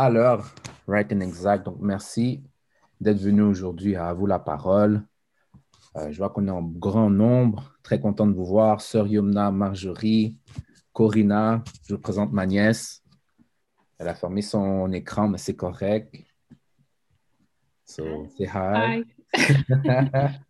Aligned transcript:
à 0.00 0.08
l'heure, 0.08 0.54
right 0.88 1.12
and 1.12 1.20
exact. 1.20 1.66
Donc, 1.66 1.76
merci 1.80 2.42
d'être 3.00 3.18
venu 3.18 3.42
aujourd'hui 3.42 3.96
à 3.96 4.14
vous 4.14 4.26
la 4.26 4.38
parole. 4.38 5.02
Euh, 5.96 6.10
je 6.10 6.16
vois 6.16 6.30
qu'on 6.30 6.46
est 6.46 6.50
en 6.50 6.62
grand 6.62 7.10
nombre. 7.10 7.74
Très 7.82 8.00
content 8.00 8.26
de 8.26 8.32
vous 8.32 8.46
voir. 8.46 8.80
Sœur 8.80 9.06
Yumna, 9.06 9.50
Marjorie, 9.50 10.38
Corinna. 10.94 11.62
Je 11.86 11.94
vous 11.94 12.00
présente 12.00 12.32
ma 12.32 12.46
nièce. 12.46 13.02
Elle 13.98 14.08
a 14.08 14.14
fermé 14.14 14.40
son 14.40 14.90
écran, 14.92 15.28
mais 15.28 15.36
c'est 15.36 15.56
correct. 15.56 16.16
So, 17.84 18.26
say 18.38 18.46
hi. 18.46 19.04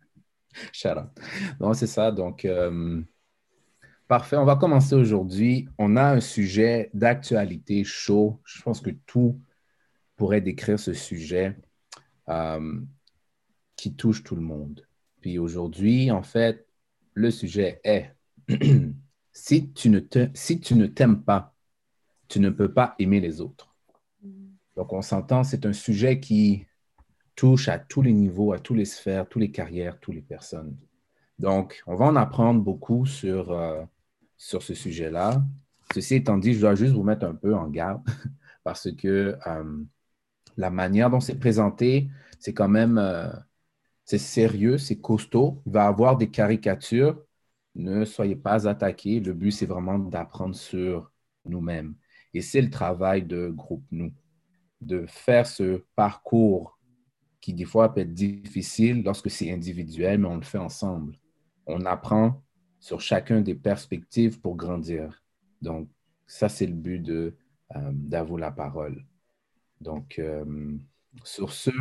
Shut 0.71 0.97
up. 0.97 1.19
Non, 1.59 1.73
c'est 1.73 1.87
ça. 1.87 2.09
Donc, 2.11 2.45
euh, 2.45 3.01
parfait. 4.11 4.35
On 4.35 4.43
va 4.43 4.57
commencer 4.57 4.93
aujourd'hui. 4.93 5.69
On 5.77 5.95
a 5.95 6.03
un 6.03 6.19
sujet 6.19 6.89
d'actualité 6.93 7.85
chaud. 7.85 8.41
Je 8.43 8.61
pense 8.61 8.81
que 8.81 8.89
tout 8.89 9.39
pourrait 10.17 10.41
décrire 10.41 10.77
ce 10.77 10.91
sujet 10.91 11.55
euh, 12.27 12.81
qui 13.77 13.95
touche 13.95 14.21
tout 14.21 14.35
le 14.35 14.41
monde. 14.41 14.85
Puis 15.21 15.39
aujourd'hui, 15.39 16.11
en 16.11 16.23
fait, 16.23 16.67
le 17.13 17.31
sujet 17.31 17.79
est 17.85 18.13
si 19.31 19.71
tu 19.71 19.89
ne 19.89 20.01
si 20.33 20.59
t'aimes 20.59 21.23
pas, 21.23 21.55
tu 22.27 22.41
ne 22.41 22.49
peux 22.49 22.73
pas 22.73 22.95
aimer 22.99 23.21
les 23.21 23.39
autres. 23.39 23.73
Donc, 24.75 24.91
on 24.91 25.01
s'entend, 25.01 25.45
c'est 25.45 25.65
un 25.65 25.71
sujet 25.71 26.19
qui 26.19 26.65
touche 27.37 27.69
à 27.69 27.79
tous 27.79 28.01
les 28.01 28.11
niveaux, 28.11 28.51
à 28.51 28.59
toutes 28.59 28.75
les 28.75 28.83
sphères, 28.83 29.29
toutes 29.29 29.41
les 29.41 29.51
carrières, 29.51 30.01
toutes 30.01 30.15
les 30.15 30.21
personnes. 30.21 30.75
Donc, 31.39 31.81
on 31.87 31.95
va 31.95 32.07
en 32.07 32.17
apprendre 32.17 32.59
beaucoup 32.61 33.05
sur, 33.05 33.53
euh, 33.53 33.81
sur 34.41 34.63
ce 34.63 34.73
sujet-là. 34.73 35.43
Ceci 35.93 36.15
étant 36.15 36.37
dit, 36.39 36.55
je 36.55 36.61
dois 36.61 36.73
juste 36.73 36.93
vous 36.93 37.03
mettre 37.03 37.25
un 37.27 37.35
peu 37.35 37.53
en 37.55 37.69
garde 37.69 38.01
parce 38.63 38.91
que 38.91 39.37
euh, 39.45 39.83
la 40.57 40.71
manière 40.71 41.11
dont 41.11 41.19
c'est 41.19 41.37
présenté, 41.39 42.09
c'est 42.39 42.53
quand 42.53 42.67
même 42.67 42.97
euh, 42.97 43.29
c'est 44.03 44.17
sérieux, 44.17 44.79
c'est 44.79 44.99
costaud. 44.99 45.61
Il 45.67 45.73
va 45.73 45.83
y 45.83 45.87
avoir 45.87 46.17
des 46.17 46.29
caricatures. 46.31 47.23
Ne 47.75 48.03
soyez 48.03 48.35
pas 48.35 48.67
attaqués. 48.67 49.19
Le 49.19 49.33
but, 49.33 49.51
c'est 49.51 49.67
vraiment 49.67 49.99
d'apprendre 49.99 50.55
sur 50.55 51.11
nous-mêmes. 51.45 51.93
Et 52.33 52.41
c'est 52.41 52.61
le 52.61 52.71
travail 52.71 53.23
de 53.23 53.49
groupe, 53.49 53.85
nous, 53.91 54.11
de 54.81 55.05
faire 55.07 55.45
ce 55.45 55.83
parcours 55.95 56.79
qui, 57.41 57.53
des 57.53 57.65
fois, 57.65 57.93
peut 57.93 58.01
être 58.01 58.13
difficile 58.13 59.03
lorsque 59.03 59.29
c'est 59.29 59.51
individuel, 59.51 60.19
mais 60.19 60.27
on 60.27 60.37
le 60.37 60.41
fait 60.41 60.57
ensemble. 60.57 61.15
On 61.67 61.85
apprend 61.85 62.41
sur 62.81 62.99
chacun 62.99 63.39
des 63.39 63.55
perspectives 63.55 64.41
pour 64.41 64.57
grandir. 64.57 65.23
Donc, 65.61 65.87
ça, 66.27 66.49
c'est 66.49 66.65
le 66.65 66.73
but 66.73 66.99
de 66.99 67.37
euh, 67.77 68.37
la 68.37 68.51
parole. 68.51 69.05
Donc, 69.79 70.19
euh, 70.19 70.77
sur 71.23 71.53
ce, 71.53 71.71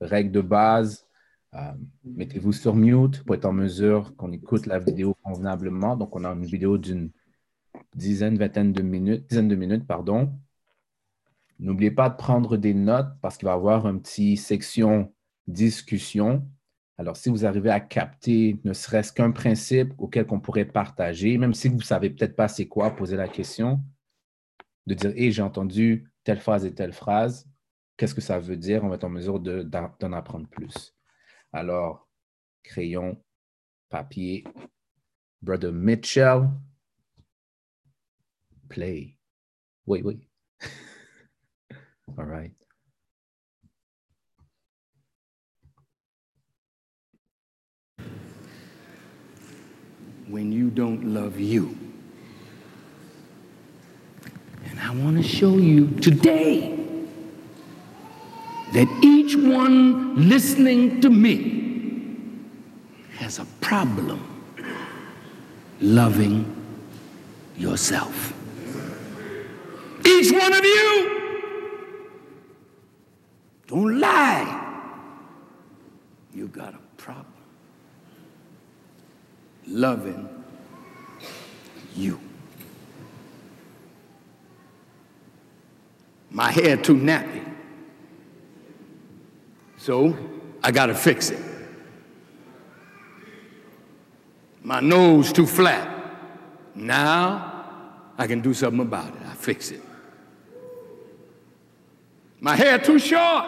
règle 0.00 0.30
de 0.30 0.40
base, 0.40 1.06
euh, 1.54 1.72
mettez-vous 2.04 2.52
sur 2.52 2.74
mute 2.74 3.24
pour 3.24 3.34
être 3.34 3.46
en 3.46 3.52
mesure 3.52 4.14
qu'on 4.16 4.32
écoute 4.32 4.66
la 4.66 4.78
vidéo 4.78 5.16
convenablement. 5.22 5.96
Donc, 5.96 6.14
on 6.14 6.24
a 6.24 6.30
une 6.30 6.44
vidéo 6.44 6.78
d'une 6.78 7.10
dizaine, 7.94 8.36
vingtaine 8.36 8.72
de 8.72 8.82
minutes, 8.82 9.26
dizaine 9.28 9.48
de 9.48 9.56
minutes, 9.56 9.86
pardon. 9.86 10.32
N'oubliez 11.58 11.90
pas 11.90 12.10
de 12.10 12.16
prendre 12.16 12.56
des 12.56 12.74
notes 12.74 13.14
parce 13.22 13.38
qu'il 13.38 13.46
va 13.46 13.52
y 13.52 13.54
avoir 13.54 13.88
une 13.88 14.02
petite 14.02 14.40
section 14.40 15.12
discussion. 15.46 16.46
Alors, 16.98 17.16
si 17.16 17.30
vous 17.30 17.46
arrivez 17.46 17.70
à 17.70 17.80
capter 17.80 18.60
ne 18.64 18.72
serait-ce 18.72 19.12
qu'un 19.12 19.30
principe 19.30 19.92
auquel 19.98 20.26
on 20.30 20.40
pourrait 20.40 20.66
partager, 20.66 21.38
même 21.38 21.54
si 21.54 21.68
vous 21.68 21.76
ne 21.76 21.82
savez 21.82 22.10
peut-être 22.10 22.36
pas 22.36 22.48
c'est 22.48 22.68
quoi, 22.68 22.90
poser 22.94 23.16
la 23.16 23.28
question, 23.28 23.82
de 24.86 24.94
dire, 24.94 25.12
hé, 25.16 25.30
j'ai 25.30 25.42
entendu 25.42 26.10
telle 26.24 26.40
phrase 26.40 26.64
et 26.64 26.74
telle 26.74 26.92
phrase, 26.92 27.48
qu'est-ce 27.96 28.14
que 28.14 28.20
ça 28.20 28.38
veut 28.38 28.56
dire? 28.56 28.84
On 28.84 28.88
va 28.88 28.96
être 28.96 29.04
en 29.04 29.10
mesure 29.10 29.40
d'en 29.40 30.12
apprendre 30.12 30.48
plus. 30.48 30.94
Alors, 31.52 32.08
crayon, 32.62 33.22
papier, 33.88 34.44
Brother 35.40 35.72
Mitchell, 35.72 36.48
play. 38.68 39.18
Oui, 39.86 40.02
oui. 40.04 40.28
All 42.18 42.26
right. 42.26 42.61
When 50.32 50.50
you 50.50 50.70
don't 50.70 51.12
love 51.12 51.38
you. 51.38 51.76
And 54.70 54.80
I 54.80 54.94
want 54.94 55.18
to 55.18 55.22
show 55.22 55.58
you 55.58 55.88
today 56.00 56.74
that 58.72 58.88
each 59.04 59.36
one 59.36 60.30
listening 60.30 61.02
to 61.02 61.10
me 61.10 62.40
has 63.18 63.40
a 63.40 63.44
problem 63.60 64.26
loving 65.82 66.46
yourself. 67.58 68.32
Each 70.06 70.32
one 70.32 70.54
of 70.54 70.64
you, 70.64 71.50
don't 73.66 74.00
lie. 74.00 74.60
You 76.32 76.48
got 76.48 76.72
a 76.72 76.80
problem 76.96 77.41
loving 79.72 80.28
you. 81.94 82.20
My 86.30 86.50
hair 86.50 86.76
too 86.76 86.96
nappy. 86.96 87.48
So 89.76 90.16
I 90.62 90.70
got 90.70 90.86
to 90.86 90.94
fix 90.94 91.30
it. 91.30 91.42
My 94.62 94.80
nose 94.80 95.32
too 95.32 95.46
flat. 95.46 95.88
Now 96.74 97.52
I 98.16 98.26
can 98.26 98.40
do 98.40 98.54
something 98.54 98.80
about 98.80 99.08
it. 99.08 99.22
I 99.26 99.34
fix 99.34 99.70
it. 99.70 99.82
My 102.40 102.56
hair 102.56 102.78
too 102.78 102.98
short. 102.98 103.44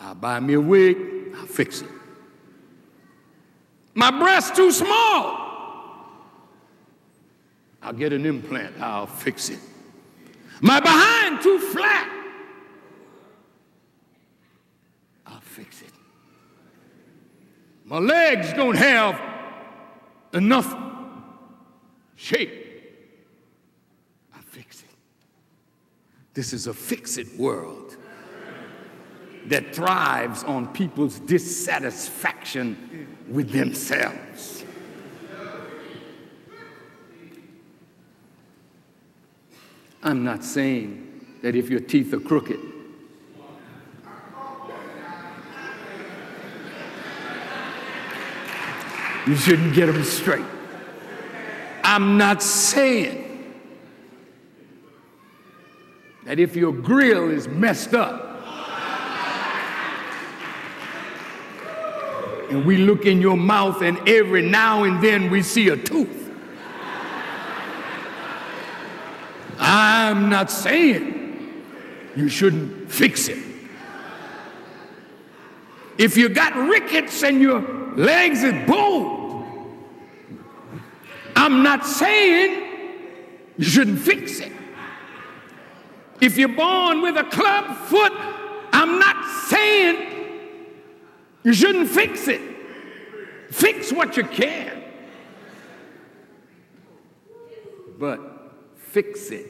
I'll 0.00 0.14
buy 0.14 0.40
me 0.40 0.54
a 0.54 0.60
wig. 0.60 0.96
I'll 1.36 1.46
fix 1.46 1.82
it. 1.82 1.88
My 3.96 4.10
breast 4.10 4.54
too 4.54 4.70
small. 4.70 5.46
I'll 7.82 7.94
get 7.94 8.12
an 8.12 8.26
implant. 8.26 8.78
I'll 8.78 9.06
fix 9.06 9.48
it. 9.48 9.58
My 10.60 10.80
behind 10.80 11.42
too 11.42 11.58
flat. 11.58 12.12
I'll 15.26 15.40
fix 15.40 15.80
it. 15.80 15.92
My 17.86 17.98
legs 17.98 18.52
don't 18.52 18.76
have 18.76 19.18
enough 20.34 20.76
shape. 22.16 22.52
I'll 24.34 24.42
fix 24.42 24.82
it. 24.82 24.90
This 26.34 26.52
is 26.52 26.66
a 26.66 26.74
fix 26.74 27.16
it 27.16 27.38
world 27.38 27.96
that 29.48 29.74
thrives 29.74 30.44
on 30.44 30.72
people's 30.72 31.18
dissatisfaction 31.20 33.16
with 33.28 33.50
themselves. 33.50 34.64
I'm 40.02 40.24
not 40.24 40.44
saying 40.44 41.38
that 41.42 41.56
if 41.56 41.68
your 41.68 41.80
teeth 41.80 42.12
are 42.12 42.20
crooked, 42.20 42.60
You 49.26 49.34
shouldn't 49.34 49.74
get 49.74 49.86
them 49.86 50.04
straight. 50.04 50.44
I'm 51.82 52.16
not 52.16 52.42
saying 52.42 53.24
that 56.24 56.38
if 56.38 56.54
your 56.54 56.72
grill 56.72 57.30
is 57.30 57.48
messed 57.48 57.92
up, 57.92 58.25
and 62.50 62.64
we 62.64 62.76
look 62.76 63.06
in 63.06 63.20
your 63.20 63.36
mouth 63.36 63.82
and 63.82 64.08
every 64.08 64.42
now 64.42 64.84
and 64.84 65.02
then 65.02 65.30
we 65.30 65.42
see 65.42 65.68
a 65.68 65.76
tooth. 65.76 66.30
I'm 69.58 70.28
not 70.28 70.50
saying 70.50 71.64
you 72.14 72.28
shouldn't 72.28 72.90
fix 72.90 73.28
it. 73.28 73.38
If 75.98 76.16
you 76.16 76.28
got 76.28 76.54
rickets 76.54 77.22
and 77.22 77.40
your 77.40 77.60
legs 77.96 78.42
is 78.42 78.66
bowed, 78.66 79.44
I'm 81.34 81.62
not 81.62 81.86
saying 81.86 83.02
you 83.56 83.64
shouldn't 83.64 84.00
fix 84.00 84.40
it. 84.40 84.52
If 86.20 86.38
you're 86.38 86.48
born 86.48 87.02
with 87.02 87.16
a 87.16 87.24
club 87.24 87.76
foot, 87.88 88.12
I'm 88.72 88.98
not 88.98 89.48
saying 89.48 90.15
you 91.46 91.52
shouldn't 91.52 91.88
fix 91.88 92.26
it. 92.26 92.40
Fix 93.52 93.92
what 93.92 94.16
you 94.16 94.24
can. 94.24 94.82
But 98.00 98.20
fix 98.74 99.30
it 99.30 99.46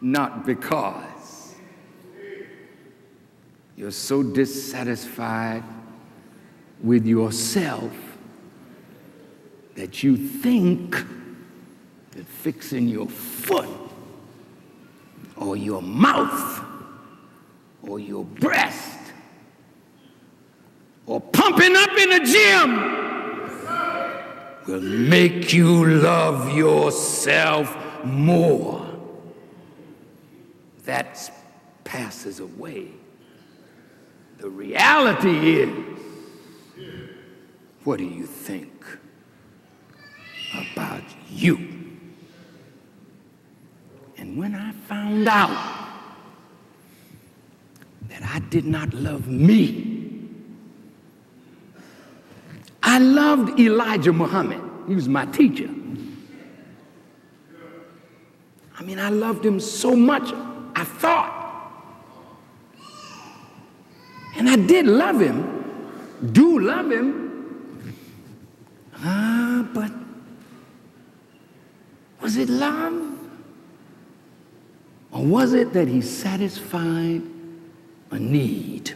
not 0.00 0.46
because 0.46 1.54
You're 3.76 3.90
so 3.90 4.22
dissatisfied 4.22 5.64
with 6.82 7.04
yourself 7.04 7.92
that 9.74 10.02
you 10.02 10.16
think 10.16 10.96
that 12.12 12.26
fixing 12.26 12.88
your 12.88 13.08
foot 13.08 13.68
or 15.36 15.58
your 15.58 15.82
mouth 15.82 16.64
or 17.82 17.98
your 17.98 18.24
breast 18.24 19.01
or 21.06 21.20
pumping 21.20 21.74
up 21.76 21.90
in 21.98 22.10
the 22.10 22.20
gym 22.24 23.02
will 24.66 24.80
make 24.80 25.52
you 25.52 25.86
love 25.86 26.54
yourself 26.56 27.76
more. 28.04 28.86
That 30.84 31.30
passes 31.84 32.40
away. 32.40 32.88
The 34.38 34.48
reality 34.48 35.60
is, 35.60 35.70
what 37.84 37.98
do 37.98 38.04
you 38.04 38.26
think 38.26 38.84
about 40.54 41.02
you? 41.28 41.56
And 44.16 44.36
when 44.36 44.54
I 44.54 44.72
found 44.72 45.28
out 45.28 45.50
that 48.08 48.22
I 48.22 48.38
did 48.50 48.64
not 48.64 48.94
love 48.94 49.28
me, 49.28 50.01
I 52.82 52.98
loved 52.98 53.58
Elijah 53.60 54.12
Muhammad. 54.12 54.60
He 54.88 54.94
was 54.94 55.08
my 55.08 55.26
teacher. 55.26 55.70
I 58.78 58.82
mean, 58.82 58.98
I 58.98 59.10
loved 59.10 59.44
him 59.46 59.60
so 59.60 59.94
much, 59.94 60.32
I 60.74 60.84
thought. 60.84 61.38
And 64.36 64.48
I 64.48 64.56
did 64.56 64.86
love 64.86 65.20
him, 65.20 66.32
do 66.32 66.58
love 66.58 66.90
him. 66.90 67.94
Ah, 69.04 69.68
but 69.72 69.92
was 72.20 72.36
it 72.36 72.48
love? 72.48 73.18
Or 75.12 75.24
was 75.24 75.52
it 75.52 75.72
that 75.74 75.86
he 75.86 76.00
satisfied 76.00 77.22
a 78.10 78.18
need? 78.18 78.94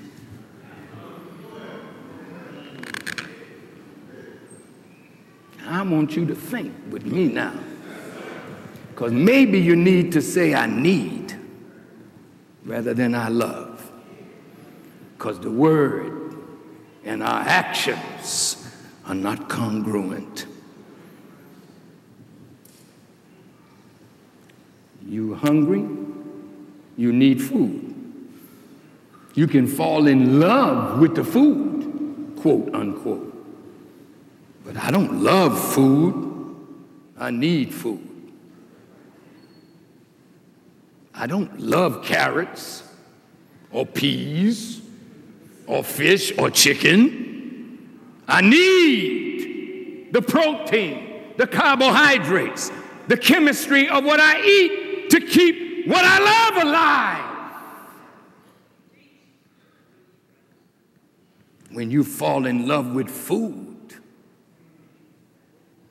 Want 5.90 6.16
you 6.16 6.26
to 6.26 6.34
think 6.34 6.72
with 6.90 7.04
me 7.04 7.28
now. 7.28 7.54
Because 8.90 9.12
maybe 9.12 9.58
you 9.60 9.76
need 9.76 10.12
to 10.12 10.22
say, 10.22 10.54
I 10.54 10.66
need 10.66 11.34
rather 12.64 12.94
than 12.94 13.14
I 13.14 13.28
love. 13.28 13.90
Because 15.16 15.38
the 15.40 15.50
word 15.50 16.34
and 17.04 17.22
our 17.22 17.40
actions 17.40 18.66
are 19.06 19.14
not 19.14 19.48
congruent. 19.48 20.46
You 25.06 25.34
hungry? 25.34 25.86
You 26.96 27.12
need 27.12 27.40
food. 27.42 27.94
You 29.34 29.46
can 29.46 29.66
fall 29.66 30.06
in 30.06 30.40
love 30.40 30.98
with 30.98 31.14
the 31.14 31.22
food, 31.22 32.36
quote 32.40 32.74
unquote. 32.74 33.25
But 34.66 34.76
I 34.76 34.90
don't 34.90 35.22
love 35.22 35.58
food. 35.72 36.56
I 37.16 37.30
need 37.30 37.72
food. 37.72 38.02
I 41.14 41.28
don't 41.28 41.60
love 41.60 42.04
carrots 42.04 42.82
or 43.70 43.86
peas 43.86 44.82
or 45.66 45.84
fish 45.84 46.36
or 46.36 46.50
chicken. 46.50 47.88
I 48.26 48.40
need 48.40 50.12
the 50.12 50.20
protein, 50.20 51.22
the 51.36 51.46
carbohydrates, 51.46 52.72
the 53.06 53.16
chemistry 53.16 53.88
of 53.88 54.04
what 54.04 54.18
I 54.18 54.42
eat 54.44 55.10
to 55.10 55.20
keep 55.20 55.86
what 55.86 56.04
I 56.04 56.18
love 56.18 56.66
alive. 56.66 57.22
When 61.70 61.90
you 61.90 62.02
fall 62.02 62.46
in 62.46 62.66
love 62.66 62.92
with 62.94 63.08
food, 63.08 63.65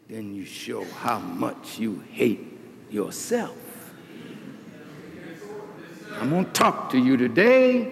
then 0.08 0.36
you 0.36 0.46
show 0.46 0.84
how 0.84 1.20
much 1.20 1.80
you 1.80 2.04
hate 2.12 2.46
yourself. 2.92 3.58
I'm 6.20 6.30
going 6.30 6.46
to 6.46 6.52
talk 6.52 6.92
to 6.92 6.98
you 6.98 7.18
today 7.18 7.92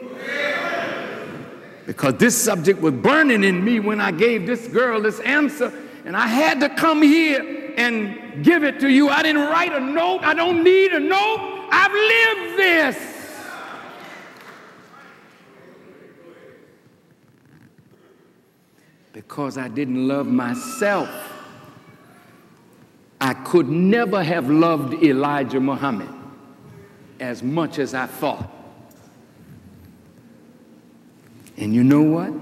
because 1.86 2.13
this 2.15 2.38
subject 2.42 2.80
was 2.80 2.94
burning 2.94 3.44
in 3.44 3.63
me 3.63 3.80
when 3.80 4.00
I 4.00 4.12
gave 4.12 4.45
this 4.45 4.68
girl 4.68 5.01
this 5.01 5.19
answer, 5.21 5.74
and 6.06 6.15
I 6.15 6.27
had 6.27 6.60
to 6.62 6.69
come 6.69 7.01
here 7.01 7.74
and 7.75 8.44
give 8.44 8.63
it 8.63 8.80
to 8.80 8.89
you. 8.89 9.09
I 9.09 9.24
didn't 9.24 9.42
write 9.42 9.74
a 9.74 9.80
note, 9.80 10.21
I 10.24 10.33
don't 10.33 10.63
need 10.63 10.94
a 10.94 11.00
note. 11.00 11.68
I've 11.71 11.92
lived 11.92 12.59
this. 12.59 13.09
Because 19.12 19.57
I 19.57 19.68
didn't 19.68 20.07
love 20.07 20.27
myself, 20.27 21.09
I 23.23 23.33
could 23.33 23.69
never 23.69 24.21
have 24.21 24.49
loved 24.49 25.01
Elijah 25.01 25.61
Muhammad 25.61 26.09
as 27.21 27.41
much 27.41 27.79
as 27.79 27.93
I 27.93 28.05
thought. 28.05 28.51
And 31.55 31.73
you 31.73 31.85
know 31.85 32.01
what? 32.01 32.33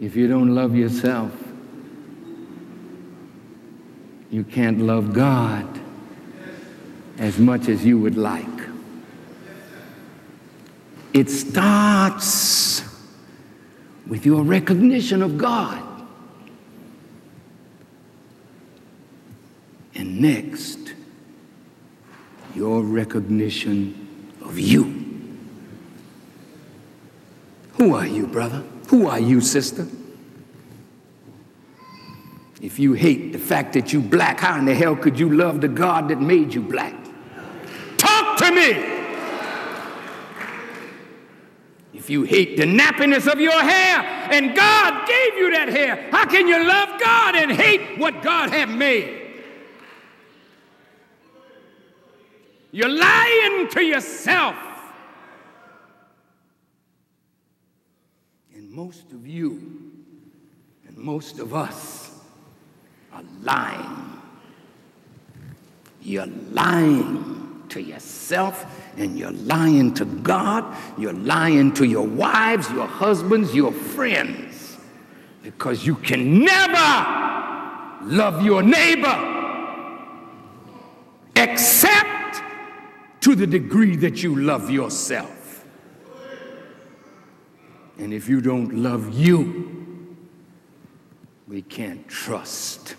If 0.00 0.16
you 0.16 0.26
don't 0.26 0.52
love 0.52 0.74
yourself, 0.74 1.32
you 4.32 4.42
can't 4.42 4.80
love 4.80 5.12
God 5.12 5.80
as 7.18 7.38
much 7.38 7.68
as 7.68 7.84
you 7.84 8.00
would 8.00 8.16
like. 8.16 8.48
It 11.14 11.30
starts 11.30 12.82
with 14.08 14.26
your 14.26 14.42
recognition 14.42 15.22
of 15.22 15.38
God. 15.38 15.85
And 19.96 20.20
next, 20.20 20.92
your 22.54 22.82
recognition 22.82 24.32
of 24.42 24.58
you. 24.58 25.04
Who 27.74 27.94
are 27.94 28.06
you, 28.06 28.26
brother? 28.26 28.62
Who 28.88 29.06
are 29.06 29.18
you, 29.18 29.40
sister? 29.40 29.86
If 32.60 32.78
you 32.78 32.92
hate 32.92 33.32
the 33.32 33.38
fact 33.38 33.72
that 33.72 33.92
you 33.92 34.00
black, 34.00 34.40
how 34.40 34.58
in 34.58 34.66
the 34.66 34.74
hell 34.74 34.96
could 34.96 35.18
you 35.18 35.30
love 35.30 35.60
the 35.60 35.68
God 35.68 36.08
that 36.08 36.20
made 36.20 36.52
you 36.52 36.62
black? 36.62 36.94
Talk 37.96 38.38
to 38.38 38.52
me. 38.52 38.92
If 41.94 42.10
you 42.10 42.24
hate 42.24 42.56
the 42.56 42.64
nappiness 42.64 43.30
of 43.30 43.40
your 43.40 43.60
hair 43.60 44.00
and 44.30 44.54
God 44.54 45.08
gave 45.08 45.34
you 45.38 45.50
that 45.52 45.68
hair, 45.68 46.08
how 46.10 46.26
can 46.26 46.46
you 46.46 46.66
love 46.66 47.00
God 47.00 47.34
and 47.34 47.50
hate 47.50 47.98
what 47.98 48.22
God 48.22 48.50
had 48.50 48.68
made? 48.68 49.25
You're 52.72 52.88
lying 52.88 53.68
to 53.68 53.82
yourself. 53.82 54.56
And 58.54 58.70
most 58.70 59.12
of 59.12 59.26
you 59.26 59.92
and 60.86 60.96
most 60.96 61.38
of 61.38 61.54
us 61.54 62.10
are 63.12 63.22
lying. 63.42 64.20
You're 66.02 66.26
lying 66.26 67.64
to 67.70 67.80
yourself 67.80 68.64
and 68.96 69.18
you're 69.18 69.32
lying 69.32 69.92
to 69.94 70.04
God. 70.04 70.76
You're 70.98 71.12
lying 71.12 71.72
to 71.74 71.84
your 71.84 72.06
wives, 72.06 72.70
your 72.70 72.86
husbands, 72.86 73.54
your 73.54 73.72
friends. 73.72 74.76
Because 75.42 75.86
you 75.86 75.96
can 75.96 76.40
never 76.40 78.06
love 78.06 78.44
your 78.44 78.62
neighbor 78.62 79.32
except 81.36 82.15
to 83.26 83.34
the 83.34 83.44
degree 83.44 83.96
that 83.96 84.22
you 84.22 84.36
love 84.36 84.70
yourself. 84.70 85.64
And 87.98 88.14
if 88.14 88.28
you 88.28 88.40
don't 88.40 88.72
love 88.72 89.18
you, 89.18 90.16
we 91.48 91.62
can't 91.62 92.06
trust 92.06 92.94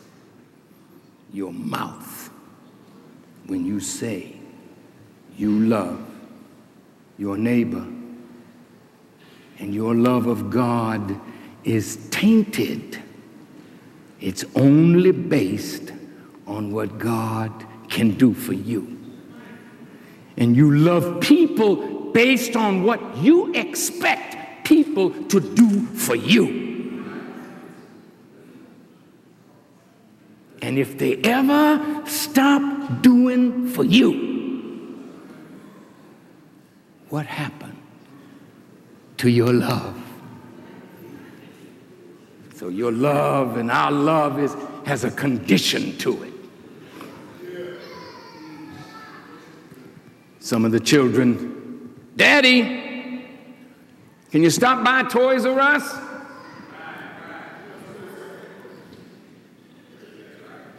your 1.31 1.53
mouth 1.53 2.29
when 3.45 3.65
you 3.65 3.79
say 3.79 4.35
you 5.37 5.49
love 5.49 6.05
your 7.17 7.37
neighbor 7.37 7.87
and 9.59 9.73
your 9.73 9.95
love 9.95 10.27
of 10.27 10.49
God 10.49 11.17
is 11.63 12.05
tainted. 12.09 13.01
It's 14.19 14.43
only 14.55 15.13
based 15.13 15.93
on 16.45 16.73
what 16.73 16.97
God 16.97 17.65
can 17.87 18.11
do 18.11 18.33
for 18.33 18.51
you 18.51 18.96
and 20.37 20.55
you 20.55 20.75
love 20.75 21.19
people 21.21 22.11
based 22.11 22.55
on 22.55 22.83
what 22.83 23.17
you 23.17 23.53
expect 23.53 24.65
people 24.65 25.11
to 25.25 25.39
do 25.39 25.85
for 25.87 26.15
you. 26.15 26.67
And 30.61 30.77
if 30.77 30.97
they 30.97 31.17
ever 31.23 32.03
stop 32.05 33.01
doing 33.01 33.67
for 33.69 33.83
you, 33.83 34.25
what 37.09 37.25
happened 37.25 37.77
to 39.17 39.29
your 39.29 39.53
love? 39.53 39.95
So 42.55 42.69
your 42.69 42.91
love 42.91 43.57
and 43.57 43.71
our 43.71 43.91
love 43.91 44.39
is, 44.39 44.55
has 44.85 45.03
a 45.03 45.11
condition 45.11 45.97
to 45.99 46.23
it. 46.23 46.26
Some 50.47 50.63
of 50.63 50.71
the 50.71 50.79
children, 50.79 51.93
Daddy, 52.15 53.25
can 54.31 54.41
you 54.41 54.49
stop 54.49 54.81
by 54.81 55.03
Toys 55.03 55.45
R 55.45 55.59
Us? 55.59 55.83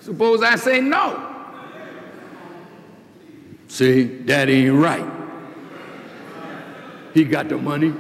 Suppose 0.01 0.43
I 0.43 0.57
say 0.57 0.81
no. 0.81 1.23
See, 3.69 4.05
Daddy 4.05 4.69
ain't 4.69 4.83
right. 4.83 5.07
He 7.13 7.25
got 7.25 7.51
the 7.51 7.59
money. 7.59 7.93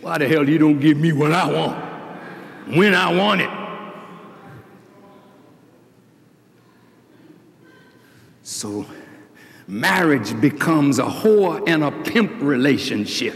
Why 0.00 0.16
the 0.16 0.26
hell 0.26 0.48
you 0.48 0.56
don't 0.56 0.80
give 0.80 0.96
me 0.96 1.12
what 1.12 1.32
I 1.32 1.52
want 1.52 2.74
when 2.74 2.94
I 2.94 3.12
want 3.12 3.42
it? 3.42 3.50
So 8.42 8.86
marriage 9.68 10.38
becomes 10.40 10.98
a 10.98 11.04
whore 11.04 11.62
and 11.68 11.82
a 11.82 11.90
pimp 11.90 12.32
relationship. 12.40 13.34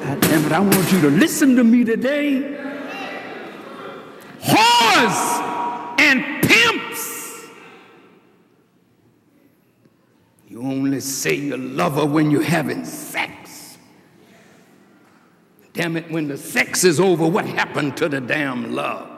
God 0.00 0.20
damn 0.22 0.46
it, 0.46 0.52
I 0.52 0.60
want 0.60 0.92
you 0.92 1.00
to 1.02 1.10
listen 1.10 1.56
to 1.56 1.64
me 1.64 1.84
today. 1.84 2.56
Whores 4.40 6.00
and 6.00 6.42
pimps. 6.42 7.46
You 10.48 10.62
only 10.62 11.00
say 11.00 11.34
you 11.34 11.56
love 11.56 11.96
her 11.96 12.06
when 12.06 12.30
you're 12.30 12.42
having 12.42 12.84
sex. 12.84 13.76
Damn 15.74 15.96
it, 15.96 16.10
when 16.10 16.26
the 16.26 16.36
sex 16.36 16.82
is 16.82 16.98
over, 16.98 17.28
what 17.28 17.46
happened 17.46 17.96
to 17.98 18.08
the 18.08 18.20
damn 18.20 18.74
love? 18.74 19.08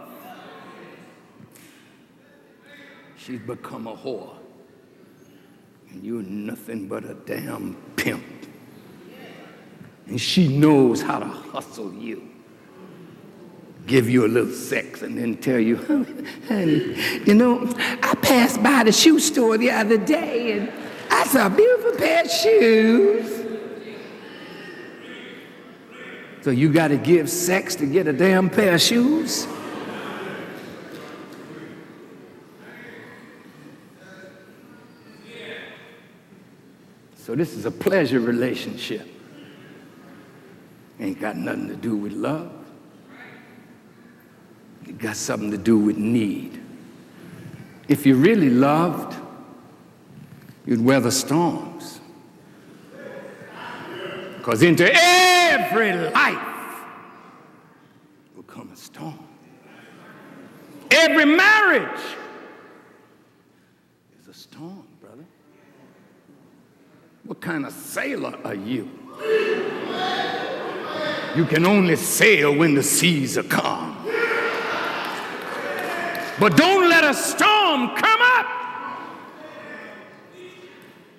She's 3.16 3.40
become 3.40 3.87
a 3.87 3.97
whore 3.97 4.41
you're 6.00 6.22
nothing 6.22 6.88
but 6.88 7.04
a 7.04 7.14
damn 7.14 7.75
pimp. 7.96 8.25
And 10.06 10.20
she 10.20 10.49
knows 10.49 11.00
how 11.02 11.18
to 11.18 11.26
hustle 11.26 11.92
you. 11.94 12.28
Give 13.87 14.08
you 14.08 14.26
a 14.26 14.28
little 14.28 14.52
sex 14.52 15.02
and 15.02 15.18
then 15.18 15.37
tell 15.37 15.58
you, 15.58 15.76
honey, 16.49 16.96
you 17.25 17.34
know, 17.34 17.72
I 18.02 18.14
passed 18.22 18.62
by 18.62 18.84
the 18.84 18.92
shoe 18.92 19.18
store 19.18 19.58
the 19.58 19.70
other 19.70 19.99
day 19.99 20.52
and 20.52 20.72
I 21.11 21.25
saw 21.25 21.46
a 21.46 21.50
beautiful 21.50 21.92
pair 21.92 22.25
of 22.25 22.30
shoes. 22.30 23.42
So 26.42 26.50
you 26.50 26.72
got 26.72 26.88
to 26.88 26.96
give 26.96 27.30
sex 27.30 27.76
to 27.76 27.87
get 27.87 28.06
a 28.06 28.12
damn 28.12 28.50
pair 28.50 28.75
of 28.75 28.80
shoes? 28.80 29.46
So 37.32 37.36
this 37.36 37.54
is 37.54 37.64
a 37.64 37.70
pleasure 37.70 38.20
relationship. 38.20 39.08
Ain't 41.00 41.18
got 41.18 41.34
nothing 41.34 41.66
to 41.68 41.76
do 41.76 41.96
with 41.96 42.12
love. 42.12 42.52
It 44.86 44.98
got 44.98 45.16
something 45.16 45.50
to 45.50 45.56
do 45.56 45.78
with 45.78 45.96
need. 45.96 46.60
If 47.88 48.04
you 48.04 48.16
really 48.16 48.50
loved, 48.50 49.16
you'd 50.66 50.84
weather 50.84 51.10
storms. 51.10 52.02
Because 54.36 54.62
into 54.62 54.90
every 54.92 55.94
life 56.10 56.84
will 58.36 58.42
come 58.42 58.68
a 58.70 58.76
storm. 58.76 59.26
Every 60.90 61.24
marriage 61.24 62.02
is 64.20 64.28
a 64.28 64.34
storm. 64.34 64.86
What 67.32 67.40
kind 67.40 67.64
of 67.64 67.72
sailor 67.72 68.34
are 68.44 68.54
you? 68.54 68.90
You 71.34 71.46
can 71.46 71.64
only 71.64 71.96
sail 71.96 72.54
when 72.54 72.74
the 72.74 72.82
seas 72.82 73.38
are 73.38 73.42
calm. 73.42 73.96
But 76.38 76.58
don't 76.58 76.90
let 76.90 77.04
a 77.04 77.14
storm 77.14 77.96
come 77.96 78.20
up. 78.20 78.46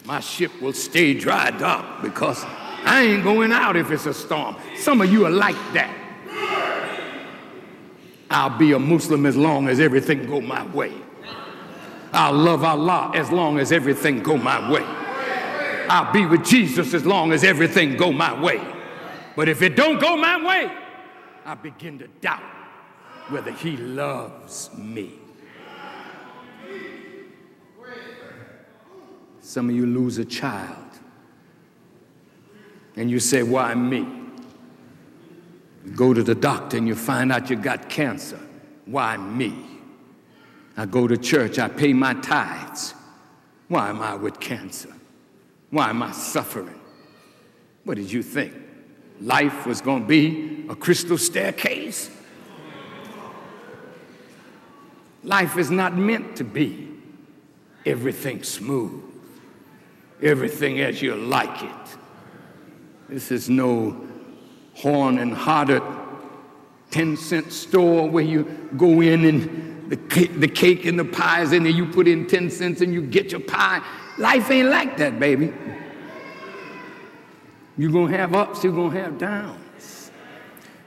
My 0.06 0.20
ship 0.20 0.52
will 0.62 0.74
stay 0.74 1.16
dry 1.16 1.50
dock 1.50 2.04
because 2.04 2.44
I 2.46 3.02
ain't 3.08 3.24
going 3.24 3.52
out 3.52 3.76
if 3.76 3.90
it's 3.90 4.06
a 4.06 4.14
storm. 4.14 4.56
Some 4.76 5.02
of 5.02 5.12
you 5.12 5.26
are 5.26 5.32
like 5.32 5.58
that. 5.74 5.98
I'll 8.30 8.56
be 8.56 8.74
a 8.74 8.80
Muslim 8.80 9.26
as 9.26 9.36
long 9.36 9.68
as 9.68 9.80
everything 9.80 10.28
go 10.28 10.42
my 10.42 10.64
way. 10.68 10.94
I'll 12.14 12.34
love 12.34 12.64
Allah 12.64 13.12
as 13.16 13.32
long 13.32 13.58
as 13.58 13.72
everything 13.72 14.22
go 14.22 14.38
my 14.38 14.72
way. 14.72 14.86
I'll 15.90 16.12
be 16.12 16.26
with 16.26 16.46
Jesus 16.46 16.94
as 16.94 17.06
long 17.06 17.32
as 17.32 17.44
everything 17.44 17.98
go 17.98 18.12
my 18.12 18.40
way. 18.40 18.62
But 19.36 19.50
if 19.50 19.62
it 19.62 19.76
don't 19.76 20.00
go 20.00 20.16
my 20.16 20.44
way, 20.44 20.72
I 21.46 21.56
begin 21.56 22.00
to 22.00 22.08
doubt 22.22 22.44
whether 23.30 23.52
he 23.52 23.78
loves 23.78 24.70
me. 24.78 25.20
Some 29.42 29.70
of 29.70 29.76
you 29.76 29.86
lose 29.86 30.18
a 30.18 30.26
child 30.26 30.78
and 32.96 33.10
you 33.10 33.20
say, 33.20 33.44
Why 33.44 33.74
me? 33.76 34.08
You 35.86 35.92
go 35.92 36.14
to 36.14 36.24
the 36.24 36.36
doctor 36.36 36.78
and 36.78 36.88
you 36.88 36.96
find 36.96 37.32
out 37.32 37.50
you 37.50 37.56
got 37.56 37.90
cancer. 37.90 38.40
Why 38.86 39.18
me? 39.18 39.54
I 40.76 40.86
go 40.86 41.08
to 41.08 41.18
church, 41.18 41.60
I 41.60 41.68
pay 41.68 41.94
my 41.94 42.14
tithes. 42.16 42.96
Why 43.68 43.90
am 43.90 44.02
I 44.02 44.16
with 44.16 44.40
cancer? 44.40 44.94
Why 45.74 45.90
am 45.90 46.04
I 46.04 46.12
suffering? 46.12 46.80
What 47.84 47.98
did 47.98 48.12
you 48.12 48.22
think? 48.22 48.54
Life 49.20 49.66
was 49.66 49.82
going 49.82 50.04
to 50.04 50.08
be 50.08 50.68
a 50.70 50.76
crystal 50.76 51.18
staircase? 51.18 52.12
Life 55.24 55.58
is 55.58 55.72
not 55.72 55.98
meant 55.98 56.36
to 56.36 56.44
be 56.44 56.90
everything 57.88 58.44
smooth, 58.44 59.04
everything 60.22 60.80
as 60.80 61.02
you 61.02 61.16
like 61.16 61.64
it. 61.64 61.98
This 63.10 63.32
is 63.32 63.50
no 63.50 64.00
horn 64.76 65.18
and 65.18 65.34
hodder 65.34 65.82
10 66.92 67.18
cent 67.18 67.52
store 67.52 68.08
where 68.08 68.24
you 68.24 68.70
go 68.78 69.02
in 69.02 69.26
and 69.26 69.90
the 69.90 69.98
cake, 69.98 70.40
the 70.40 70.48
cake 70.48 70.86
and 70.86 71.00
the 71.00 71.06
pies 71.06 71.52
in 71.52 71.64
there, 71.64 71.72
you 71.72 71.88
put 71.88 72.08
in 72.08 72.28
10 72.28 72.52
cents 72.52 72.82
and 72.82 72.94
you 72.94 73.02
get 73.02 73.32
your 73.32 73.42
pie. 73.42 73.84
Life 74.18 74.52
ain't 74.52 74.70
like 74.70 74.98
that, 74.98 75.20
baby. 75.20 75.54
You're 77.78 77.92
going 77.92 78.12
to 78.12 78.18
have 78.18 78.36
ups, 78.36 78.64
you're 78.64 78.74
going 78.74 78.92
to 78.92 79.02
have 79.02 79.18
downs. 79.18 80.12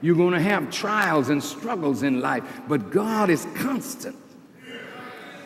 You're 0.01 0.15
going 0.15 0.35
to 0.35 0.41
have 0.41 0.71
trials 0.71 1.31
and 1.31 1.43
struggles 1.43 2.03
in 2.03 2.21
life, 2.21 2.45
but 2.69 2.91
God 2.91 3.31
is 3.31 3.47
constant. 3.57 4.17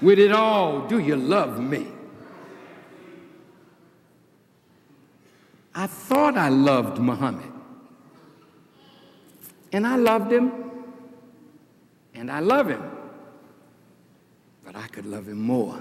With 0.03 0.19
it 0.19 0.33
all, 0.33 0.87
do 0.87 0.99
you 0.99 1.17
love 1.17 1.61
me? 1.61 1.87
I 5.75 5.87
thought 5.87 6.37
I 6.37 6.49
loved 6.49 6.99
Muhammad. 6.99 7.51
And 9.73 9.87
I 9.87 9.97
loved 9.97 10.33
him. 10.33 10.53
And 12.15 12.31
I 12.31 12.41
love 12.41 12.69
him. 12.69 12.83
But 14.65 14.75
I 14.75 14.89
could 14.89 15.07
love 15.07 15.29
him 15.29 15.41
more 15.41 15.79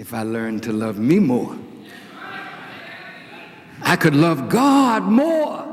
if 0.00 0.14
I 0.14 0.22
learned 0.22 0.62
to 0.62 0.72
love 0.72 0.98
me 0.98 1.18
more. 1.18 1.54
I 3.82 3.96
could 3.96 4.16
love 4.16 4.48
God 4.48 5.02
more 5.02 5.66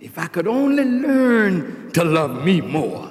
if 0.00 0.18
I 0.18 0.26
could 0.26 0.48
only 0.48 0.84
learn 0.84 1.92
to 1.92 2.02
love 2.02 2.42
me 2.42 2.62
more. 2.62 3.10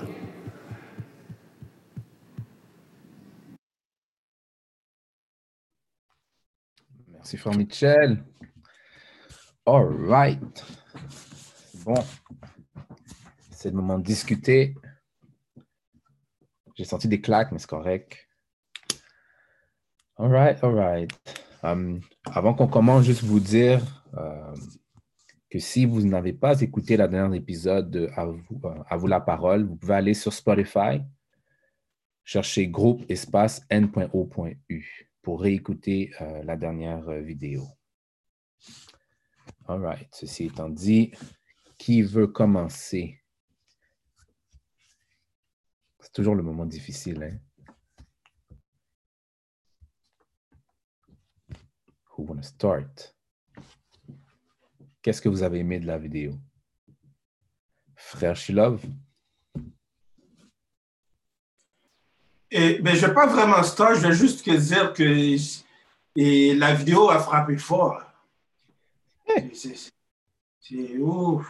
Merci, 7.12 7.38
Frère 7.38 7.56
Michel. 7.56 8.26
All 9.68 9.86
right. 9.86 10.64
Bon. 11.86 12.04
C'est 13.52 13.70
le 13.70 13.76
moment 13.76 14.00
de 14.00 14.04
discuter. 14.04 14.74
J'ai 16.76 16.84
senti 16.84 17.08
des 17.08 17.22
claques, 17.22 17.52
mais 17.52 17.60
c'est 17.60 17.70
correct. 17.70 18.18
All 20.24 20.32
right, 20.32 20.58
all 20.64 20.74
right. 20.74 21.12
Euh, 21.66 22.00
avant 22.24 22.54
qu'on 22.54 22.70
commence, 22.70 23.04
juste 23.04 23.26
vous 23.26 23.42
dire 23.42 23.82
euh, 24.14 24.56
que 25.50 25.60
si 25.60 25.86
vous 25.86 26.02
n'avez 26.02 26.32
pas 26.32 26.62
écouté 26.62 26.96
la 26.96 27.10
dernière 27.10 27.34
épisode 27.38 27.92
de 27.92 28.10
à 28.16 28.28
vous, 28.28 28.62
à 28.88 28.96
vous 28.96 29.08
la 29.08 29.20
parole, 29.20 29.66
vous 29.66 29.76
pouvez 29.76 29.96
aller 29.96 30.14
sur 30.14 30.32
Spotify, 30.32 31.02
chercher 32.24 32.70
groupe 32.70 33.04
espace 33.10 33.66
n.o.u 33.70 35.10
pour 35.22 35.42
réécouter 35.42 36.12
la 36.46 36.56
dernière 36.56 37.02
vidéo. 37.20 37.68
All 39.68 39.82
right. 39.82 40.08
Ceci 40.14 40.46
étant 40.46 40.70
dit, 40.70 41.12
qui 41.78 42.02
veut 42.02 42.28
commencer? 42.28 43.20
C'est 46.00 46.14
toujours 46.14 46.36
le 46.36 46.44
moment 46.44 46.66
difficile. 46.66 47.24
Hein? 47.24 47.38
Start? 52.42 53.16
Qu'est-ce 55.02 55.22
que 55.22 55.30
vous 55.30 55.44
avez 55.44 55.60
aimé 55.60 55.80
de 55.80 55.88
la 55.88 55.98
vidéo? 55.98 56.34
Frère 57.96 58.36
Shilov? 58.36 58.82
Et, 62.52 62.80
ben, 62.80 62.96
je 62.96 63.02
ne 63.02 63.08
vais 63.08 63.14
pas 63.14 63.26
vraiment 63.26 63.64
start, 63.64 63.96
je 63.96 64.08
vais 64.08 64.14
juste 64.14 64.46
te 64.46 64.56
dire 64.56 64.94
que 64.94 65.36
et 66.16 66.54
la 66.54 66.74
vidéo 66.76 67.10
a 67.10 67.20
frappé 67.20 67.58
fort. 67.58 68.02
C'est 70.62 70.98
ouf. 71.00 71.48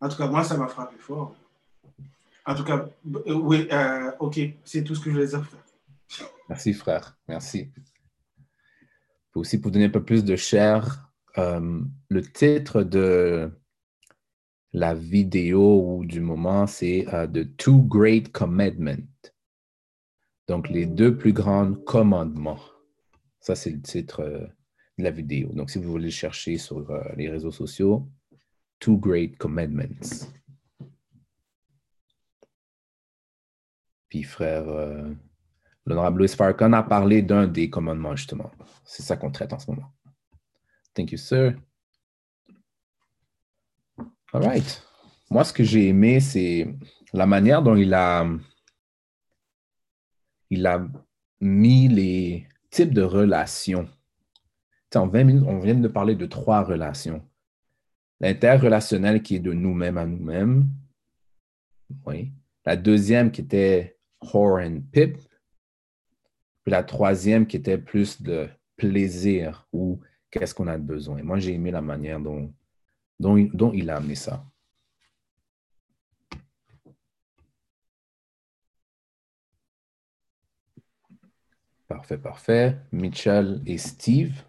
En 0.00 0.08
tout 0.08 0.16
cas, 0.16 0.26
moi, 0.26 0.42
ça 0.42 0.56
m'a 0.56 0.66
frappé 0.66 0.96
fort. 0.98 1.36
En 2.44 2.54
tout 2.54 2.64
cas, 2.64 2.86
euh, 3.06 3.34
oui, 3.34 3.68
euh, 3.70 4.10
OK, 4.18 4.38
c'est 4.64 4.84
tout 4.84 4.94
ce 4.94 5.00
que 5.00 5.10
je 5.10 5.14
voulais 5.14 5.26
dire, 5.26 5.44
frère. 5.44 6.28
Merci, 6.48 6.74
frère. 6.74 7.16
Merci. 7.28 7.70
Aussi, 9.36 9.60
pour 9.60 9.70
donner 9.70 9.86
un 9.86 9.90
peu 9.90 10.02
plus 10.02 10.24
de 10.24 10.34
chair, 10.36 11.12
euh, 11.38 11.80
le 12.08 12.22
titre 12.22 12.82
de 12.82 13.50
la 14.72 14.94
vidéo 14.94 15.98
ou 15.98 16.04
du 16.04 16.20
moment, 16.20 16.66
c'est 16.66 17.06
The 17.32 17.56
Two 17.56 17.82
Great 17.82 18.32
Commandments. 18.32 19.06
Donc, 20.48 20.68
les 20.68 20.86
deux 20.86 21.16
plus 21.16 21.32
grands 21.32 21.74
commandements. 21.74 22.60
Ça, 23.40 23.54
c'est 23.54 23.70
le 23.70 23.80
titre 23.80 24.50
la 24.98 25.10
vidéo. 25.10 25.52
Donc, 25.52 25.70
si 25.70 25.78
vous 25.78 25.90
voulez 25.90 26.10
chercher 26.10 26.58
sur 26.58 26.90
euh, 26.90 27.02
les 27.16 27.28
réseaux 27.28 27.50
sociaux, 27.50 28.08
Two 28.78 28.98
Great 28.98 29.36
Commandments. 29.36 30.28
Puis, 34.08 34.22
frère, 34.22 34.68
euh, 34.68 35.12
l'honorable 35.86 36.18
Louis 36.18 36.28
Farrakhan 36.28 36.72
a 36.72 36.82
parlé 36.82 37.22
d'un 37.22 37.46
des 37.46 37.70
commandements, 37.70 38.16
justement. 38.16 38.50
C'est 38.84 39.02
ça 39.02 39.16
qu'on 39.16 39.30
traite 39.30 39.52
en 39.52 39.58
ce 39.58 39.70
moment. 39.70 39.92
Thank 40.94 41.12
you, 41.12 41.18
sir. 41.18 41.54
All 44.32 44.42
right. 44.42 44.82
Moi, 45.30 45.44
ce 45.44 45.52
que 45.52 45.64
j'ai 45.64 45.88
aimé, 45.88 46.20
c'est 46.20 46.66
la 47.12 47.26
manière 47.26 47.62
dont 47.62 47.76
il 47.76 47.94
a, 47.94 48.26
il 50.50 50.66
a 50.66 50.86
mis 51.40 51.88
les 51.88 52.48
types 52.70 52.92
de 52.92 53.02
relations 53.02 53.88
en 54.96 55.06
20 55.06 55.24
minutes, 55.24 55.44
on 55.46 55.58
vient 55.58 55.74
de 55.74 55.88
parler 55.88 56.14
de 56.14 56.26
trois 56.26 56.62
relations. 56.62 57.22
L'interrelationnel 58.20 59.22
qui 59.22 59.36
est 59.36 59.40
de 59.40 59.52
nous-mêmes 59.52 59.98
à 59.98 60.06
nous-mêmes. 60.06 60.68
Oui. 62.06 62.32
La 62.64 62.76
deuxième 62.76 63.30
qui 63.30 63.42
était 63.42 63.98
Whore 64.22 64.58
and 64.58 64.80
Pip. 64.90 65.18
La 66.66 66.82
troisième 66.82 67.46
qui 67.46 67.56
était 67.56 67.78
plus 67.78 68.22
de 68.22 68.48
plaisir 68.76 69.66
ou 69.72 70.00
qu'est-ce 70.30 70.54
qu'on 70.54 70.66
a 70.66 70.78
besoin. 70.78 71.22
Moi, 71.22 71.38
j'ai 71.38 71.54
aimé 71.54 71.70
la 71.70 71.80
manière 71.80 72.20
dont, 72.20 72.52
dont, 73.20 73.36
dont 73.54 73.72
il 73.72 73.90
a 73.90 73.96
amené 73.96 74.14
ça. 74.16 74.44
Parfait, 81.88 82.18
parfait. 82.18 82.76
Mitchell 82.92 83.62
et 83.66 83.78
Steve. 83.78 84.42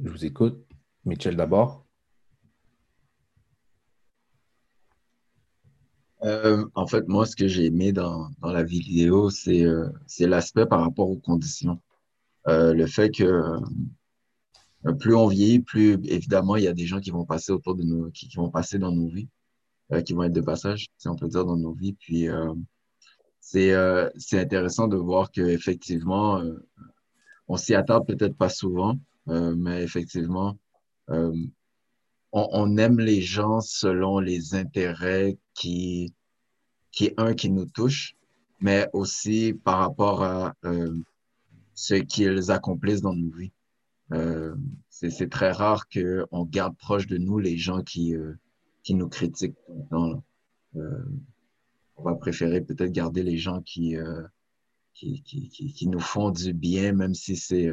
Je 0.00 0.10
vous 0.10 0.24
écoute. 0.24 0.66
Mitchell 1.04 1.36
d'abord. 1.36 1.83
Euh, 6.24 6.64
en 6.74 6.86
fait, 6.86 7.06
moi, 7.06 7.26
ce 7.26 7.36
que 7.36 7.46
j'ai 7.48 7.66
aimé 7.66 7.92
dans, 7.92 8.30
la 8.42 8.62
vidéo, 8.62 9.28
euh, 9.48 9.90
c'est 10.06 10.26
l'aspect 10.26 10.66
par 10.66 10.80
rapport 10.80 11.10
aux 11.10 11.18
conditions. 11.18 11.80
Euh, 12.48 12.72
le 12.74 12.86
fait 12.86 13.10
que 13.10 13.58
plus 14.98 15.14
on 15.14 15.28
vieillit, 15.28 15.60
plus 15.60 15.98
évidemment, 16.04 16.56
il 16.56 16.64
y 16.64 16.68
a 16.68 16.72
des 16.72 16.86
gens 16.86 17.00
qui 17.00 17.10
vont 17.10 17.24
passer 17.24 17.52
autour 17.52 17.74
de 17.74 17.82
nous, 17.82 18.10
qui, 18.10 18.28
vont 18.36 18.50
passer 18.50 18.78
dans 18.78 18.92
nos 18.92 19.08
vies, 19.08 19.28
qui 20.04 20.12
vont 20.12 20.24
être 20.24 20.32
de 20.32 20.40
passage, 20.40 20.88
si 20.98 21.08
on 21.08 21.16
peut 21.16 21.28
dire, 21.28 21.44
dans 21.44 21.56
nos 21.56 21.72
vies. 21.72 21.94
Puis 21.94 22.28
c'est 23.40 23.74
intéressant 24.32 24.88
de 24.88 24.96
voir 24.96 25.30
qu'effectivement, 25.30 26.42
on 27.48 27.56
s'y 27.56 27.74
attend 27.74 28.02
peut-être 28.02 28.36
pas 28.36 28.50
souvent, 28.50 28.98
mais 29.26 29.82
effectivement, 29.82 30.58
euh, 32.34 32.46
on, 32.52 32.76
aime 32.78 32.98
les 32.98 33.22
gens 33.22 33.60
selon 33.60 34.18
les 34.18 34.54
intérêts 34.54 35.38
qui, 35.54 36.12
qui 36.92 37.12
un, 37.16 37.34
qui 37.34 37.50
nous 37.50 37.66
touche, 37.66 38.16
mais 38.60 38.88
aussi 38.92 39.54
par 39.54 39.78
rapport 39.78 40.22
à 40.22 40.54
euh, 40.64 40.96
ce 41.74 41.94
qu'ils 41.94 42.50
accomplissent 42.50 43.02
dans 43.02 43.14
nos 43.14 43.30
vies. 43.30 43.52
c'est 44.90 45.30
très 45.30 45.52
rare 45.52 45.88
qu'on 45.88 46.44
garde 46.44 46.76
proche 46.76 47.06
de 47.06 47.18
nous 47.18 47.38
les 47.38 47.58
gens 47.58 47.82
qui, 47.82 48.14
qui 48.82 48.94
nous 48.94 49.08
critiquent 49.08 49.56
on 51.96 52.02
va 52.02 52.14
préférer 52.14 52.60
peut-être 52.60 52.92
garder 52.92 53.22
les 53.22 53.38
gens 53.38 53.60
qui, 53.62 53.96
qui, 54.94 55.22
qui, 55.22 55.48
qui, 55.48 55.88
nous 55.88 56.00
font 56.00 56.30
du 56.30 56.52
bien, 56.52 56.92
même 56.92 57.14
si 57.14 57.36
c'est 57.36 57.70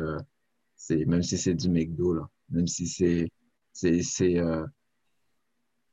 si 0.75 1.55
du 1.55 1.69
McDo, 1.69 2.13
là, 2.13 2.29
même 2.49 2.67
si 2.67 2.87
c'est 2.87 3.29
c'est 3.73 4.39
euh, 4.39 4.65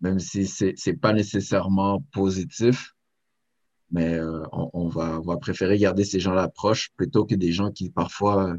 même 0.00 0.18
si 0.18 0.46
c'est 0.46 0.96
pas 1.00 1.12
nécessairement 1.12 2.00
positif, 2.12 2.94
mais 3.90 4.14
euh, 4.14 4.42
on, 4.52 4.88
va, 4.88 5.18
on 5.18 5.22
va 5.22 5.36
préférer 5.38 5.78
garder 5.78 6.04
ces 6.04 6.20
gens-là 6.20 6.48
proches 6.48 6.90
plutôt 6.96 7.24
que 7.24 7.34
des 7.34 7.52
gens 7.52 7.72
qui 7.72 7.90
parfois, 7.90 8.54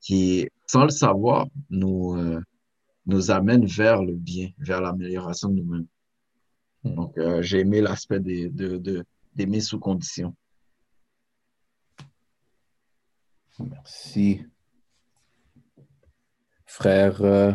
qui, 0.00 0.48
sans 0.66 0.84
le 0.84 0.90
savoir, 0.90 1.46
nous, 1.70 2.14
euh, 2.16 2.40
nous 3.06 3.30
amènent 3.30 3.66
vers 3.66 4.02
le 4.02 4.14
bien, 4.14 4.50
vers 4.58 4.80
l'amélioration 4.80 5.48
de 5.48 5.56
nous-mêmes. 5.56 5.86
Hmm. 6.84 6.94
Donc, 6.94 7.18
j'ai 7.40 7.60
aimé 7.60 7.80
l'aspect 7.80 8.20
d'aimer 8.20 8.48
de, 8.48 9.04
de, 9.36 9.60
sous 9.60 9.78
condition. 9.78 10.34
Merci. 13.58 14.42
Frère 16.72 17.22
euh, 17.22 17.52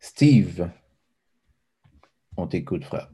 Steve, 0.00 0.70
on 2.36 2.46
t'écoute, 2.46 2.84
frère. 2.84 3.10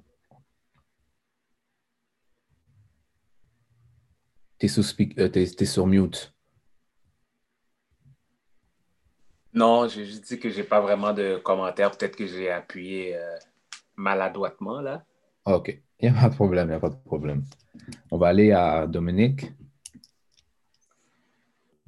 T'es 4.59 4.67
es, 4.67 5.65
sur 5.65 5.87
mute. 5.87 6.33
Non, 9.53 9.89
j'ai 9.89 10.05
juste 10.05 10.27
dit 10.27 10.39
que 10.39 10.51
j'ai 10.51 10.65
pas 10.65 10.81
vraiment 10.81 11.13
de 11.13 11.37
commentaires. 11.37 11.91
Peut-être 11.91 12.17
que 12.17 12.27
j'ai 12.27 12.51
appuyé 12.51 13.17
euh, 13.17 13.37
maladroitement, 13.97 14.81
là. 14.81 15.05
OK. 15.45 15.81
Il 16.01 16.11
n'y 16.11 16.19
a 16.19 16.21
pas 16.21 16.29
de 16.29 16.35
problème, 16.35 16.67
il 16.69 16.71
n'y 16.71 16.77
a 16.77 16.81
pas 16.81 16.89
de 16.91 16.97
problème. 17.05 17.45
On 18.11 18.19
va 18.19 18.29
aller 18.29 18.53
à 18.53 18.87
Dominique. 18.87 19.53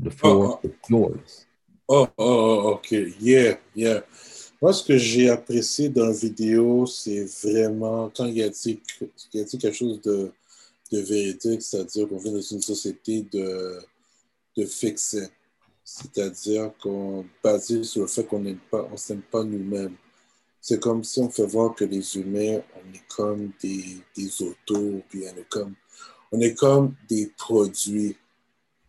The 0.02 0.10
floor 0.10 0.60
is 0.62 0.74
yours. 0.88 1.46
Oh, 1.88 2.06
oh, 2.18 2.24
oh, 2.24 2.72
ok. 2.74 2.90
Yeah, 3.20 3.58
yeah. 3.74 4.00
Moi, 4.62 4.72
ce 4.72 4.82
que 4.82 4.96
j'ai 4.96 5.28
apprécié 5.28 5.90
dans 5.90 6.06
la 6.06 6.12
vidéo, 6.12 6.86
c'est 6.86 7.24
vraiment 7.24 8.10
quand 8.16 8.24
il 8.24 8.42
a 8.42 8.48
dit, 8.48 8.80
il 9.34 9.40
a 9.40 9.44
dit 9.44 9.58
quelque 9.58 9.76
chose 9.76 10.00
de, 10.00 10.32
de 10.90 11.00
véridique, 11.00 11.60
c'est-à-dire 11.60 12.08
qu'on 12.08 12.16
vit 12.16 12.32
dans 12.32 12.40
une 12.40 12.62
société 12.62 13.22
de, 13.30 13.78
de. 14.56 14.66
C'est-à-dire 15.84 16.72
qu'on 16.82 17.26
basé 17.44 17.84
sur 17.84 18.02
le 18.02 18.08
fait 18.08 18.24
qu'on 18.24 18.40
n'aime 18.40 18.58
pas, 18.70 18.88
on 18.90 18.96
s'aime 18.96 19.22
pas 19.22 19.44
nous-mêmes. 19.44 19.94
C'est 20.60 20.80
comme 20.80 21.04
si 21.04 21.20
on 21.20 21.28
fait 21.30 21.46
voir 21.46 21.74
que 21.74 21.84
les 21.84 22.16
humains, 22.16 22.60
on 22.74 22.94
est 22.94 23.06
comme 23.08 23.52
des, 23.62 23.98
des 24.16 24.42
autos, 24.42 25.02
puis 25.08 25.24
on 25.32 25.36
est 25.38 25.48
comme, 25.48 25.74
on 26.32 26.40
est 26.40 26.54
comme 26.54 26.94
des 27.08 27.26
produits. 27.36 28.16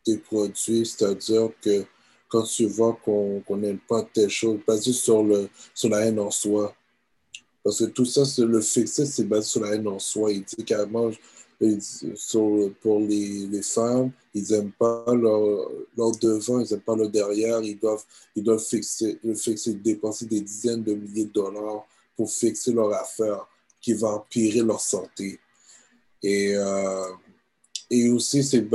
Des 0.06 0.17
produits, 0.17 0.86
c'est-à-dire 0.86 1.49
que 1.62 1.86
quand 2.27 2.43
tu 2.43 2.65
vois 2.65 2.97
qu'on 3.03 3.57
n'aime 3.57 3.79
pas 3.87 4.03
telle 4.13 4.29
chose, 4.29 4.59
basé 4.67 4.91
sur, 4.91 5.23
le, 5.23 5.49
sur 5.73 5.89
la 5.89 6.05
haine 6.05 6.19
en 6.19 6.31
soi. 6.31 6.75
Parce 7.63 7.79
que 7.79 7.85
tout 7.85 8.05
ça, 8.05 8.23
le 8.43 8.61
fixé, 8.61 9.05
c'est 9.05 9.25
basé 9.25 9.47
sur 9.47 9.61
la 9.61 9.75
haine 9.75 9.87
en 9.87 9.99
soi. 9.99 10.31
Il 10.31 10.43
dit 10.43 10.63
carrément, 10.63 11.11
pour 12.81 12.99
les, 12.99 13.47
les, 13.47 13.61
femmes, 13.63 14.11
ils 14.33 14.51
n'aiment 14.51 14.71
pas 14.71 15.05
leur, 15.07 15.69
leur, 15.97 16.11
devant, 16.17 16.59
ils 16.59 16.69
n'aiment 16.69 16.81
pas 16.81 16.95
leur 16.95 17.09
derrière. 17.09 17.61
Ils 17.61 17.79
doivent, 17.79 18.03
ils 18.35 18.43
doivent 18.43 18.63
fixer, 18.63 19.19
fixer, 19.35 19.73
dépenser 19.73 20.25
des 20.25 20.41
dizaines 20.41 20.83
de 20.83 20.93
milliers 20.93 21.25
de 21.25 21.31
dollars 21.31 21.85
pour 22.15 22.31
fixer 22.31 22.73
leur 22.73 22.93
affaire 22.93 23.47
qui 23.81 23.93
va 23.93 24.09
empirer 24.09 24.61
leur 24.61 24.79
santé. 24.79 25.39
Et, 26.21 26.55
euh, 26.55 27.05
et 27.89 28.09
aussi, 28.09 28.43
c'est 28.43 28.65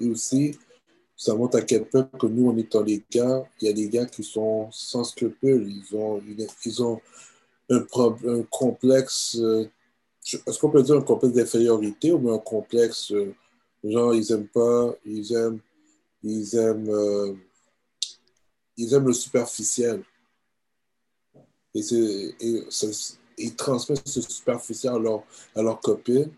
aussi, 0.00 0.58
ça 1.16 1.34
montre 1.34 1.56
à 1.56 1.62
quel 1.62 1.86
point 1.86 2.04
que 2.04 2.26
nous, 2.26 2.56
est 2.58 2.70
dans 2.70 2.82
les 2.82 3.02
gars, 3.10 3.42
il 3.60 3.68
y 3.68 3.70
a 3.70 3.72
des 3.72 3.88
gars 3.88 4.04
qui 4.04 4.22
sont 4.22 4.68
sans 4.70 5.02
scrupules. 5.02 5.66
Ils 5.66 5.96
ont, 5.96 6.22
ils 6.64 6.82
ont 6.82 7.00
un, 7.70 8.42
complexe, 8.50 9.36
euh, 9.40 9.66
est-ce 10.46 10.58
qu'on 10.58 10.70
peut 10.70 10.82
dire 10.82 10.96
un 10.96 11.02
complexe 11.02 11.34
d'infériorité 11.34 12.12
ou 12.12 12.30
un 12.30 12.38
complexe, 12.38 13.12
euh, 13.12 13.34
genre, 13.82 14.14
ils 14.14 14.30
aiment 14.30 14.48
pas, 14.48 14.94
ils 15.06 15.32
aiment, 15.32 15.60
ils 16.22 16.54
aiment, 16.56 16.90
euh, 16.90 17.32
ils 18.76 18.92
aiment 18.92 19.06
le 19.06 19.12
superficiel. 19.14 20.02
Et, 21.74 21.80
et 22.40 22.64
ils 23.38 23.56
transmettent 23.56 24.06
ce 24.06 24.20
superficiel 24.20 24.94
à 24.94 24.98
leur, 24.98 25.22
à 25.54 25.62
leur 25.62 25.80
copine 25.80 26.30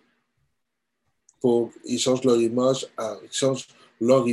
pour, 1.41 1.71
ils 1.85 1.99
changent 1.99 2.25
leur 2.25 2.41
image, 2.41 2.89
ils 2.99 3.33
changent 3.33 3.69
leur, 4.01 4.27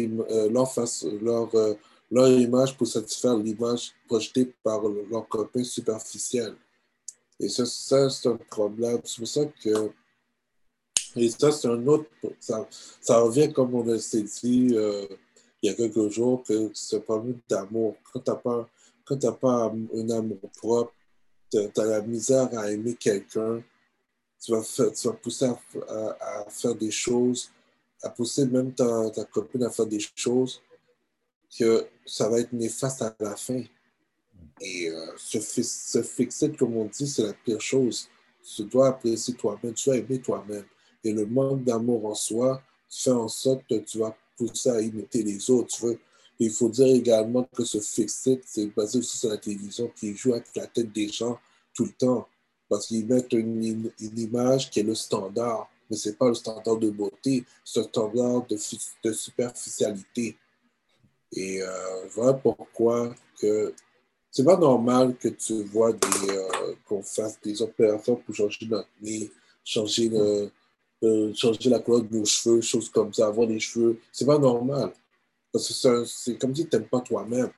leur, 0.50 0.72
face, 0.72 1.06
leur, 1.22 1.50
image 2.30 2.78
pour 2.78 2.88
satisfaire 2.88 3.38
l'image 3.38 3.94
projetée 4.08 4.54
par 4.64 4.82
leur 4.84 5.28
copain 5.28 5.64
superficiel. 5.64 6.56
Et 7.40 7.50
ça, 7.50 7.66
c'est 7.66 8.30
un 8.30 8.38
problème. 8.50 9.02
C'est 9.04 9.18
pour 9.18 9.28
ça 9.28 9.46
que. 9.46 9.92
Et 11.18 11.30
ça, 11.30 11.52
c'est 11.52 11.68
un 11.68 11.88
autre. 11.88 12.10
Ça, 12.40 12.68
ça, 13.02 13.20
revient 13.20 13.52
comme 13.52 13.74
on 13.76 14.00
s'est 14.00 14.24
dit 14.24 14.70
euh, 14.74 15.08
il 15.62 15.70
y 15.70 15.70
a 15.70 15.74
quelques 15.74 16.10
jours, 16.10 16.44
que 16.44 16.72
un 16.96 17.00
problème 17.00 17.40
d'amour. 17.50 17.96
Quand 18.12 18.20
tu 18.20 18.32
n'as 18.32 19.32
pas, 19.32 19.34
pas 19.34 19.74
un 19.94 20.10
amour 20.10 20.40
propre, 20.58 20.94
tu 21.52 21.58
as 21.82 21.86
la 21.86 22.02
misère 22.02 22.50
à 22.58 22.72
aimer 22.72 22.96
quelqu'un, 22.96 23.64
tu 24.44 24.52
vas, 24.52 24.62
tu 24.62 25.08
vas 25.08 25.14
pousser 25.14 25.46
à, 25.46 26.46
faire 26.50 26.76
des 26.76 26.92
choses, 26.92 27.50
à 28.06 28.10
pousser 28.10 28.46
même 28.46 28.74
ta, 28.74 29.10
ta 29.10 29.26
copine 29.26 29.64
à 29.64 29.70
faire 29.70 29.88
des 29.88 30.00
choses 30.16 30.62
que 31.58 31.88
ça 32.06 32.30
va 32.30 32.40
être 32.40 32.54
néfaste 32.54 33.02
à 33.02 33.16
la 33.20 33.36
fin. 33.36 33.64
Et 34.62 34.90
euh, 34.90 35.12
se, 35.18 36.02
fixer, 36.02 36.52
comme 36.52 36.78
on 36.78 36.86
dit, 36.86 37.08
c'est 37.08 37.24
la 37.24 37.34
pire 37.34 37.62
chose. 37.62 38.08
Tu 38.56 38.64
dois 38.64 38.90
apprécier 38.90 39.34
toi-même, 39.34 39.74
tu 39.74 39.90
dois 39.90 39.98
aimer 39.98 40.22
toi-même. 40.22 40.66
Et 41.04 41.12
le 41.12 41.26
manque 41.26 41.64
d'amour 41.64 42.06
en 42.06 42.16
soi 42.16 42.62
fait 42.90 43.12
en 43.12 43.28
sorte 43.28 43.64
que 43.68 43.76
tu 43.76 44.00
vas 44.00 44.16
pousser 44.38 44.70
à 44.70 44.82
imiter 44.82 45.24
les 45.24 45.50
autres. 45.50 45.98
Il 46.40 46.52
faut 46.52 46.70
dire 46.70 46.88
également 46.88 47.48
que 47.56 47.64
ce 47.64 47.80
fixer, 47.80 48.42
c'est 48.46 48.68
basé 48.68 49.00
aussi 49.00 49.18
sur 49.18 49.30
la 49.30 49.38
télévision 49.38 49.92
qui 49.96 50.16
joue 50.16 50.34
avec 50.34 50.48
la 50.56 50.68
tête 50.68 50.92
des 50.92 51.10
gens 51.10 51.40
tout 51.74 51.86
le 51.86 51.92
temps. 51.92 52.28
Parce 52.70 52.88
qu'ils 52.88 53.06
mettent 53.06 53.34
une, 53.34 53.92
image 54.00 54.70
qui 54.70 54.80
est 54.80 54.84
le 54.84 54.96
standard, 54.96 55.70
mais 55.90 55.98
ce 55.98 56.10
n'est 56.10 56.16
pas 56.16 56.28
le 56.28 56.34
standard 56.34 56.78
de 56.78 56.90
beauté, 56.90 57.46
c'est 57.64 57.80
un 57.80 57.84
standard 57.84 58.46
de, 58.48 58.58
superficialité. 59.14 60.38
Et 61.32 61.62
euh, 61.62 62.08
voilà 62.14 62.34
pourquoi 62.34 63.16
que 63.40 63.74
c'est 64.32 64.44
pas 64.44 64.58
normal 64.58 65.16
que 65.18 65.30
tu 65.30 65.64
vois 65.64 65.92
euh, 65.92 66.76
qu'on 66.86 67.02
fasse 67.02 67.40
des 67.42 67.62
opérations 67.62 68.16
pour 68.16 68.36
changer 68.36 68.68
notre 68.68 68.90
nez, 69.02 69.32
euh, 71.04 71.34
changer 71.34 71.70
la 71.70 71.80
couleur 71.80 72.04
de 72.04 72.18
nos 72.18 72.26
cheveux, 72.26 72.62
choses 72.62 72.90
comme 72.90 73.14
ça, 73.14 73.28
avoir 73.28 73.48
des 73.48 73.60
cheveux. 73.60 74.00
C'est 74.12 74.26
pas 74.26 74.40
normal. 74.40 74.92
Parce 75.52 75.82
que 75.82 76.06
c'est 76.06 76.38
comme 76.38 76.56
si 76.56 76.68
tu 76.68 76.76
n'aimes 76.76 76.88
pas 76.88 77.02
toi-même. 77.02 77.52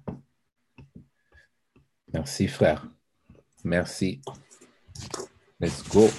Merci, 2.12 2.50
frère. 2.50 2.86
Merci. 3.63 4.22
Let's 5.58 5.88
go. 5.88 6.10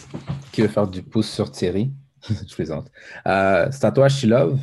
Qui 0.51 0.63
veut 0.63 0.69
faire 0.69 0.89
du 0.89 1.03
pouce 1.03 1.31
sur 1.31 1.51
Thierry? 1.51 1.93
Je 2.23 2.55
plaisante. 2.55 2.91
Euh, 3.27 3.69
c'est 3.71 3.85
à 3.85 3.93
toi, 3.93 4.09
Shilov, 4.09 4.59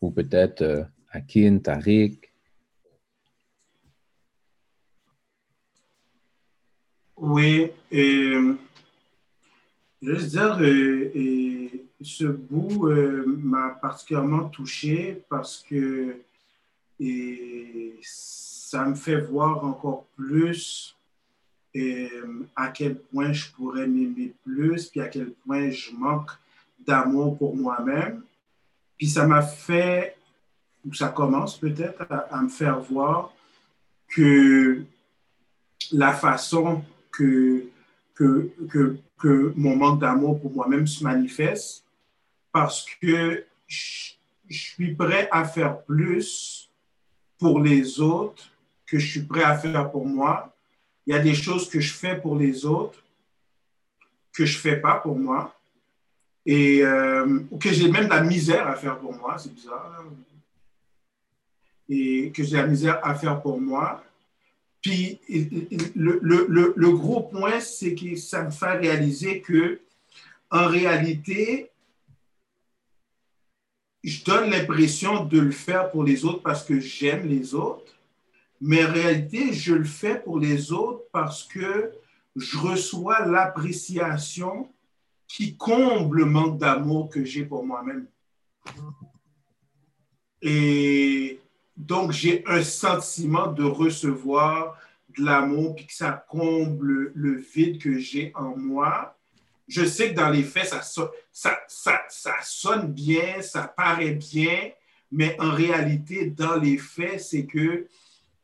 ou 0.00 0.12
peut-être 0.12 0.62
euh, 0.62 0.84
Akin, 1.10 1.58
Tariq. 1.58 2.29
Oui, 7.20 7.70
et 7.90 8.32
je 10.00 10.10
veux 10.10 10.26
dire, 10.26 10.56
ce 12.00 12.24
bout 12.24 12.88
euh, 12.88 13.26
m'a 13.26 13.70
particulièrement 13.70 14.48
touché 14.48 15.22
parce 15.28 15.62
que 15.68 16.16
ça 18.00 18.86
me 18.86 18.94
fait 18.94 19.20
voir 19.20 19.62
encore 19.66 20.06
plus 20.16 20.96
à 22.56 22.68
quel 22.68 22.98
point 22.98 23.34
je 23.34 23.50
pourrais 23.50 23.86
m'aimer 23.86 24.32
plus, 24.42 24.86
puis 24.86 25.02
à 25.02 25.08
quel 25.08 25.32
point 25.32 25.70
je 25.70 25.92
manque 25.92 26.30
d'amour 26.86 27.36
pour 27.36 27.54
moi-même. 27.54 28.22
Puis 28.96 29.08
ça 29.08 29.26
m'a 29.26 29.42
fait, 29.42 30.16
ou 30.86 30.94
ça 30.94 31.08
commence 31.08 31.58
peut-être 31.58 32.06
à, 32.10 32.40
me 32.40 32.48
faire 32.48 32.80
voir 32.80 33.32
que 34.08 34.82
la 35.92 36.14
façon 36.14 36.82
que, 37.20 37.66
que, 38.14 38.50
que, 38.70 38.98
que 39.18 39.52
mon 39.56 39.76
manque 39.76 40.00
d'amour 40.00 40.40
pour 40.40 40.52
moi-même 40.52 40.86
se 40.86 41.04
manifeste, 41.04 41.84
parce 42.50 42.86
que 43.00 43.44
je, 43.66 44.12
suis 44.48 44.94
prêt 44.96 45.28
à 45.30 45.44
faire 45.44 45.80
plus 45.82 46.68
pour 47.38 47.60
les 47.60 48.00
autres 48.00 48.50
que 48.84 48.98
je 48.98 49.06
suis 49.06 49.22
prêt 49.22 49.44
à 49.44 49.56
faire 49.56 49.88
pour 49.92 50.04
moi. 50.04 50.52
Il 51.06 51.14
y 51.14 51.16
a 51.16 51.20
des 51.20 51.34
choses 51.34 51.68
que 51.68 51.78
je 51.78 51.92
fais 51.92 52.20
pour 52.20 52.36
les 52.36 52.64
autres 52.66 53.00
que 54.32 54.44
je 54.44 54.56
ne 54.56 54.60
fais 54.60 54.76
pas 54.76 54.94
pour 54.94 55.16
moi 55.16 55.54
et 56.44 56.82
euh, 56.82 57.40
que 57.60 57.70
j'ai 57.70 57.88
même 57.90 58.06
de 58.06 58.10
la 58.10 58.22
misère 58.22 58.66
à 58.66 58.74
faire 58.74 58.98
pour 58.98 59.14
moi, 59.14 59.38
c'est 59.38 59.54
bizarre. 59.54 60.04
Et 61.88 62.32
que 62.34 62.42
j'ai 62.42 62.56
la 62.56 62.66
misère 62.66 62.98
à 63.04 63.14
faire 63.14 63.40
pour 63.40 63.60
moi. 63.60 64.02
Puis 64.82 65.20
le, 65.94 66.18
le, 66.22 66.46
le, 66.48 66.72
le 66.74 66.90
gros 66.90 67.22
point, 67.22 67.60
c'est 67.60 67.94
que 67.94 68.16
ça 68.16 68.44
me 68.44 68.50
fait 68.50 68.78
réaliser 68.78 69.40
que 69.40 69.80
en 70.50 70.66
réalité, 70.66 71.70
je 74.02 74.24
donne 74.24 74.50
l'impression 74.50 75.24
de 75.24 75.38
le 75.38 75.50
faire 75.50 75.90
pour 75.90 76.04
les 76.04 76.24
autres 76.24 76.42
parce 76.42 76.64
que 76.64 76.80
j'aime 76.80 77.28
les 77.28 77.54
autres, 77.54 77.94
mais 78.60 78.84
en 78.84 78.92
réalité, 78.92 79.52
je 79.52 79.74
le 79.74 79.84
fais 79.84 80.20
pour 80.20 80.38
les 80.38 80.72
autres 80.72 81.04
parce 81.12 81.44
que 81.44 81.92
je 82.36 82.58
reçois 82.58 83.26
l'appréciation 83.26 84.68
qui 85.28 85.56
comble 85.56 86.18
le 86.18 86.24
manque 86.24 86.58
d'amour 86.58 87.08
que 87.08 87.24
j'ai 87.24 87.44
pour 87.44 87.64
moi-même. 87.64 88.06
Et 90.42 91.38
donc, 91.80 92.12
j'ai 92.12 92.44
un 92.46 92.62
sentiment 92.62 93.46
de 93.46 93.64
recevoir 93.64 94.76
de 95.16 95.24
l'amour, 95.24 95.74
puis 95.74 95.86
que 95.86 95.94
ça 95.94 96.24
comble 96.28 97.10
le 97.14 97.36
vide 97.36 97.80
que 97.80 97.98
j'ai 97.98 98.32
en 98.34 98.54
moi. 98.54 99.16
Je 99.66 99.84
sais 99.86 100.10
que 100.10 100.14
dans 100.14 100.28
les 100.28 100.42
faits, 100.42 100.74
ça, 101.32 101.60
sonne 102.42 102.92
bien, 102.92 103.40
ça 103.40 103.62
paraît 103.62 104.12
bien, 104.12 104.70
mais 105.10 105.36
en 105.40 105.52
réalité, 105.52 106.26
dans 106.26 106.56
les 106.56 106.76
faits, 106.76 107.20
c'est 107.20 107.46
que 107.46 107.86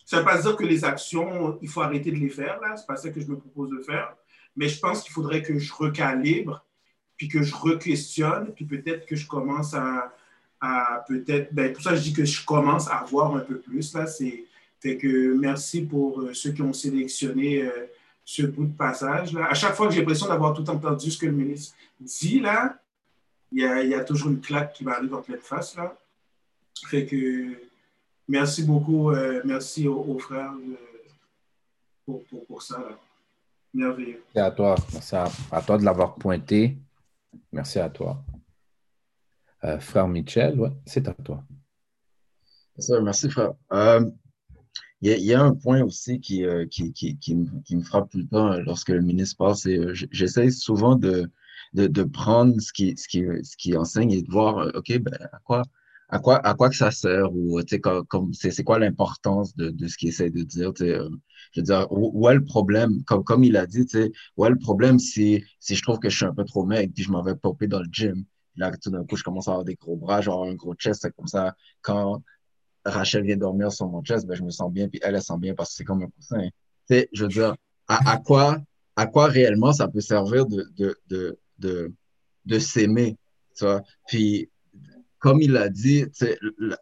ça 0.07 0.17
ne 0.17 0.23
veut 0.23 0.27
pas 0.27 0.41
dire 0.41 0.57
que 0.57 0.65
les 0.65 0.85
actions, 0.85 1.59
il 1.61 1.69
faut 1.69 1.83
arrêter 1.83 2.11
de 2.13 2.17
les 2.17 2.31
faire, 2.31 2.59
là, 2.61 2.77
c'est 2.77 2.87
pas 2.87 2.97
ça 2.97 3.11
que 3.11 3.21
je 3.21 3.27
me 3.27 3.37
propose 3.37 3.71
de 3.71 3.83
faire, 3.83 4.17
mais 4.57 4.69
je 4.69 4.81
pense 4.81 5.03
qu'il 5.03 5.13
faudrait 5.13 5.43
que 5.43 5.59
je 5.59 5.73
recalibre, 5.75 6.65
puis 7.19 7.29
que 7.29 7.43
je 7.43 7.55
re-questionne, 7.55 8.55
puis 8.55 8.65
peut-être 8.65 9.05
que 9.05 9.15
je 9.15 9.27
commence 9.27 9.75
à, 9.75 10.13
à 10.61 11.05
peut-être, 11.07 11.53
ben, 11.53 11.73
pour 11.73 11.83
ça 11.83 11.95
je 11.95 12.03
dis 12.03 12.13
que 12.13 12.25
je 12.25 12.45
commence 12.45 12.89
à 12.89 13.05
voir 13.09 13.35
un 13.35 13.41
peu 13.41 13.59
plus, 13.59 13.95
là, 13.95 14.07
c'est, 14.07 14.45
fait 14.81 14.97
que 14.97 15.35
merci 15.35 15.83
pour 15.83 16.21
euh, 16.21 16.35
ceux 16.35 16.53
qui 16.53 16.63
ont 16.63 16.73
sélectionné 16.73 17.63
euh, 17.63 17.87
ce 18.25 18.43
bout 18.43 18.67
de 18.67 18.77
passage. 18.77 19.33
Là. 19.33 19.47
À 19.51 19.55
chaque 19.55 19.75
fois 19.75 19.89
que 19.89 19.95
j'ai 19.95 20.01
l'impression 20.01 20.29
d'avoir 20.29 20.53
tout 20.53 20.69
entendu 20.69 21.11
ce 21.11 21.19
que 21.19 21.27
le 21.27 21.33
ministre 21.33 21.75
dit, 22.01 22.41
là, 22.41 22.79
il 23.53 23.61
y 23.61 23.95
a, 23.95 24.05
toujours 24.05 24.31
une 24.31 24.41
claque 24.41 24.75
qui 24.75 24.85
va 24.85 24.97
arriver 24.97 25.15
en 25.15 25.23
pleine 25.23 25.41
face. 25.41 25.77
Là. 25.77 25.97
Fait 26.89 27.07
que 27.07 27.55
merci 28.29 28.65
beaucoup. 28.65 29.11
Euh, 29.11 29.41
merci 29.45 29.89
aux, 29.89 30.19
frères. 30.19 30.53
pour, 32.05 32.23
pour, 32.47 32.63
ça. 32.63 32.83
Merveilleux. 33.73 34.23
Merci 34.35 34.47
à 34.47 34.51
toi. 34.51 34.75
Merci 34.93 35.17
à, 35.17 35.63
toi 35.63 35.79
de 35.79 35.85
l'avoir 35.85 36.15
pointé. 36.17 36.77
Merci 37.53 37.79
à 37.79 37.89
toi. 37.89 38.23
Euh, 39.67 39.81
frère 39.81 40.07
Michel, 40.07 40.61
ouais, 40.61 40.71
c'est 40.87 41.09
à 41.09 41.15
toi. 41.15 41.45
merci, 43.03 43.29
frère. 43.29 43.55
Euh, 43.73 44.09
il 45.03 45.11
y, 45.25 45.35
a 45.35 45.43
un 45.43 45.55
point 45.55 45.83
aussi 45.83 46.21
qui, 46.21 46.45
euh, 46.45 46.67
qui, 46.67 46.93
qui, 46.93 47.19
qui, 47.19 47.35
me, 47.37 47.83
frappe 47.83 48.11
tout 48.11 48.19
le 48.19 48.27
temps 48.29 48.57
lorsque 48.61 48.89
le 48.89 49.03
ministre 49.03 49.37
parle, 49.37 49.57
c'est 49.57 49.79
j'essaie 50.11 50.51
souvent 50.51 50.97
de, 50.97 51.31
de, 51.75 51.87
de, 51.87 52.03
prendre 52.03 52.59
ce 52.61 52.73
qui, 52.73 52.97
ce, 52.97 53.07
qui, 53.09 53.25
ce 53.43 53.57
qui 53.57 53.77
enseigne 53.77 54.13
et 54.13 54.23
de 54.23 54.31
voir, 54.31 54.71
OK, 54.75 54.99
ben, 54.99 55.13
à 55.33 55.39
quoi, 55.45 55.63
à 56.09 56.19
quoi, 56.19 56.47
à 56.47 56.55
quoi 56.55 56.71
que 56.71 56.77
ça 56.77 56.91
sert 56.91 57.35
ou 57.35 57.61
comme, 58.09 58.33
c'est 58.33 58.65
quoi 58.65 58.79
l'importance 58.79 59.55
de, 59.57 59.71
de, 59.71 59.89
ce 59.89 59.97
qu'il 59.99 60.09
essaie 60.09 60.31
de 60.31 60.43
dire. 60.43 60.73
Euh, 60.81 61.11
je 61.53 61.61
veux 61.61 61.65
dire, 61.65 61.87
où, 61.91 62.29
est 62.29 62.35
le 62.35 62.45
problème? 62.45 63.03
Comme, 63.05 63.25
comme 63.25 63.45
il 63.45 63.57
a 63.57 63.67
dit, 63.67 63.87
où 64.37 64.47
est 64.47 64.51
le 64.51 64.59
problème 64.59 64.99
si, 64.99 65.45
si 65.61 65.75
je 65.75 65.83
trouve 65.83 65.99
que 65.99 66.09
je 66.09 66.17
suis 66.17 66.27
un 66.27 66.35
peu 66.35 66.45
trop 66.45 66.65
maigre 66.65 66.93
puis 66.95 67.05
je 67.05 67.11
m'en 67.11 67.23
vais 67.23 67.35
popper 67.35 67.67
dans 67.67 67.81
le 67.81 67.89
gym? 67.91 68.25
Là, 68.57 68.73
tout 68.77 68.91
d'un 68.91 69.05
coup, 69.05 69.17
je 69.17 69.25
commence 69.25 69.49
à 69.49 69.53
avoir 69.53 69.65
des 69.65 69.75
gros 69.75 69.97
bras, 69.97 70.21
genre 70.21 70.45
un 70.45 70.55
gros 70.55 70.75
chest. 70.75 71.03
C'est 71.03 71.15
comme 71.15 71.27
ça, 71.27 71.55
quand 71.83 72.23
Rachel 72.85 73.25
vient 73.25 73.37
dormir 73.37 73.73
sur 73.73 73.89
mon 73.89 74.03
chest, 74.03 74.27
ben, 74.27 74.35
je 74.35 74.43
me 74.43 74.51
sens 74.51 74.73
bien, 74.73 74.89
puis 74.89 75.01
elle, 75.03 75.15
elle 75.15 75.23
sent 75.23 75.39
bien 75.39 75.55
parce 75.55 75.71
que 75.71 75.77
c'est 75.77 75.85
comme 75.85 76.03
un 76.03 76.09
coussin. 76.09 76.49
je 76.91 77.23
veux 77.23 77.29
dire, 77.29 77.55
à, 77.89 78.17
quoi, 78.19 78.59
à 78.97 79.07
quoi 79.07 79.27
réellement 79.27 79.73
ça 79.73 79.89
peut 79.89 80.01
servir 80.01 80.47
de, 80.47 80.67
de, 80.77 80.97
de, 81.09 81.39
de, 81.59 81.93
de 82.45 82.59
s'aimer? 82.59 83.17
Puis 84.09 84.51
comme 85.19 85.43
il 85.43 85.57
a 85.57 85.69
dit, 85.69 86.05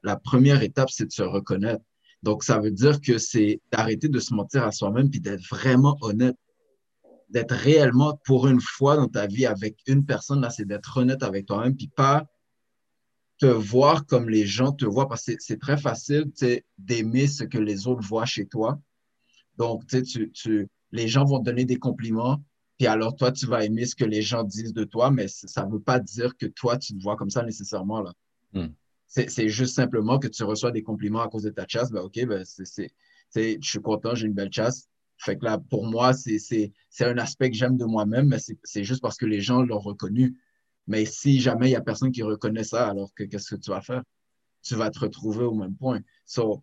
la, 0.02 0.16
première 0.16 0.62
étape, 0.62 0.90
c'est 0.90 1.06
de 1.06 1.12
se 1.12 1.22
reconnaître. 1.22 1.82
Donc, 2.22 2.44
ça 2.44 2.58
veut 2.58 2.70
dire 2.70 3.00
que 3.00 3.18
c'est 3.18 3.60
d'arrêter 3.72 4.08
de 4.08 4.18
se 4.18 4.34
mentir 4.34 4.64
à 4.64 4.72
soi-même 4.72 5.10
puis 5.10 5.20
d'être 5.20 5.46
vraiment 5.48 5.96
honnête. 6.00 6.37
D'être 7.34 7.54
réellement, 7.54 8.18
pour 8.24 8.48
une 8.48 8.60
fois 8.60 8.96
dans 8.96 9.08
ta 9.08 9.26
vie 9.26 9.44
avec 9.44 9.76
une 9.86 10.06
personne, 10.06 10.40
là, 10.40 10.48
c'est 10.50 10.64
d'être 10.64 10.96
honnête 10.96 11.22
avec 11.22 11.46
toi-même 11.46 11.76
puis 11.76 11.88
pas 11.88 12.26
te 13.38 13.46
voir 13.46 14.06
comme 14.06 14.30
les 14.30 14.46
gens 14.46 14.72
te 14.72 14.84
voient 14.84 15.08
parce 15.08 15.26
que 15.26 15.32
c'est 15.38 15.58
très 15.58 15.76
facile 15.76 16.30
d'aimer 16.78 17.26
ce 17.26 17.44
que 17.44 17.58
les 17.58 17.86
autres 17.86 18.06
voient 18.06 18.24
chez 18.24 18.46
toi. 18.46 18.78
Donc, 19.56 19.86
tu, 19.86 20.30
tu, 20.30 20.68
les 20.92 21.08
gens 21.08 21.24
vont 21.24 21.40
te 21.40 21.44
donner 21.44 21.64
des 21.64 21.76
compliments, 21.76 22.40
puis 22.78 22.86
alors 22.86 23.14
toi, 23.16 23.32
tu 23.32 23.46
vas 23.46 23.64
aimer 23.64 23.86
ce 23.86 23.94
que 23.94 24.04
les 24.04 24.22
gens 24.22 24.44
disent 24.44 24.72
de 24.72 24.84
toi, 24.84 25.10
mais 25.10 25.26
ça 25.28 25.66
ne 25.66 25.72
veut 25.72 25.80
pas 25.80 25.98
dire 26.00 26.36
que 26.36 26.46
toi, 26.46 26.76
tu 26.76 26.96
te 26.96 27.02
vois 27.02 27.16
comme 27.16 27.30
ça 27.30 27.42
nécessairement. 27.42 28.00
Là. 28.00 28.12
Hmm. 28.52 28.68
C'est 29.06 29.48
juste 29.48 29.74
simplement 29.74 30.18
que 30.18 30.26
tu 30.26 30.42
reçois 30.42 30.72
des 30.72 30.82
compliments 30.82 31.20
à 31.20 31.28
cause 31.28 31.44
de 31.44 31.50
ta 31.50 31.66
chasse. 31.68 31.92
Ben, 31.92 32.00
OK, 32.00 32.24
ben, 32.26 32.44
c'est, 32.44 32.90
je 33.34 33.58
suis 33.68 33.80
content, 33.80 34.14
j'ai 34.14 34.26
une 34.26 34.32
belle 34.34 34.52
chasse. 34.52 34.88
Fait 35.18 35.38
que 35.38 35.44
là, 35.44 35.59
pour 35.59 35.87
moi, 35.87 36.12
c'est 36.12 36.72
un 37.00 37.18
aspect 37.18 37.50
que 37.50 37.57
j'aime 37.57 37.77
de 37.77 37.85
moi-même, 37.85 38.29
mais 38.29 38.38
c'est 38.62 38.85
juste 38.85 39.00
parce 39.00 39.16
que 39.16 39.27
les 39.27 39.40
gens 39.40 39.62
l'ont 39.62 39.79
reconnu. 39.79 40.37
Mais 40.87 41.07
si 41.07 41.40
jamais 41.40 41.68
il 41.68 41.70
n'y 41.70 41.77
a 41.77 41.81
personne 41.81 42.12
qui 42.12 42.22
reconnaît 42.22 42.64
ça, 42.64 42.88
alors 42.88 43.14
que 43.14 43.24
qu'est-ce 43.24 43.55
que 43.55 43.61
tu 43.61 43.70
vas 43.70 43.81
faire? 43.81 44.03
Tu 44.62 44.74
vas 44.74 44.90
te 44.90 44.98
retrouver 44.98 45.44
au 45.44 45.55
même 45.55 45.77
point. 45.77 46.00
So, 46.27 46.62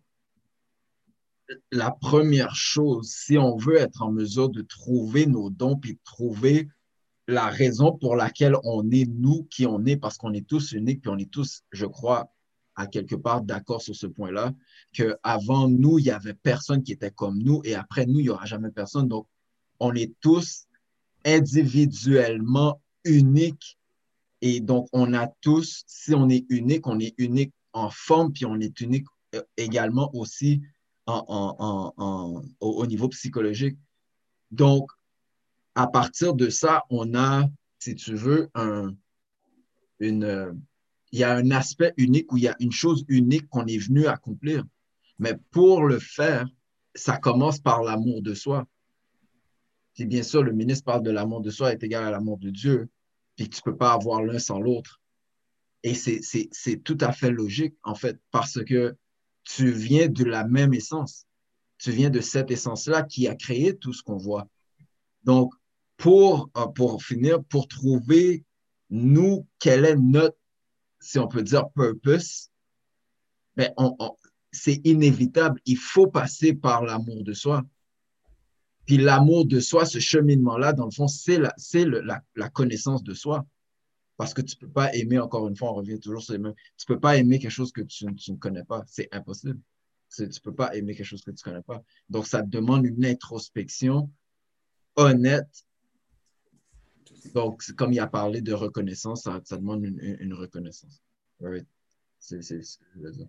la 1.70 1.90
première 1.90 2.54
chose, 2.54 3.08
si 3.10 3.36
on 3.36 3.56
veut 3.56 3.76
être 3.76 4.02
en 4.02 4.12
mesure 4.12 4.48
de 4.48 4.62
trouver 4.62 5.26
nos 5.26 5.50
dons, 5.50 5.76
puis 5.76 5.94
de 5.94 6.00
trouver 6.04 6.68
la 7.26 7.46
raison 7.46 7.96
pour 7.96 8.16
laquelle 8.16 8.56
on 8.64 8.90
est 8.90 9.06
nous 9.06 9.44
qui 9.44 9.66
on 9.66 9.84
est, 9.84 9.96
parce 9.96 10.18
qu'on 10.18 10.32
est 10.32 10.46
tous 10.46 10.72
uniques, 10.72 11.02
puis 11.02 11.10
on 11.10 11.18
est 11.18 11.30
tous, 11.30 11.62
je 11.72 11.86
crois, 11.86 12.32
à 12.74 12.86
quelque 12.86 13.14
part 13.14 13.42
d'accord 13.42 13.82
sur 13.82 13.94
ce 13.94 14.06
point-là, 14.06 14.52
qu'avant 14.92 15.68
nous, 15.68 15.98
il 15.98 16.04
n'y 16.04 16.10
avait 16.10 16.34
personne 16.34 16.82
qui 16.82 16.92
était 16.92 17.10
comme 17.10 17.38
nous, 17.38 17.60
et 17.64 17.74
après 17.74 18.06
nous, 18.06 18.20
il 18.20 18.24
n'y 18.24 18.28
aura 18.30 18.46
jamais 18.46 18.70
personne. 18.70 19.08
Donc, 19.08 19.26
on 19.80 19.94
est 19.94 20.12
tous 20.20 20.66
individuellement 21.24 22.80
uniques, 23.04 23.78
et 24.40 24.60
donc 24.60 24.88
on 24.92 25.14
a 25.14 25.28
tous, 25.40 25.84
si 25.86 26.14
on 26.14 26.28
est 26.28 26.44
unique, 26.48 26.86
on 26.86 26.98
est 26.98 27.14
unique 27.18 27.52
en 27.72 27.90
forme, 27.90 28.32
puis 28.32 28.44
on 28.44 28.58
est 28.60 28.80
unique 28.80 29.06
euh, 29.34 29.42
également 29.56 30.14
aussi 30.14 30.62
en, 31.06 32.42
au 32.60 32.86
niveau 32.86 33.08
psychologique. 33.08 33.76
Donc, 34.50 34.90
à 35.74 35.86
partir 35.86 36.34
de 36.34 36.48
ça, 36.48 36.84
on 36.90 37.14
a, 37.14 37.48
si 37.78 37.94
tu 37.94 38.14
veux, 38.14 38.50
un, 38.54 38.94
une, 39.98 40.60
il 41.12 41.18
y 41.20 41.24
a 41.24 41.34
un 41.34 41.50
aspect 41.50 41.92
unique 41.98 42.32
où 42.32 42.38
il 42.38 42.44
y 42.44 42.48
a 42.48 42.56
une 42.58 42.72
chose 42.72 43.04
unique 43.08 43.48
qu'on 43.48 43.66
est 43.66 43.78
venu 43.78 44.06
accomplir. 44.06 44.64
Mais 45.18 45.38
pour 45.50 45.84
le 45.84 45.98
faire, 45.98 46.46
ça 46.94 47.18
commence 47.18 47.60
par 47.60 47.82
l'amour 47.82 48.22
de 48.22 48.34
soi. 48.34 48.66
Puis 49.94 50.06
bien 50.06 50.22
sûr, 50.22 50.42
le 50.42 50.52
ministre 50.52 50.84
parle 50.84 51.02
de 51.02 51.10
l'amour 51.10 51.42
de 51.42 51.50
soi 51.50 51.72
est 51.72 51.82
égal 51.82 52.04
à 52.04 52.10
l'amour 52.10 52.38
de 52.38 52.50
Dieu, 52.50 52.88
puis 53.36 53.48
tu 53.48 53.60
ne 53.60 53.70
peux 53.70 53.76
pas 53.76 53.92
avoir 53.92 54.22
l'un 54.22 54.38
sans 54.38 54.58
l'autre. 54.58 55.00
Et 55.82 55.94
c'est 55.94 56.82
tout 56.84 56.98
à 57.00 57.12
fait 57.12 57.30
logique, 57.30 57.74
en 57.82 57.94
fait, 57.94 58.18
parce 58.30 58.62
que 58.64 58.96
tu 59.44 59.70
viens 59.70 60.08
de 60.08 60.24
la 60.24 60.46
même 60.46 60.72
essence. 60.72 61.26
Tu 61.78 61.90
viens 61.90 62.10
de 62.10 62.20
cette 62.20 62.50
essence-là 62.50 63.02
qui 63.02 63.26
a 63.26 63.34
créé 63.34 63.76
tout 63.76 63.92
ce 63.92 64.02
qu'on 64.02 64.16
voit. 64.16 64.46
Donc, 65.24 65.52
pour, 65.96 66.50
euh, 66.56 66.66
pour 66.68 67.02
finir, 67.02 67.42
pour 67.44 67.66
trouver, 67.66 68.44
nous, 68.90 69.46
quel 69.58 69.84
est 69.84 69.96
notre, 69.96 70.36
si 71.02 71.18
on 71.18 71.28
peut 71.28 71.42
dire, 71.42 71.68
purpose, 71.70 72.50
ben, 73.56 73.72
c'est 74.52 74.80
inévitable. 74.84 75.60
Il 75.66 75.76
faut 75.76 76.06
passer 76.06 76.54
par 76.54 76.84
l'amour 76.84 77.24
de 77.24 77.32
soi. 77.32 77.64
Puis 78.86 78.96
l'amour 78.96 79.46
de 79.46 79.60
soi, 79.60 79.84
ce 79.84 79.98
cheminement-là, 79.98 80.72
dans 80.72 80.86
le 80.86 80.90
fond, 80.90 81.08
c'est 81.08 81.38
la, 81.38 81.54
la, 81.74 82.22
la, 82.34 82.48
connaissance 82.48 83.02
de 83.02 83.14
soi. 83.14 83.46
Parce 84.16 84.34
que 84.34 84.42
tu 84.42 84.56
ne 84.56 84.66
peux 84.66 84.72
pas 84.72 84.94
aimer, 84.94 85.18
encore 85.18 85.48
une 85.48 85.56
fois, 85.56 85.70
on 85.70 85.74
revient 85.74 85.98
toujours 85.98 86.22
sur 86.22 86.32
les 86.32 86.38
mêmes. 86.38 86.54
Tu 86.76 86.84
ne 86.88 86.94
peux 86.94 87.00
pas 87.00 87.16
aimer 87.16 87.38
quelque 87.38 87.50
chose 87.50 87.72
que 87.72 87.82
tu, 87.82 88.06
tu 88.14 88.32
ne 88.32 88.36
connais 88.36 88.64
pas. 88.64 88.84
C'est 88.86 89.08
impossible. 89.12 89.60
Tu 90.14 90.22
ne 90.22 90.40
peux 90.42 90.54
pas 90.54 90.74
aimer 90.76 90.94
quelque 90.94 91.06
chose 91.06 91.22
que 91.22 91.30
tu 91.30 91.40
ne 91.46 91.50
connais 91.50 91.62
pas. 91.62 91.82
Donc, 92.08 92.26
ça 92.26 92.42
demande 92.42 92.84
une 92.84 93.04
introspection 93.04 94.10
honnête 94.96 95.64
donc, 97.34 97.62
comme 97.76 97.92
il 97.92 98.00
a 98.00 98.06
parlé 98.06 98.40
de 98.40 98.52
reconnaissance, 98.52 99.22
ça, 99.22 99.56
demande 99.56 99.84
une, 99.84 100.34
reconnaissance. 100.34 101.02
C'est 102.18 102.42
ce 102.42 102.78
que 102.78 102.84
je 102.94 103.00
veux 103.00 103.12
dire. 103.12 103.28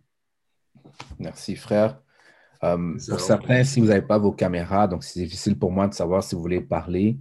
Merci, 1.20 1.56
frère. 1.56 2.02
Euh, 2.64 2.98
pour 3.10 3.20
certains, 3.20 3.64
si 3.64 3.80
vous 3.80 3.88
n'avez 3.88 4.06
pas 4.06 4.18
vos 4.18 4.32
caméras, 4.32 4.88
donc 4.88 5.04
c'est 5.04 5.20
difficile 5.20 5.58
pour 5.58 5.72
moi 5.72 5.88
de 5.88 5.94
savoir 5.94 6.24
si 6.24 6.36
vous 6.36 6.42
voulez 6.42 6.62
parler. 6.62 7.18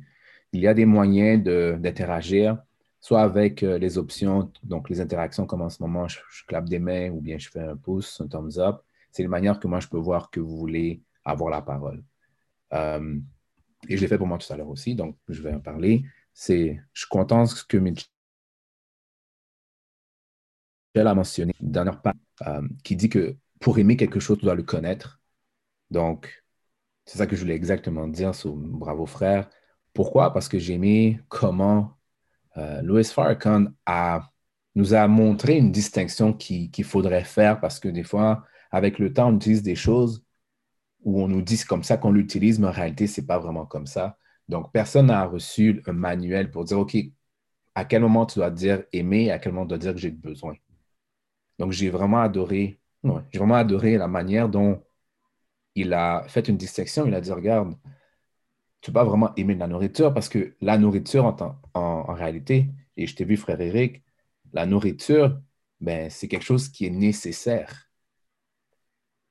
Il 0.52 0.60
y 0.60 0.66
a 0.66 0.74
des 0.74 0.84
moyens 0.84 1.42
d'interagir, 1.42 2.58
soit 3.00 3.22
avec 3.22 3.62
euh, 3.62 3.78
les 3.78 3.98
options, 3.98 4.52
donc 4.62 4.88
les 4.88 5.00
interactions 5.00 5.46
comme 5.46 5.62
en 5.62 5.70
ce 5.70 5.82
moment, 5.82 6.06
je, 6.06 6.18
clappe 6.46 6.68
des 6.68 6.78
mains 6.78 7.10
ou 7.10 7.20
bien 7.20 7.38
je 7.38 7.48
fais 7.48 7.60
un 7.60 7.76
pouce, 7.76 8.20
un 8.20 8.28
thumbs 8.28 8.58
up. 8.58 8.82
C'est 9.10 9.22
une 9.22 9.30
manière 9.30 9.58
que 9.58 9.66
moi, 9.66 9.80
je 9.80 9.88
peux 9.88 9.98
voir 9.98 10.30
que 10.30 10.40
vous 10.40 10.56
voulez 10.56 11.02
avoir 11.24 11.50
la 11.50 11.62
parole. 11.62 12.02
Euh, 12.72 13.18
et 13.88 13.96
je 13.96 14.00
l'ai 14.00 14.08
fait 14.08 14.18
pour 14.18 14.26
moi 14.26 14.38
tout 14.38 14.50
à 14.52 14.56
l'heure 14.56 14.68
aussi, 14.68 14.94
donc 14.94 15.16
je 15.28 15.42
vais 15.42 15.52
en 15.52 15.60
parler 15.60 16.04
c'est, 16.34 16.80
je 16.92 17.00
suis 17.00 17.08
content 17.08 17.46
ce 17.46 17.64
que 17.64 17.76
Mitchell 17.76 18.08
a 20.96 21.14
mentionné, 21.14 21.54
dernière 21.60 22.00
part, 22.00 22.14
euh, 22.46 22.62
qui 22.84 22.96
dit 22.96 23.08
que 23.08 23.36
pour 23.60 23.78
aimer 23.78 23.96
quelque 23.96 24.20
chose, 24.20 24.38
tu 24.38 24.44
dois 24.44 24.54
le 24.54 24.62
connaître. 24.62 25.20
Donc, 25.90 26.44
c'est 27.06 27.18
ça 27.18 27.26
que 27.26 27.36
je 27.36 27.42
voulais 27.42 27.54
exactement 27.54 28.08
dire 28.08 28.34
sur 28.34 28.54
Bravo 28.54 29.06
Frère. 29.06 29.48
Pourquoi? 29.92 30.32
Parce 30.32 30.48
que 30.48 30.58
j'ai 30.58 30.74
aimé 30.74 31.20
comment 31.28 31.98
euh, 32.56 32.82
Louis 32.82 33.04
Farrakhan 33.04 33.66
nous 34.74 34.94
a 34.94 35.06
montré 35.08 35.58
une 35.58 35.72
distinction 35.72 36.32
qu'il 36.32 36.84
faudrait 36.84 37.24
faire 37.24 37.60
parce 37.60 37.78
que 37.80 37.88
des 37.88 38.02
fois, 38.04 38.44
avec 38.70 38.98
le 38.98 39.12
temps, 39.12 39.28
on 39.28 39.36
utilise 39.36 39.62
des 39.62 39.74
choses 39.76 40.24
où 41.04 41.22
on 41.22 41.28
nous 41.28 41.42
dit 41.42 41.56
c'est 41.56 41.66
comme 41.66 41.82
ça 41.82 41.96
qu'on 41.96 42.12
l'utilise, 42.12 42.58
mais 42.58 42.68
en 42.68 42.72
réalité, 42.72 43.06
ce 43.06 43.20
n'est 43.20 43.26
pas 43.26 43.38
vraiment 43.38 43.66
comme 43.66 43.86
ça. 43.86 44.18
Donc, 44.48 44.72
personne 44.72 45.06
n'a 45.06 45.24
reçu 45.26 45.82
un 45.86 45.92
manuel 45.92 46.50
pour 46.50 46.64
dire, 46.64 46.78
OK, 46.78 46.96
à 47.74 47.84
quel 47.84 48.02
moment 48.02 48.26
tu 48.26 48.38
dois 48.38 48.50
dire 48.50 48.84
aimer, 48.92 49.30
à 49.30 49.38
quel 49.38 49.52
moment 49.52 49.66
tu 49.66 49.70
dois 49.70 49.78
dire 49.78 49.94
que 49.94 50.00
j'ai 50.00 50.10
besoin. 50.10 50.54
Donc, 51.58 51.72
j'ai 51.72 51.90
vraiment 51.90 52.20
adoré, 52.20 52.80
j'ai 53.04 53.38
vraiment 53.38 53.56
adoré 53.56 53.96
la 53.98 54.08
manière 54.08 54.48
dont 54.48 54.82
il 55.74 55.92
a 55.94 56.24
fait 56.28 56.48
une 56.48 56.56
distinction. 56.56 57.06
Il 57.06 57.14
a 57.14 57.20
dit, 57.20 57.32
regarde, 57.32 57.76
tu 58.80 58.90
peux 58.90 58.94
pas 58.94 59.04
vraiment 59.04 59.34
aimer 59.36 59.54
la 59.54 59.68
nourriture 59.68 60.12
parce 60.12 60.28
que 60.28 60.56
la 60.60 60.76
nourriture 60.78 61.24
en, 61.24 61.60
en, 61.74 62.14
réalité, 62.14 62.68
et 62.96 63.06
je 63.06 63.14
t'ai 63.14 63.24
vu, 63.24 63.36
frère 63.36 63.60
Eric, 63.60 64.02
la 64.52 64.66
nourriture, 64.66 65.40
ben, 65.80 66.10
c'est 66.10 66.28
quelque 66.28 66.44
chose 66.44 66.68
qui 66.68 66.86
est 66.86 66.90
nécessaire. 66.90 67.88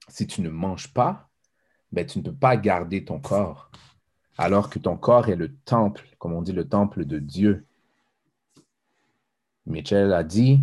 Si 0.08 0.28
tu 0.28 0.42
ne 0.42 0.50
manges 0.50 0.94
pas, 0.94 1.30
ben, 1.92 2.06
tu 2.06 2.20
ne 2.20 2.24
peux 2.24 2.36
pas 2.36 2.58
garder 2.58 3.06
ton 3.06 3.20
corps 3.20 3.72
alors 4.38 4.70
que 4.70 4.80
ton 4.80 4.98
corps 4.98 5.30
est 5.30 5.36
le 5.36 5.54
temple, 5.54 6.08
comme 6.20 6.34
on 6.34 6.42
dit, 6.42 6.54
le 6.54 6.68
temple 6.68 7.06
de 7.06 7.20
Dieu. 7.20 7.66
Michel 9.66 10.14
a 10.14 10.24
dit, 10.24 10.62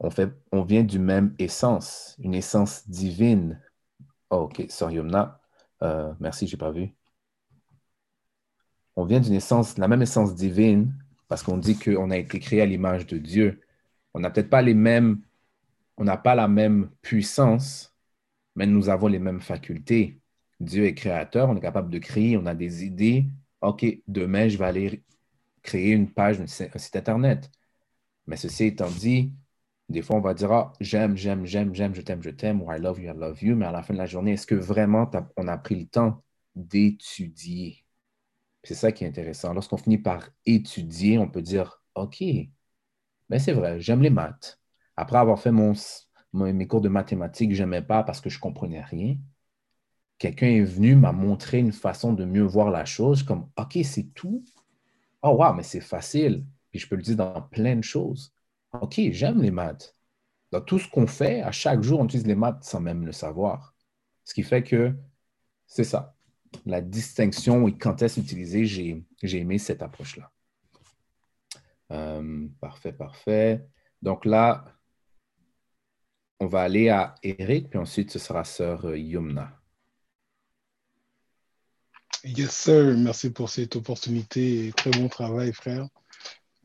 on, 0.00 0.62
vient 0.62 0.84
du 0.84 0.98
même 0.98 1.34
essence, 1.38 2.16
une 2.20 2.34
essence 2.34 2.88
divine. 2.88 3.60
Oh, 4.30 4.48
ok, 4.50 4.64
sorry, 4.68 4.94
Yomna. 4.94 5.40
Euh, 5.82 6.12
merci, 6.20 6.46
je 6.46 6.56
n'ai 6.56 6.58
pas 6.58 6.70
vu. 6.70 6.94
on 8.96 9.04
vient 9.04 9.20
d'une 9.20 9.34
essence, 9.34 9.78
la 9.78 9.88
même 9.88 10.02
essence 10.02 10.34
divine, 10.34 10.94
parce 11.28 11.42
qu'on 11.42 11.56
dit 11.58 11.78
qu'on 11.78 12.10
a 12.10 12.16
été 12.16 12.38
créé 12.40 12.60
à 12.62 12.66
l'image 12.66 13.06
de 13.06 13.18
Dieu. 13.18 13.60
On 14.14 14.20
n'a 14.20 14.30
peut-être 14.30 14.50
pas 14.50 14.62
les 14.62 14.74
mêmes, 14.74 15.22
on 15.96 16.04
n'a 16.04 16.16
pas 16.16 16.34
la 16.34 16.48
même 16.48 16.90
puissance, 17.02 17.94
mais 18.56 18.66
nous 18.66 18.88
avons 18.88 19.08
les 19.08 19.18
mêmes 19.18 19.40
facultés. 19.40 20.19
Dieu 20.60 20.84
est 20.86 20.94
créateur, 20.94 21.48
on 21.50 21.56
est 21.56 21.60
capable 21.60 21.90
de 21.90 21.98
créer, 21.98 22.36
on 22.36 22.46
a 22.46 22.54
des 22.54 22.84
idées. 22.84 23.26
OK, 23.62 23.84
demain, 24.08 24.48
je 24.48 24.58
vais 24.58 24.64
aller 24.66 25.04
créer 25.62 25.92
une 25.92 26.12
page, 26.12 26.40
un 26.40 26.46
site 26.46 26.96
Internet. 26.96 27.50
Mais 28.26 28.36
ceci 28.36 28.64
étant 28.66 28.90
dit, 28.90 29.32
des 29.88 30.02
fois, 30.02 30.16
on 30.16 30.20
va 30.20 30.34
dire, 30.34 30.52
ah, 30.52 30.72
j'aime, 30.80 31.16
j'aime, 31.16 31.46
j'aime, 31.46 31.74
j'aime, 31.74 31.94
je 31.94 32.02
t'aime, 32.02 32.22
je 32.22 32.30
t'aime, 32.30 32.62
ou 32.62 32.72
I 32.72 32.78
love 32.80 33.00
you, 33.00 33.10
I 33.12 33.16
love 33.16 33.42
you. 33.42 33.56
Mais 33.56 33.66
à 33.66 33.72
la 33.72 33.82
fin 33.82 33.94
de 33.94 33.98
la 33.98 34.06
journée, 34.06 34.32
est-ce 34.34 34.46
que 34.46 34.54
vraiment 34.54 35.10
on 35.36 35.48
a 35.48 35.58
pris 35.58 35.76
le 35.80 35.86
temps 35.88 36.22
d'étudier? 36.56 37.84
C'est 38.64 38.74
ça 38.74 38.92
qui 38.92 39.04
est 39.04 39.08
intéressant. 39.08 39.54
Lorsqu'on 39.54 39.76
finit 39.78 39.98
par 39.98 40.30
étudier, 40.46 41.18
on 41.18 41.28
peut 41.30 41.42
dire, 41.42 41.82
OK, 41.96 42.22
mais 43.28 43.38
c'est 43.38 43.52
vrai, 43.52 43.80
j'aime 43.80 44.02
les 44.02 44.10
maths. 44.10 44.60
Après 44.96 45.18
avoir 45.18 45.40
fait 45.40 45.52
mon, 45.52 45.72
mes 46.32 46.66
cours 46.66 46.80
de 46.80 46.88
mathématiques, 46.88 47.54
je 47.54 47.62
n'aimais 47.62 47.82
pas 47.82 48.02
parce 48.02 48.20
que 48.20 48.28
je 48.30 48.36
ne 48.38 48.40
comprenais 48.40 48.82
rien. 48.82 49.16
Quelqu'un 50.20 50.48
est 50.48 50.64
venu, 50.64 50.96
m'a 50.96 51.12
montré 51.12 51.60
une 51.60 51.72
façon 51.72 52.12
de 52.12 52.26
mieux 52.26 52.42
voir 52.42 52.70
la 52.70 52.84
chose, 52.84 53.22
comme, 53.22 53.48
OK, 53.56 53.78
c'est 53.82 54.12
tout. 54.12 54.44
Oh, 55.22 55.30
wow, 55.30 55.54
mais 55.54 55.62
c'est 55.62 55.80
facile. 55.80 56.44
Puis 56.70 56.78
je 56.78 56.86
peux 56.86 56.96
le 56.96 57.02
dire 57.02 57.16
dans 57.16 57.40
plein 57.40 57.74
de 57.74 57.82
choses. 57.82 58.34
OK, 58.72 59.00
j'aime 59.12 59.40
les 59.40 59.50
maths. 59.50 59.96
Dans 60.52 60.60
tout 60.60 60.78
ce 60.78 60.86
qu'on 60.86 61.06
fait, 61.06 61.40
à 61.40 61.52
chaque 61.52 61.82
jour, 61.82 62.00
on 62.00 62.04
utilise 62.04 62.26
les 62.26 62.34
maths 62.34 62.62
sans 62.62 62.80
même 62.80 63.06
le 63.06 63.12
savoir. 63.12 63.74
Ce 64.24 64.34
qui 64.34 64.42
fait 64.42 64.62
que 64.62 64.94
c'est 65.66 65.84
ça. 65.84 66.14
La 66.66 66.82
distinction 66.82 67.66
et 67.66 67.78
quand 67.78 68.02
est-ce 68.02 68.20
utilisé, 68.20 68.66
j'ai 68.66 69.04
aimé 69.22 69.56
cette 69.56 69.82
approche-là. 69.82 70.30
Euh, 71.92 72.46
parfait, 72.60 72.92
parfait. 72.92 73.66
Donc 74.02 74.26
là, 74.26 74.66
on 76.40 76.46
va 76.46 76.60
aller 76.60 76.90
à 76.90 77.14
Eric, 77.22 77.70
puis 77.70 77.78
ensuite 77.78 78.10
ce 78.10 78.18
sera 78.18 78.44
sœur 78.44 78.84
euh, 78.84 78.98
Yumna. 78.98 79.59
Yes, 82.24 82.50
sir. 82.50 82.96
Merci 82.98 83.30
pour 83.30 83.48
cette 83.48 83.76
opportunité. 83.76 84.72
Très 84.76 84.90
bon 84.90 85.08
travail, 85.08 85.52
frère. 85.52 85.88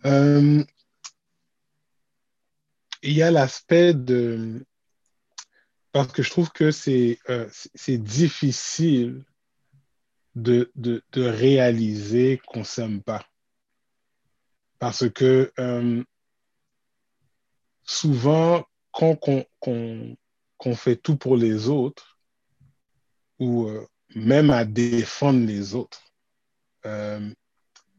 Euh, 0.06 0.63
il 3.02 3.13
y 3.13 3.22
a 3.22 3.32
l'aspect 3.32 3.94
de... 3.94 4.65
Parce 5.94 6.12
que 6.12 6.24
je 6.24 6.30
trouve 6.30 6.52
que 6.52 6.72
c'est 6.72 7.20
euh, 7.30 7.50
difficile 7.88 9.24
de, 10.36 10.70
de, 10.76 11.02
réaliser 11.15 12.41
qu'on 12.48 12.60
ne 12.60 12.65
s'aime 12.65 13.02
pas. 13.02 13.26
Parce 14.78 15.10
que 15.10 15.54
euh, 15.58 16.04
souvent, 17.84 18.65
quand 18.91 19.18
on, 19.68 20.76
fait 20.76 20.98
tout 20.98 21.15
pour 21.15 21.38
les 21.38 21.70
autres, 21.70 22.20
ou 23.39 23.68
euh, 23.68 23.88
même 24.13 24.50
à 24.50 24.65
défendre 24.65 25.46
les 25.46 25.74
autres, 25.74 26.02
on 26.84 27.32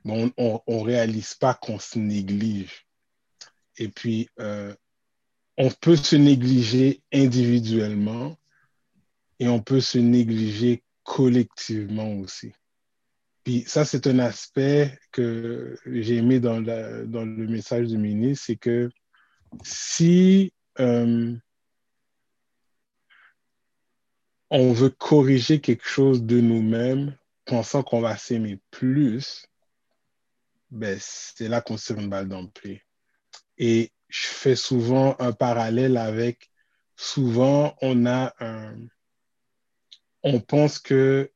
ne 0.04 0.84
réalise 0.84 1.34
pas 1.34 1.54
qu'on 1.54 1.78
se 1.78 1.98
néglige. 1.98 2.86
Et 3.78 3.88
puis, 3.88 4.28
on 4.38 5.70
peut 5.80 5.96
se 5.96 6.16
négliger 6.16 7.02
individuellement 7.12 8.36
et 9.38 9.48
on 9.48 9.60
peut 9.60 9.80
se 9.80 9.98
négliger 9.98 10.82
collectivement 11.02 12.12
aussi. 12.14 12.52
Puis 13.44 13.62
ça, 13.66 13.84
c'est 13.84 14.06
un 14.08 14.18
aspect 14.18 14.98
que 15.12 15.78
j'ai 15.86 16.16
aimé 16.16 16.40
dans, 16.40 16.60
dans, 16.60 17.24
le 17.24 17.46
message 17.46 17.86
du 17.86 17.96
ministre, 17.96 18.44
c'est 18.46 18.56
que 18.56 18.90
si 19.62 20.52
euh, 20.80 21.32
on 24.50 24.72
veut 24.72 24.90
corriger 24.90 25.60
quelque 25.60 25.86
chose 25.86 26.22
de 26.22 26.40
nous-mêmes, 26.40 27.16
pensant 27.44 27.82
qu'on 27.82 28.00
va 28.00 28.16
s'aimer 28.16 28.60
plus, 28.70 29.46
ben, 30.70 30.98
c'est 31.00 31.48
là 31.48 31.60
qu'on 31.60 31.76
se 31.76 31.92
une 31.92 32.08
balle 32.08 32.28
dans 32.28 32.42
le 32.42 32.48
pied. 32.48 32.82
Et 33.58 33.92
je 34.08 34.26
fais 34.26 34.56
souvent 34.56 35.16
un 35.18 35.32
parallèle 35.32 35.96
avec, 35.96 36.50
souvent 36.96 37.76
on 37.82 38.06
a 38.06 38.34
un, 38.40 38.76
on 40.22 40.40
pense 40.40 40.78
que 40.78 41.32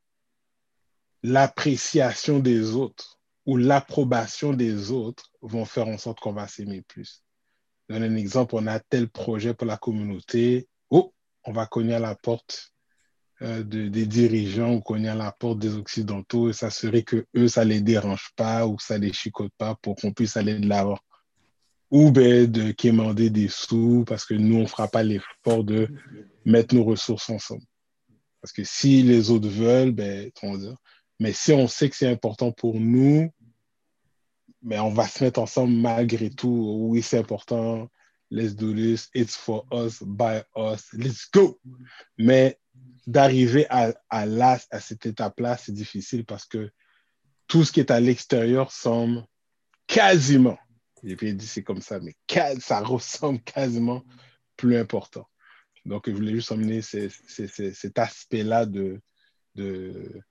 l'appréciation 1.23 2.39
des 2.39 2.71
autres 2.75 3.19
ou 3.45 3.57
l'approbation 3.57 4.53
des 4.53 4.91
autres 4.91 5.31
vont 5.41 5.65
faire 5.65 5.87
en 5.87 5.97
sorte 5.97 6.19
qu'on 6.19 6.33
va 6.33 6.47
s'aimer 6.47 6.81
plus. 6.81 7.23
Je 7.89 7.95
donne 7.95 8.03
un 8.03 8.15
exemple, 8.15 8.55
on 8.55 8.67
a 8.67 8.79
tel 8.79 9.09
projet 9.09 9.53
pour 9.53 9.67
la 9.67 9.77
communauté, 9.77 10.67
oh, 10.89 11.13
on 11.43 11.51
va 11.51 11.65
cogner 11.65 11.95
à 11.95 11.99
la 11.99 12.15
porte 12.15 12.71
euh, 13.41 13.63
des 13.63 14.05
dirigeants 14.05 14.75
ou 14.75 14.81
cogner 14.81 15.09
à 15.09 15.15
la 15.15 15.31
porte 15.31 15.59
des 15.59 15.75
Occidentaux 15.75 16.49
et 16.49 16.53
s'assurer 16.53 17.03
que 17.03 17.25
eux, 17.35 17.47
ça 17.47 17.63
les 17.63 17.81
dérange 17.81 18.29
pas 18.35 18.67
ou 18.67 18.77
ça 18.79 18.97
les 18.97 19.13
chicote 19.13 19.53
pas 19.57 19.75
pour 19.81 19.95
qu'on 19.95 20.13
puisse 20.13 20.37
aller 20.37 20.59
de 20.59 20.67
l'avant 20.67 20.99
ou 21.91 22.09
ben, 22.11 22.49
de 22.49 22.71
quémander 22.71 23.29
des 23.29 23.49
sous 23.49 24.05
parce 24.07 24.25
que 24.25 24.33
nous, 24.33 24.55
on 24.55 24.61
ne 24.61 24.65
fera 24.65 24.87
pas 24.87 25.03
l'effort 25.03 25.63
de 25.63 25.89
mettre 26.45 26.73
nos 26.73 26.85
ressources 26.85 27.29
ensemble. 27.29 27.65
Parce 28.41 28.53
que 28.53 28.63
si 28.63 29.03
les 29.03 29.29
autres 29.29 29.49
veulent, 29.49 29.91
ben. 29.91 30.31
Mais 31.19 31.33
si 31.33 31.51
on 31.51 31.67
sait 31.67 31.89
que 31.89 31.95
c'est 31.95 32.07
important 32.07 32.51
pour 32.51 32.79
nous, 32.79 33.29
mais 34.63 34.77
ben, 34.77 34.83
on 34.83 34.89
va 34.89 35.07
se 35.07 35.23
mettre 35.23 35.39
ensemble 35.39 35.73
malgré 35.73 36.29
tout. 36.29 36.87
Oui, 36.89 37.01
c'est 37.01 37.17
important. 37.17 37.89
Let's 38.31 38.55
do 38.55 38.73
this. 38.73 39.09
It's 39.13 39.35
for 39.35 39.65
us, 39.73 40.01
by 40.01 40.43
us. 40.55 40.87
Let's 40.93 41.27
go. 41.31 41.59
Mais 42.17 42.57
d'arriver 43.07 43.65
à, 43.69 43.93
à, 44.09 44.25
à 44.71 44.79
cette 44.79 45.05
étape-là, 45.05 45.57
c'est 45.57 45.73
difficile 45.73 46.25
parce 46.25 46.45
que 46.45 46.71
tout 47.47 47.65
ce 47.65 47.71
qui 47.71 47.79
est 47.79 47.91
à 47.91 47.99
l'extérieur 47.99 48.71
semble 48.71 49.25
quasiment 49.87 50.57
j'ai 51.03 51.15
bien 51.15 51.33
dit 51.33 51.47
c'est 51.47 51.63
comme 51.63 51.81
ça, 51.81 51.99
mais 51.99 52.15
ça 52.59 52.79
ressemble 52.83 53.41
quasiment 53.41 54.03
plus 54.55 54.77
important. 54.77 55.27
Donc, 55.85 56.07
je 56.07 56.13
voulais 56.13 56.33
juste 56.33 56.51
emmener 56.51 56.81
cet 56.81 57.97
aspect-là 57.97 58.65
de, 58.67 59.01
de, 59.55 60.21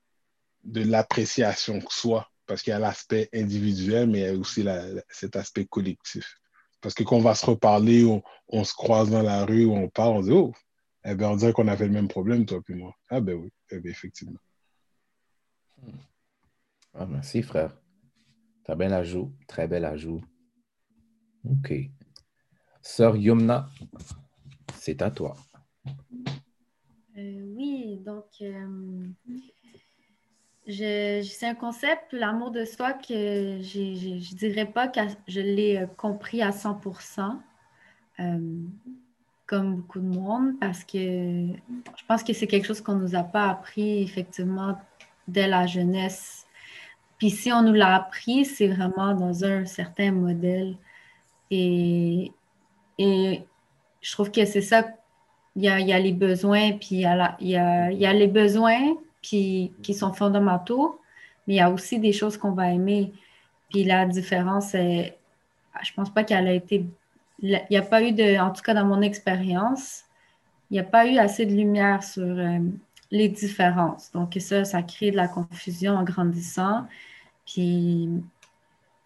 de 0.62 0.82
l'appréciation 0.82 1.80
soi, 1.88 2.30
parce 2.46 2.62
qu'il 2.62 2.70
y 2.70 2.74
a 2.74 2.78
l'aspect 2.78 3.28
individuel, 3.34 4.08
mais 4.08 4.20
il 4.20 4.24
y 4.24 4.28
a 4.28 4.34
aussi 4.34 4.64
cet 5.08 5.34
aspect 5.34 5.64
collectif. 5.64 6.36
Parce 6.80 6.94
que 6.94 7.02
quand 7.02 7.16
on 7.16 7.22
va 7.22 7.34
se 7.34 7.46
reparler, 7.46 8.04
on, 8.48 8.64
se 8.64 8.72
croise 8.72 9.10
dans 9.10 9.22
la 9.22 9.44
rue, 9.44 9.66
on 9.66 9.88
parle, 9.88 10.16
on 10.16 10.22
dit 10.22 10.30
Oh, 10.30 10.54
eh 11.04 11.14
ben, 11.14 11.30
on 11.30 11.36
dirait 11.36 11.52
qu'on 11.52 11.68
avait 11.68 11.86
le 11.86 11.92
même 11.92 12.08
problème, 12.08 12.46
toi 12.46 12.60
puis 12.62 12.74
moi. 12.74 12.94
Ah, 13.08 13.20
ben 13.20 13.34
oui, 13.34 13.50
eh 13.70 13.80
ben, 13.80 13.90
effectivement. 13.90 14.38
Ah, 16.94 17.06
merci, 17.06 17.42
frère. 17.42 17.76
Très 18.64 18.76
bel 18.76 18.92
ajout, 18.92 19.32
très 19.46 19.66
bel 19.66 19.84
ajout. 19.84 20.20
OK. 21.44 21.72
Sœur 22.82 23.16
Yumna, 23.16 23.70
c'est 24.74 25.02
à 25.02 25.10
toi. 25.10 25.36
Euh, 27.16 27.54
oui, 27.56 27.98
donc 28.04 28.26
euh, 28.40 29.08
c'est 30.66 31.46
un 31.46 31.54
concept, 31.54 32.12
l'amour 32.12 32.50
de 32.50 32.64
soi, 32.64 32.92
que 32.92 33.60
je 33.62 33.80
ne 33.80 34.36
dirais 34.36 34.70
pas 34.70 34.88
que 34.88 35.00
je 35.28 35.40
l'ai 35.40 35.78
euh, 35.78 35.86
compris 35.86 36.42
à 36.42 36.52
100 36.52 36.80
comme 39.50 39.74
beaucoup 39.78 39.98
de 39.98 40.06
monde, 40.06 40.52
parce 40.60 40.84
que 40.84 40.98
je 40.98 42.04
pense 42.06 42.22
que 42.22 42.32
c'est 42.32 42.46
quelque 42.46 42.68
chose 42.68 42.80
qu'on 42.80 42.94
nous 42.94 43.16
a 43.16 43.24
pas 43.24 43.48
appris 43.48 44.00
effectivement 44.00 44.78
dès 45.26 45.48
la 45.48 45.66
jeunesse. 45.66 46.46
Puis 47.18 47.30
si 47.30 47.52
on 47.52 47.62
nous 47.62 47.72
l'a 47.72 47.96
appris, 47.96 48.44
c'est 48.44 48.68
vraiment 48.68 49.12
dans 49.12 49.44
un 49.44 49.66
certain 49.66 50.12
modèle 50.12 50.76
et, 51.50 52.30
et 52.96 53.42
je 54.00 54.12
trouve 54.12 54.30
que 54.30 54.44
c'est 54.44 54.62
ça, 54.62 54.84
il 55.56 55.64
y 55.64 55.68
a, 55.68 55.98
les 55.98 56.12
besoins, 56.12 56.70
puis 56.74 56.88
il 56.92 57.00
y 57.00 57.06
a, 57.06 57.36
il, 57.40 57.48
y 57.48 57.94
il 57.94 57.98
y 58.00 58.06
a, 58.06 58.12
les 58.12 58.28
besoins 58.28 58.94
puis, 59.20 59.72
qui 59.82 59.94
sont 59.94 60.12
fondamentaux, 60.12 61.00
mais 61.48 61.54
il 61.54 61.56
y 61.56 61.60
a 61.60 61.72
aussi 61.72 61.98
des 61.98 62.12
choses 62.12 62.36
qu'on 62.36 62.52
va 62.52 62.70
aimer. 62.70 63.12
Puis 63.68 63.82
la 63.82 64.06
différence, 64.06 64.76
est, 64.76 65.18
je 65.82 65.92
pense 65.92 66.10
pas 66.10 66.22
qu'elle 66.22 66.46
a 66.46 66.52
été. 66.52 66.86
Il 67.42 67.60
n'y 67.70 67.76
a 67.76 67.82
pas 67.82 68.02
eu 68.02 68.12
de, 68.12 68.38
en 68.38 68.50
tout 68.50 68.62
cas 68.62 68.74
dans 68.74 68.84
mon 68.84 69.02
expérience, 69.02 70.04
il 70.70 70.74
n'y 70.74 70.80
a 70.80 70.84
pas 70.84 71.06
eu 71.06 71.18
assez 71.18 71.46
de 71.46 71.52
lumière 71.52 72.02
sur 72.02 72.22
euh, 72.22 72.58
les 73.10 73.28
différences. 73.28 74.12
Donc 74.12 74.36
ça, 74.38 74.64
ça 74.64 74.82
crée 74.82 75.10
de 75.10 75.16
la 75.16 75.28
confusion 75.28 75.94
en 75.94 76.04
grandissant. 76.04 76.86
Puis 77.46 78.08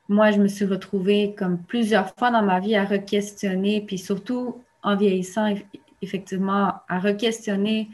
moi, 0.09 0.31
je 0.33 0.41
me 0.41 0.49
suis 0.49 0.67
retrouvée 0.67 1.35
comme 1.37 1.59
plusieurs 1.59 2.15
fois 2.15 2.31
dans 2.31 2.43
ma 2.43 2.61
vie 2.61 2.77
à 2.77 2.85
re-questionner, 2.85 3.81
puis 3.81 3.99
surtout 3.99 4.63
en 4.83 4.97
vieillissant, 4.97 5.55
effectivement, 6.03 6.75
à 6.89 6.99
re-questionner 6.99 7.89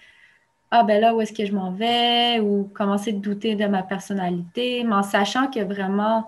ah 0.70 0.84
ben 0.84 1.00
là, 1.00 1.14
où 1.14 1.20
est-ce 1.20 1.32
que 1.32 1.44
je 1.44 1.52
m'en 1.52 1.72
vais 1.72 2.38
ou 2.40 2.70
commencer 2.74 3.12
de 3.12 3.18
douter 3.18 3.56
de 3.56 3.66
ma 3.66 3.82
personnalité, 3.82 4.84
mais 4.84 4.94
en 4.94 5.02
sachant 5.02 5.50
que 5.50 5.60
vraiment, 5.60 6.26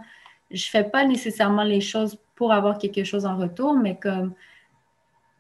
je 0.51 0.69
fais 0.69 0.85
pas 0.85 1.05
nécessairement 1.05 1.63
les 1.63 1.81
choses 1.81 2.19
pour 2.43 2.53
avoir 2.53 2.77
quelque 2.77 3.05
chose 3.05 3.25
en 3.25 3.37
retour, 3.37 3.75
mais 3.75 3.95
comme 3.95 4.35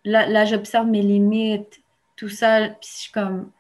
là, 0.05 0.45
j'observe 0.45 0.87
mes 0.87 1.03
limites, 1.03 1.83
tout 2.15 2.29
ça, 2.29 2.69
puis 2.81 2.89
je 2.89 2.97
suis 3.01 3.11
comme, 3.11 3.51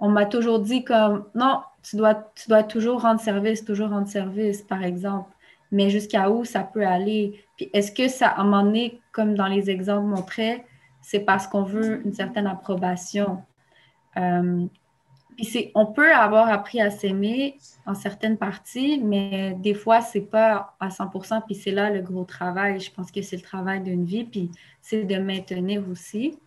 on 0.00 0.08
m'a 0.08 0.26
toujours 0.26 0.58
dit 0.58 0.82
comme, 0.82 1.26
non, 1.36 1.60
tu 1.84 1.94
dois, 1.94 2.32
tu 2.34 2.48
dois 2.48 2.64
toujours 2.64 3.02
rendre 3.02 3.20
service, 3.20 3.64
toujours 3.64 3.90
rendre 3.90 4.08
service, 4.08 4.62
par 4.62 4.82
exemple. 4.82 5.30
Mais 5.70 5.90
jusqu'à 5.90 6.28
où 6.28 6.44
ça 6.44 6.64
peut 6.64 6.84
aller? 6.84 7.44
Puis 7.56 7.70
est-ce 7.72 7.92
que 7.92 8.08
ça, 8.08 8.26
à 8.26 8.40
un 8.40 8.44
moment 8.46 8.64
donné, 8.64 9.00
comme 9.12 9.36
dans 9.36 9.46
les 9.46 9.70
exemples 9.70 10.08
montrés, 10.08 10.64
c'est 11.02 11.20
parce 11.20 11.46
qu'on 11.46 11.62
veut 11.62 12.04
une 12.04 12.14
certaine 12.14 12.48
approbation? 12.48 13.44
Euh, 14.16 14.66
on 15.74 15.86
peut 15.86 16.12
avoir 16.12 16.48
appris 16.48 16.80
à 16.80 16.90
s'aimer 16.90 17.56
en 17.86 17.94
certaines 17.94 18.36
parties, 18.36 19.00
mais 19.02 19.54
des 19.58 19.74
fois, 19.74 20.00
c'est 20.00 20.20
pas 20.20 20.74
à 20.80 20.88
100%, 20.88 21.42
puis 21.46 21.54
c'est 21.54 21.70
là 21.70 21.90
le 21.90 22.00
gros 22.00 22.24
travail. 22.24 22.80
Je 22.80 22.90
pense 22.90 23.10
que 23.10 23.22
c'est 23.22 23.36
le 23.36 23.42
travail 23.42 23.82
d'une 23.82 24.04
vie, 24.04 24.24
puis 24.24 24.50
c'est 24.80 25.04
de 25.04 25.16
maintenir 25.16 25.82
aussi. 25.90 26.38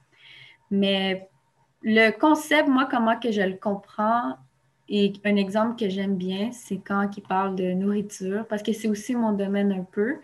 Mais 0.71 1.29
le 1.81 2.11
concept, 2.11 2.67
moi, 2.67 2.88
comment 2.89 3.19
que 3.19 3.31
je 3.31 3.41
le 3.41 3.55
comprends, 3.55 4.36
et 4.88 5.13
un 5.25 5.36
exemple 5.36 5.77
que 5.77 5.89
j'aime 5.89 6.15
bien, 6.15 6.51
c'est 6.51 6.77
quand 6.77 7.09
il 7.17 7.21
parle 7.21 7.55
de 7.55 7.73
nourriture, 7.73 8.45
parce 8.47 8.61
que 8.61 8.71
c'est 8.71 8.88
aussi 8.88 9.15
mon 9.15 9.33
domaine 9.33 9.71
un 9.71 9.83
peu. 9.83 10.17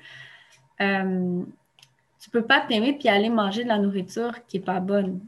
Euh, 0.81 1.43
tu 2.19 2.29
peux 2.29 2.43
pas 2.43 2.61
t'aimer 2.61 2.93
puis 2.93 3.09
aller 3.09 3.29
manger 3.29 3.63
de 3.63 3.69
la 3.69 3.79
nourriture 3.79 4.45
qui 4.47 4.57
est 4.57 4.65
pas 4.65 4.79
bonne. 4.79 5.19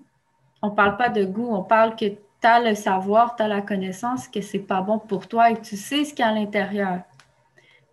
On 0.62 0.70
parle 0.70 0.98
pas 0.98 1.10
de 1.10 1.26
goût, 1.26 1.50
on 1.52 1.64
parle 1.64 1.96
que 1.96 2.06
tu 2.44 2.48
as 2.48 2.60
le 2.60 2.76
savoir, 2.76 3.38
tu 3.38 3.44
as 3.44 3.48
la 3.48 3.62
connaissance 3.62 4.28
que 4.28 4.42
c'est 4.42 4.60
pas 4.60 4.82
bon 4.82 5.00
pour 5.00 5.28
toi 5.28 5.50
et 5.50 5.62
tu 5.62 5.78
sais 5.78 6.04
ce 6.04 6.14
qu'il 6.14 6.26
y 6.26 6.28
a 6.28 6.32
à 6.32 6.34
l'intérieur. 6.34 7.00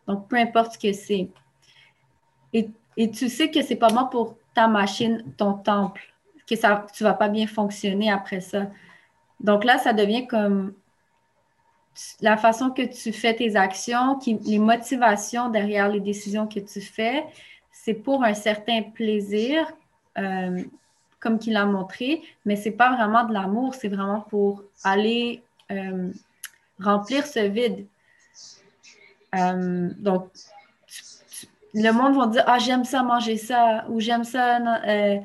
Donc, 0.08 0.26
peu 0.28 0.36
importe 0.36 0.72
ce 0.72 0.78
que 0.78 0.92
c'est. 0.92 1.28
Et, 2.52 3.10
tu 3.12 3.28
sais 3.28 3.50
que 3.50 3.62
c'est 3.62 3.76
pas 3.76 3.88
bon 3.88 4.06
pour 4.08 4.36
ta 4.52 4.66
machine, 4.66 5.22
ton 5.36 5.54
temple, 5.54 6.02
que 6.48 6.56
ça, 6.56 6.84
tu 6.92 7.04
vas 7.04 7.14
pas 7.14 7.28
bien 7.28 7.46
fonctionner 7.46 8.10
après 8.10 8.40
ça. 8.40 8.66
Donc 9.38 9.64
là, 9.64 9.78
ça 9.78 9.92
devient 9.92 10.26
comme 10.26 10.74
la 12.20 12.36
façon 12.36 12.70
que 12.70 12.82
tu 12.82 13.12
fais 13.12 13.34
tes 13.34 13.54
actions, 13.54 14.18
qui, 14.18 14.34
les 14.34 14.58
motivations 14.58 15.48
derrière 15.48 15.88
les 15.88 16.00
décisions 16.00 16.48
que 16.48 16.58
tu 16.58 16.80
fais, 16.80 17.24
c'est 17.70 17.94
pour 17.94 18.24
un 18.24 18.34
certain 18.34 18.82
plaisir, 18.82 19.64
euh, 20.18 20.62
comme 21.20 21.38
qu'il 21.38 21.56
a 21.56 21.66
montré, 21.66 22.22
mais 22.44 22.56
c'est 22.56 22.70
pas 22.72 22.94
vraiment 22.94 23.24
de 23.24 23.32
l'amour, 23.32 23.74
c'est 23.74 23.88
vraiment 23.88 24.22
pour 24.22 24.64
aller 24.82 25.42
euh, 25.70 26.10
remplir 26.80 27.26
ce 27.26 27.40
vide. 27.40 27.86
Euh, 29.34 29.90
donc, 29.98 30.28
le 31.74 31.90
monde 31.92 32.16
va 32.16 32.26
dire 32.26 32.44
Ah, 32.46 32.58
j'aime 32.58 32.84
ça 32.84 33.02
manger 33.02 33.36
ça, 33.36 33.84
ou 33.90 34.00
j'aime 34.00 34.24
ça 34.24 34.58
euh, 34.88 35.18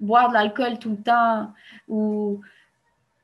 boire 0.00 0.30
de 0.30 0.34
l'alcool 0.34 0.78
tout 0.78 0.90
le 0.90 1.02
temps, 1.02 1.52
ou. 1.86 2.40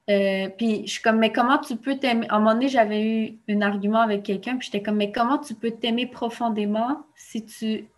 puis 0.06 0.86
je 0.86 0.90
suis 0.92 1.02
comme, 1.02 1.18
mais 1.18 1.32
comment 1.32 1.58
tu 1.58 1.76
peux 1.76 1.96
t'aimer? 1.96 2.26
À 2.28 2.36
un 2.36 2.38
moment 2.38 2.52
donné, 2.52 2.68
j'avais 2.68 3.02
eu 3.02 3.38
un 3.48 3.62
argument 3.62 4.00
avec 4.00 4.22
quelqu'un, 4.22 4.56
puis 4.58 4.66
j'étais 4.66 4.82
comme, 4.82 4.96
mais 4.96 5.10
comment 5.12 5.38
tu 5.38 5.54
peux 5.54 5.70
t'aimer 5.70 6.06
profondément 6.06 7.04
si 7.16 7.44
tu 7.44 7.88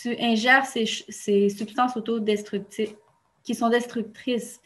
tu 0.00 0.14
ingères 0.20 0.66
ces, 0.66 1.48
substances 1.48 1.96
autodestructives 1.96 2.94
qui 3.42 3.54
sont 3.54 3.68
destructrices. 3.68 4.60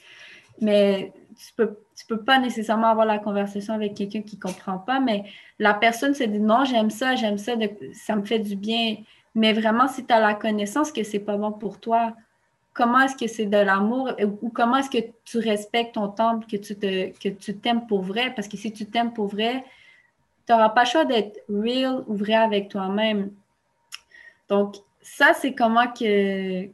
Mais 0.61 1.13
tu 1.37 1.53
peux, 1.55 1.77
tu 1.97 2.05
peux 2.07 2.23
pas 2.23 2.39
nécessairement 2.39 2.89
avoir 2.89 3.07
la 3.07 3.19
conversation 3.19 3.75
avec 3.75 3.95
quelqu'un 3.95 4.23
qui 4.23 4.39
comprend 4.39 4.79
pas, 4.79 5.01
mais 5.01 5.25
la 5.59 5.75
personne 5.75 6.15
se 6.15 6.25
dit 6.25 6.41
non, 6.41 6.65
j'aime 6.65 6.91
ça, 6.91 7.15
j'aime 7.15 7.39
ça, 7.39 7.53
ça 7.95 8.17
me 8.17 8.25
fait 8.25 8.41
du 8.41 8.57
bien. 8.57 8.97
Mais 9.35 9.53
vraiment, 9.53 9.87
si 9.87 10.05
tu 10.05 10.13
as 10.13 10.21
la 10.21 10.35
connaissance 10.35 10.91
que 10.91 11.05
c'est 11.05 11.21
pas 11.21 11.37
bon 11.37 11.53
pour 11.53 11.79
toi, 11.79 12.15
comment 12.75 13.01
est-ce 13.01 13.17
que 13.17 13.29
c'est 13.29 13.47
de 13.47 13.57
l'amour 13.57 14.11
ou 14.43 14.51
comment 14.51 14.79
est-ce 14.79 14.91
que 14.91 15.13
tu 15.25 15.39
respectes 15.39 15.95
ton 15.95 16.09
temple, 16.09 16.47
que 16.51 16.57
tu 16.57 16.75
te, 16.77 17.11
que 17.19 17.29
tu 17.29 17.57
t'aimes 17.57 17.87
pour 17.87 18.03
vrai? 18.03 18.33
Parce 18.35 18.49
que 18.49 18.57
si 18.57 18.73
tu 18.73 18.87
t'aimes 18.87 19.13
pour 19.13 19.29
vrai, 19.29 19.65
tu 20.47 20.53
n'auras 20.53 20.71
pas 20.71 20.83
le 20.83 20.89
choix 20.89 21.05
d'être 21.05 21.41
real 21.49 22.03
ou 22.09 22.17
vrai 22.17 22.35
avec 22.35 22.69
toi-même. 22.69 23.31
Donc, 24.49 24.77
ça, 25.17 25.35
c'est 25.35 25.55
comment 25.55 25.89
que, 25.89 26.69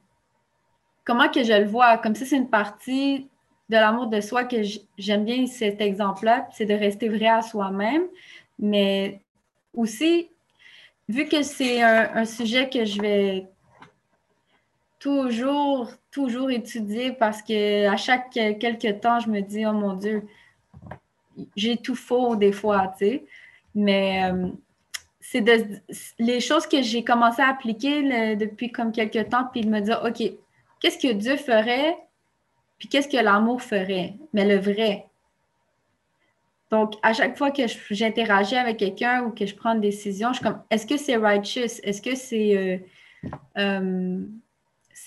comment 1.05 1.29
que 1.29 1.43
je 1.43 1.53
le 1.53 1.67
vois. 1.67 1.97
Comme 1.99 2.15
ça, 2.15 2.27
c'est 2.27 2.37
une 2.37 2.51
partie 2.51 3.29
de 3.69 3.77
l'amour 3.77 4.09
de 4.09 4.21
soi 4.21 4.45
que 4.45 4.59
j'aime 4.99 5.25
bien 5.25 5.47
cet 5.47 5.81
exemple-là, 5.81 6.47
c'est 6.53 6.67
de 6.67 6.75
rester 6.75 7.09
vrai 7.09 7.29
à 7.29 7.43
soi-même. 7.43 8.03
Mais 8.59 9.21
aussi, 9.75 10.29
vu 11.09 11.27
que 11.27 11.43
c'est 11.43 11.83
un, 11.83 12.25
sujet 12.25 12.69
que 12.69 12.85
je 12.85 13.01
vais 13.01 13.47
toujours, 14.99 15.91
toujours 16.11 16.51
étudier 16.51 17.13
parce 17.13 17.43
que 17.43 17.87
à 17.89 17.97
chaque 17.97 18.31
quelques 18.31 19.01
temps, 19.01 19.19
je 19.19 19.31
me 19.31 19.41
dis, 19.41 19.65
oh 19.67 19.73
mon 19.73 19.95
Dieu, 19.95 20.27
j'ai 21.57 21.79
tout 21.79 21.97
faux 21.97 22.37
des 22.37 22.53
fois, 22.53 22.95
tu 22.99 23.07
sais. 23.07 23.27
Mais 23.75 24.31
euh, 24.31 24.49
c'est 25.45 25.83
les 26.19 26.41
choses 26.41 26.67
que 26.67 26.83
j'ai 26.83 27.05
commencé 27.05 27.43
à 27.43 27.49
appliquer 27.49 28.37
depuis 28.37 28.71
comme 28.71 28.93
quelques 28.93 29.29
temps, 29.29 29.49
puis 29.53 29.63
de 29.63 29.69
me 29.69 29.81
dire, 29.81 30.03
OK, 30.05 30.23
qu'est-ce 30.81 30.99
que 30.99 31.13
Dieu 31.13 31.37
ferait, 31.37 31.97
puis 32.79 32.89
qu'est-ce 32.89 33.09
que 33.09 33.17
l'amour 33.17 33.63
ferait, 33.63 34.15
mais 34.33 34.45
le 34.45 34.59
vrai? 34.59 35.07
Donc, 36.71 36.95
à 37.03 37.13
chaque 37.13 37.39
fois 37.39 37.51
que 37.51 37.63
j'interagis 37.91 38.57
avec 38.57 38.79
quelqu'un 38.79 39.25
ou 39.25 39.31
que 39.31 39.47
je 39.47 39.55
prends 39.55 39.75
une 39.75 39.81
décision, 39.81 40.31
je 40.31 40.39
suis 40.39 40.45
comme, 40.45 40.61
est-ce 40.71 40.87
que 40.87 40.97
c'est 40.97 41.17
righteous? 41.17 41.81
Est-ce 41.83 42.03
que 42.03 42.17
c'est, 42.17 42.57
euh, 42.57 42.79
euh, 43.59 44.21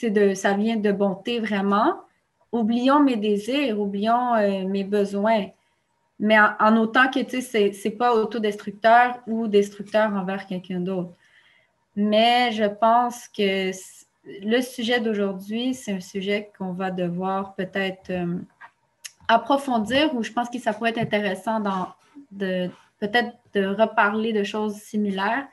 de, 0.04 0.34
ça 0.34 0.54
vient 0.54 0.78
de 0.78 0.92
bonté 0.92 1.40
vraiment? 1.40 1.96
Oublions 2.52 3.04
mes 3.04 3.18
désirs, 3.18 3.80
oublions 3.80 4.36
euh, 4.36 4.66
mes 4.66 4.84
besoins 4.84 5.48
mais 6.20 6.38
en, 6.40 6.76
autant 6.78 7.10
que 7.10 7.20
tu 7.22 7.42
sais, 7.42 7.72
c'est 7.72 7.92
pas 7.92 8.14
autodestructeur 8.14 9.20
ou 9.26 9.48
destructeur 9.48 10.14
envers 10.14 10.46
quelqu'un 10.46 10.82
d'autre. 10.82 11.14
Mais 11.96 12.52
je 12.52 12.66
pense 12.66 13.28
que 13.30 13.72
le 14.26 14.62
sujet 14.62 15.00
d'aujourd'hui, 15.00 15.74
c'est 15.74 15.94
un 15.94 16.02
sujet 16.02 16.52
qu'on 16.58 16.74
va 16.74 16.92
devoir 16.92 17.56
peut-être 17.56 18.10
euh, 18.10 18.38
approfondir 19.28 20.14
ou 20.14 20.24
je 20.24 20.32
pense 20.32 20.50
que 20.50 20.60
ça 20.60 20.74
pourrait 20.74 20.92
être 20.92 20.98
intéressant 21.00 21.62
de 22.32 22.70
peut-être 23.00 23.36
de 23.54 23.66
reparler 23.66 24.34
de 24.34 24.44
choses 24.44 24.76
similaires 24.76 25.48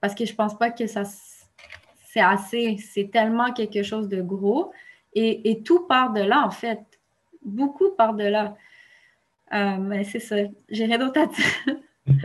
parce 0.00 0.14
que 0.14 0.24
je 0.24 0.34
pense 0.34 0.56
pas 0.56 0.70
que 0.70 0.86
ça 0.86 1.02
c'est 2.06 2.20
assez, 2.20 2.78
c'est 2.78 3.10
tellement 3.10 3.52
quelque 3.52 3.82
chose 3.82 4.08
de 4.08 4.22
gros 4.22 4.72
et, 5.14 5.50
et 5.50 5.62
tout 5.62 5.80
part 5.86 6.12
de 6.14 6.22
là 6.22 6.42
en 6.46 6.50
fait. 6.50 6.80
Beaucoup 7.44 7.90
part 7.90 8.14
de 8.14 8.24
là. 8.24 8.56
Euh, 9.52 10.02
c'est 10.04 10.20
ça. 10.20 10.36
J'ai 10.68 10.86
rien 10.86 10.98
d'autre 10.98 11.20
à 11.20 11.26
dire. 11.26 11.76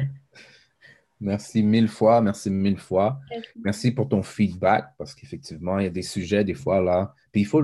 merci 1.20 1.62
mille 1.62 1.88
fois, 1.88 2.22
merci 2.22 2.50
mille 2.50 2.78
fois. 2.78 3.20
Merci 3.64 3.92
pour 3.92 4.10
ton 4.10 4.24
feedback 4.24 4.94
parce 4.98 5.14
qu'effectivement, 5.14 5.80
il 5.80 5.84
y 5.84 5.88
a 5.88 5.92
des 5.92 6.02
sujets 6.02 6.44
des 6.44 6.54
fois 6.54 6.82
là. 6.82 7.14
Puis 7.32 7.42
il 7.42 7.46
faut, 7.46 7.64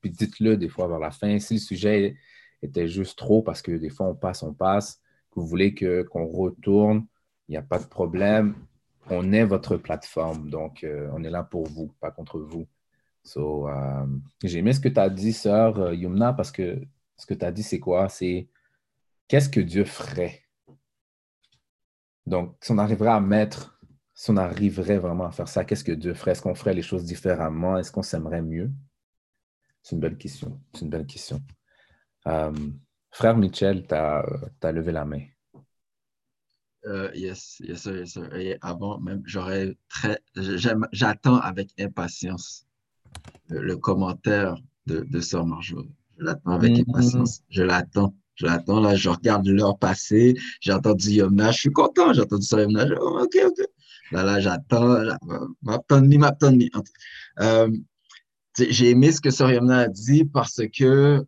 puis 0.00 0.10
dites-le 0.10 0.56
des 0.56 0.68
fois 0.68 0.88
vers 0.88 0.98
la 0.98 1.10
fin. 1.10 1.38
Si 1.38 1.54
le 1.54 1.60
sujet 1.60 2.16
était 2.62 2.88
juste 2.88 3.18
trop 3.18 3.42
parce 3.42 3.60
que 3.60 3.72
des 3.72 3.90
fois 3.90 4.06
on 4.08 4.14
passe, 4.14 4.42
on 4.42 4.54
passe, 4.54 5.00
que 5.30 5.40
vous 5.40 5.46
voulez 5.46 5.74
que, 5.74 6.02
qu'on 6.02 6.26
retourne, 6.26 7.06
il 7.48 7.52
n'y 7.52 7.58
a 7.58 7.62
pas 7.62 7.78
de 7.78 7.86
problème. 7.86 8.54
On 9.10 9.32
est 9.32 9.44
votre 9.44 9.76
plateforme, 9.76 10.48
donc 10.48 10.82
euh, 10.82 11.10
on 11.12 11.22
est 11.24 11.30
là 11.30 11.42
pour 11.42 11.66
vous, 11.68 11.92
pas 12.00 12.10
contre 12.10 12.38
vous. 12.38 12.66
So, 13.22 13.68
euh, 13.68 14.06
j'ai 14.42 14.58
aimé 14.60 14.72
ce 14.72 14.80
que 14.80 14.88
tu 14.88 14.98
as 14.98 15.10
dit, 15.10 15.34
sœur 15.34 15.92
Yumna, 15.92 16.32
parce 16.32 16.50
que 16.50 16.80
ce 17.16 17.26
que 17.26 17.34
tu 17.34 17.44
as 17.44 17.52
dit, 17.52 17.62
c'est 17.62 17.80
quoi? 17.80 18.08
C'est 18.08 18.48
qu'est-ce 19.28 19.48
que 19.48 19.60
Dieu 19.60 19.84
ferait? 19.84 20.42
Donc, 22.26 22.56
si 22.60 22.72
on 22.72 22.78
arriverait 22.78 23.10
à 23.10 23.20
mettre, 23.20 23.78
si 24.14 24.30
on 24.30 24.36
arriverait 24.36 24.98
vraiment 24.98 25.24
à 25.24 25.32
faire 25.32 25.48
ça, 25.48 25.64
qu'est-ce 25.64 25.84
que 25.84 25.92
Dieu 25.92 26.14
ferait? 26.14 26.32
Est-ce 26.32 26.42
qu'on 26.42 26.54
ferait 26.54 26.74
les 26.74 26.82
choses 26.82 27.04
différemment? 27.04 27.76
Est-ce 27.76 27.92
qu'on 27.92 28.02
s'aimerait 28.02 28.42
mieux? 28.42 28.70
C'est 29.82 29.96
une 29.96 30.00
belle 30.00 30.16
question. 30.16 30.60
C'est 30.72 30.82
une 30.82 30.90
belle 30.90 31.06
question. 31.06 31.42
Euh, 32.26 32.52
frère 33.10 33.36
Michel, 33.36 33.86
tu 33.86 33.94
as, 33.94 34.72
levé 34.72 34.92
la 34.92 35.04
main. 35.04 35.22
Euh, 36.86 37.10
yes, 37.14 37.60
yes, 37.60 37.82
sir, 37.82 37.96
yes, 37.96 38.12
sir. 38.12 38.34
Et 38.34 38.58
avant 38.60 38.98
même, 39.00 39.22
j'aurais 39.24 39.74
très, 39.88 40.18
j'attends 40.92 41.38
avec 41.38 41.70
impatience 41.78 42.66
le, 43.48 43.76
commentaire 43.76 44.56
de, 44.86 45.00
de 45.00 45.20
Sœur 45.20 45.46
Marjo. 45.46 45.86
Je 46.18 46.24
l'attends 46.24 46.52
avec 46.52 46.72
mm-hmm. 46.72 46.90
impatience. 46.90 47.42
Je 47.48 47.62
l'attends. 47.62 48.14
J'attends, 48.36 48.80
là, 48.80 48.96
je 48.96 49.08
regarde 49.08 49.46
l'heure 49.46 49.78
passer, 49.78 50.34
j'ai 50.60 50.72
entendu 50.72 51.10
Yomna, 51.10 51.52
je 51.52 51.58
suis 51.60 51.72
content, 51.72 52.12
j'ai 52.12 52.22
entendu 52.22 52.44
ça 52.44 52.60
Yomna, 52.60 52.86
oh, 53.00 53.20
ok, 53.22 53.36
ok. 53.46 53.66
Là, 54.12 54.22
là, 54.22 54.40
j'attends, 54.40 54.96
m'attendez, 55.62 56.18
m'attendez. 56.18 56.70
Euh, 57.40 57.70
j'ai 58.58 58.90
aimé 58.90 59.12
ce 59.12 59.20
que 59.20 59.30
Sœur 59.30 59.50
Yomna 59.50 59.78
a 59.78 59.88
dit 59.88 60.24
parce 60.24 60.60
que 60.72 61.24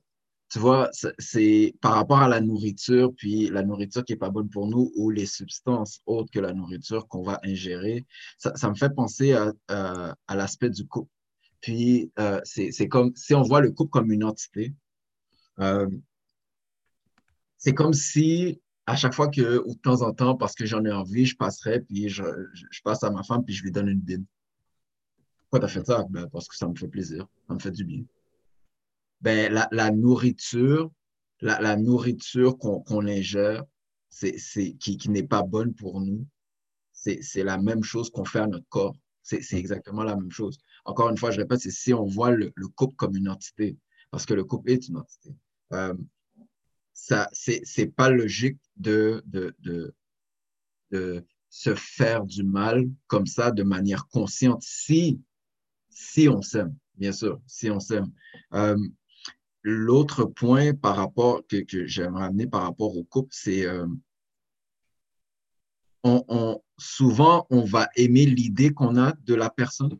tu 0.49 0.61
vois, 0.61 0.91
c'est 1.19 1.75
par 1.81 1.95
rapport 1.95 2.21
à 2.21 2.29
la 2.29 2.41
nourriture, 2.41 3.13
puis 3.17 3.49
la 3.49 3.63
nourriture 3.63 4.05
qui 4.05 4.13
n'est 4.13 4.19
pas 4.19 4.31
bonne 4.31 4.49
pour 4.49 4.69
nous 4.69 4.93
ou 4.95 5.11
les 5.11 5.27
substances 5.27 6.01
autres 6.07 6.31
que 6.31 6.39
la 6.39 6.53
nourriture 6.53 7.09
qu'on 7.09 7.23
va 7.23 7.41
ingérer, 7.43 8.07
ça, 8.39 8.53
me 8.71 8.77
fait 8.77 8.95
penser 8.95 9.33
à, 9.33 9.53
à, 9.69 10.37
l'aspect 10.37 10.71
du 10.71 10.87
couple. 10.87 11.11
Puis, 11.61 12.13
euh, 12.21 12.41
c'est 12.45 12.89
comme 12.89 13.13
si 13.17 13.35
on 13.35 13.43
voit 13.43 13.61
le 13.61 13.73
couple 13.73 13.91
comme 13.91 14.13
une 14.13 14.23
entité. 14.23 14.73
Euh, 15.59 15.89
c'est 17.59 17.75
comme 17.75 17.93
si 17.93 18.61
à 18.87 18.95
chaque 18.95 19.15
fois 19.15 19.29
que, 19.29 19.59
ou 19.67 19.75
de 19.75 19.81
temps 19.81 20.03
en 20.03 20.13
temps, 20.13 20.37
parce 20.37 20.55
que 20.55 20.65
j'en 20.65 20.85
ai 20.85 20.93
envie, 20.93 21.27
je 21.27 21.37
passerai, 21.37 21.81
puis 21.81 22.09
je, 22.09 22.23
passe 22.85 23.03
à 23.03 23.11
ma 23.11 23.25
femme, 23.25 23.45
puis 23.45 23.55
je 23.55 23.65
lui 23.65 23.73
donne 23.73 23.89
une 23.89 24.01
bine. 24.01 24.25
Pourquoi 25.43 25.61
tu 25.61 25.65
as 25.67 25.81
fait 25.81 25.87
ça? 25.87 26.07
Ben, 26.09 26.29
parce 26.31 26.47
que 26.49 26.57
ça 26.57 26.69
me 26.69 26.75
fait 26.75 26.89
plaisir, 26.89 27.27
ça 27.49 27.55
me 27.55 27.59
fait 27.59 27.73
du 27.73 27.85
bien 27.85 28.05
ben, 29.21 29.53
la, 29.73 29.91
nourriture, 29.91 30.91
la, 31.41 31.77
nourriture 31.77 32.57
qu'on 32.59 33.07
ingère, 33.07 33.65
qui, 34.79 35.09
n'est 35.09 35.23
pas 35.23 35.43
bonne 35.43 35.75
pour 35.75 36.01
nous, 36.01 36.27
c'est, 36.93 37.43
la 37.43 37.59
même 37.59 37.83
chose 37.83 38.11
qu'on 38.11 38.25
fait 38.25 38.41
à 38.41 38.47
notre 38.47 38.69
corps. 38.69 38.97
C'est, 39.23 39.41
exactement 39.55 40.05
la 40.05 40.15
même 40.15 40.31
chose. 40.31 40.59
Encore 40.85 41.09
une 41.11 41.17
fois, 41.17 41.33
je 41.33 41.39
répète, 41.41 41.61
c'est 41.61 41.71
si 41.71 41.93
on 41.93 42.05
voit 42.05 42.31
le, 42.31 42.53
le, 42.55 42.69
couple 42.69 42.95
comme 42.95 43.17
une 43.17 43.29
entité, 43.29 43.77
parce 44.11 44.25
que 44.25 44.35
le 44.35 44.45
couple 44.45 44.71
est 44.71 44.87
une 44.87 44.99
entité. 44.99 45.35
Euh, 45.73 45.95
ça, 46.97 47.29
c'est, 47.33 47.95
pas 47.95 48.09
logique 48.09 48.59
de, 48.77 49.23
de, 49.27 49.55
de, 49.61 49.95
de 50.91 51.25
se 51.51 51.75
faire 51.75 52.25
du 52.25 52.43
mal 52.43 52.89
comme 53.07 53.27
ça 53.27 53.51
de 53.51 53.63
manière 53.63 54.09
consciente 54.09 54.63
si, 54.63 55.21
si 55.91 56.27
on 56.29 56.41
s'aime, 56.41 56.75
bien 56.95 57.13
sûr, 57.13 57.41
si 57.47 57.71
on 57.71 57.81
s'aime. 57.81 58.11
Euh, 58.55 58.77
L'autre 59.69 60.25
point 60.25 60.75
par 60.75 60.95
rapport 60.95 61.45
que, 61.49 61.57
que 61.57 61.87
j'aimerais 61.87 62.27
amener 62.27 62.47
par 62.47 62.63
rapport 62.63 62.97
au 62.97 63.03
couple, 63.03 63.31
c'est 63.33 63.67
euh, 63.67 63.89
on, 66.05 66.63
souvent 66.79 67.49
on 67.51 67.65
va 67.65 67.89
aimer 67.97 68.27
l'idée 68.27 68.73
qu'on 68.73 68.97
a 68.97 69.13
de 69.25 69.35
la 69.35 69.51
personne 69.51 69.99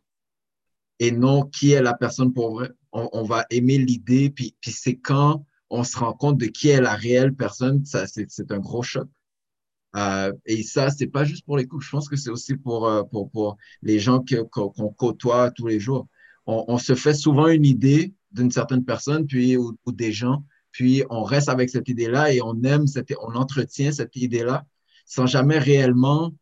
et 1.01 1.11
non 1.11 1.43
qui 1.43 1.73
est 1.73 1.83
la 1.83 1.95
personne 1.95 2.33
pour 2.33 2.55
vrai. 2.55 2.71
On, 2.93 3.25
va 3.25 3.45
aimer 3.51 3.77
l'idée, 3.77 4.31
puis, 4.31 4.57
puis 4.61 4.71
c'est 4.71 4.97
quand 4.97 5.45
on 5.71 5.85
se 5.85 5.97
rend 5.99 6.13
compte 6.13 6.39
de 6.39 6.47
qui 6.47 6.69
est 6.69 6.81
la 6.81 6.95
réelle 6.95 7.35
personne, 7.35 7.85
ça 7.85 8.07
c'est 8.07 8.53
un 8.53 8.59
gros 8.59 8.83
choc. 8.83 9.09
Euh, 9.97 10.33
et 10.45 10.63
ça, 10.63 10.91
c'est 10.91 11.07
pas 11.07 11.25
juste 11.25 11.47
pour 11.47 11.57
les 11.57 11.67
couples, 11.67 11.85
je 11.85 11.91
pense 11.91 12.09
que 12.09 12.17
c'est 12.17 12.31
aussi 12.31 12.55
pour, 12.55 12.87
euh, 12.87 13.03
pour, 13.05 13.31
pour, 13.31 13.57
les 13.83 13.99
gens 13.99 14.23
qu'on 14.51 14.91
côtoie 14.91 15.51
tous 15.53 15.67
les 15.67 15.81
jours. 15.81 16.07
On, 16.45 16.65
on, 16.69 16.79
se 16.79 16.95
fait 16.95 17.15
souvent 17.15 17.49
une 17.49 17.65
idée 17.65 18.13
d'une 18.31 18.51
certaine 18.51 18.85
personne, 18.85 19.27
puis 19.27 19.57
ou, 19.57 19.75
des 19.87 20.13
gens, 20.13 20.45
puis 20.71 21.03
on 21.09 21.23
reste 21.23 21.49
avec 21.49 21.71
cette 21.71 21.89
idée-là 21.89 22.33
et 22.33 22.43
on 22.43 22.63
aime, 22.63 22.87
cette, 22.87 23.13
on 23.23 23.35
entretient 23.35 23.91
cette 23.91 24.15
idée-là 24.17 24.67
sans 25.07 25.27
jamais 25.27 25.59
réellement 25.59 26.35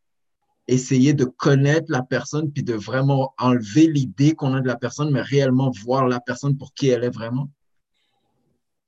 essayer 0.66 1.12
de 1.12 1.24
connaître 1.24 1.86
la 1.90 2.02
personne, 2.02 2.50
puis 2.50 2.62
de 2.62 2.74
vraiment 2.74 3.34
enlever 3.38 3.86
l'idée 3.86 4.34
qu'on 4.34 4.54
a 4.54 4.60
de 4.60 4.66
la 4.66 4.76
personne, 4.76 5.10
mais 5.12 5.20
réellement 5.20 5.70
voir 5.84 6.08
la 6.08 6.20
personne 6.20 6.56
pour 6.56 6.72
qui 6.72 6.88
elle 6.88 7.04
est 7.04 7.10
vraiment. 7.10 7.50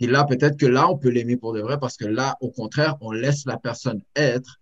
Et 0.00 0.06
là, 0.06 0.24
peut-être 0.24 0.58
que 0.58 0.66
là, 0.66 0.90
on 0.90 0.98
peut 0.98 1.08
l'aimer 1.08 1.36
pour 1.36 1.52
de 1.52 1.60
vrai, 1.60 1.78
parce 1.78 1.96
que 1.96 2.04
là, 2.04 2.36
au 2.40 2.50
contraire, 2.50 2.96
on 3.00 3.12
laisse 3.12 3.46
la 3.46 3.56
personne 3.56 4.02
être 4.14 4.60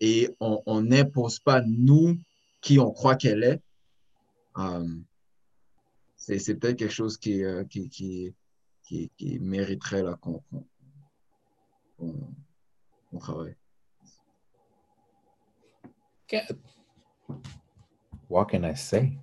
et 0.00 0.28
on 0.40 0.80
n'impose 0.80 1.38
pas, 1.38 1.62
nous, 1.64 2.18
qui 2.60 2.78
on 2.78 2.90
croit 2.90 3.16
qu'elle 3.16 3.44
est. 3.44 3.60
Euh, 4.56 4.96
c'est 6.16 6.54
peut-être 6.54 6.78
quelque 6.78 6.92
chose 6.92 7.18
qui, 7.18 7.44
euh, 7.44 7.64
qui, 7.64 7.88
qui, 7.88 8.34
qui, 8.84 9.38
mériterait 9.40 10.04
qu'on 10.20 10.42
travaille. 13.18 13.56
What 18.30 18.46
can 18.46 18.64
I 18.64 18.74
say? 18.74 19.18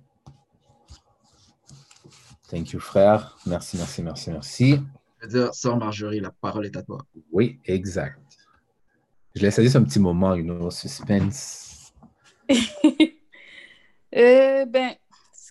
Thank 2.48 2.72
you, 2.72 2.80
frère. 2.80 3.36
Merci, 3.46 3.76
merci, 3.76 4.02
merci, 4.02 4.30
merci. 4.30 4.80
Je 5.20 5.26
veux 5.26 5.32
dire, 5.32 5.54
sans 5.54 5.76
Marjorie, 5.76 6.20
la 6.20 6.30
parole 6.30 6.66
est 6.66 6.76
à 6.76 6.82
toi. 6.82 6.98
Oui, 7.30 7.60
exact. 7.64 8.18
Je 9.34 9.42
laisse 9.42 9.60
dire 9.60 9.76
un 9.76 9.84
petit 9.84 10.00
moment, 10.00 10.34
you 10.34 10.44
know, 10.44 10.70
suspense. 10.70 11.92
euh, 14.16 14.64
ben, 14.64 14.94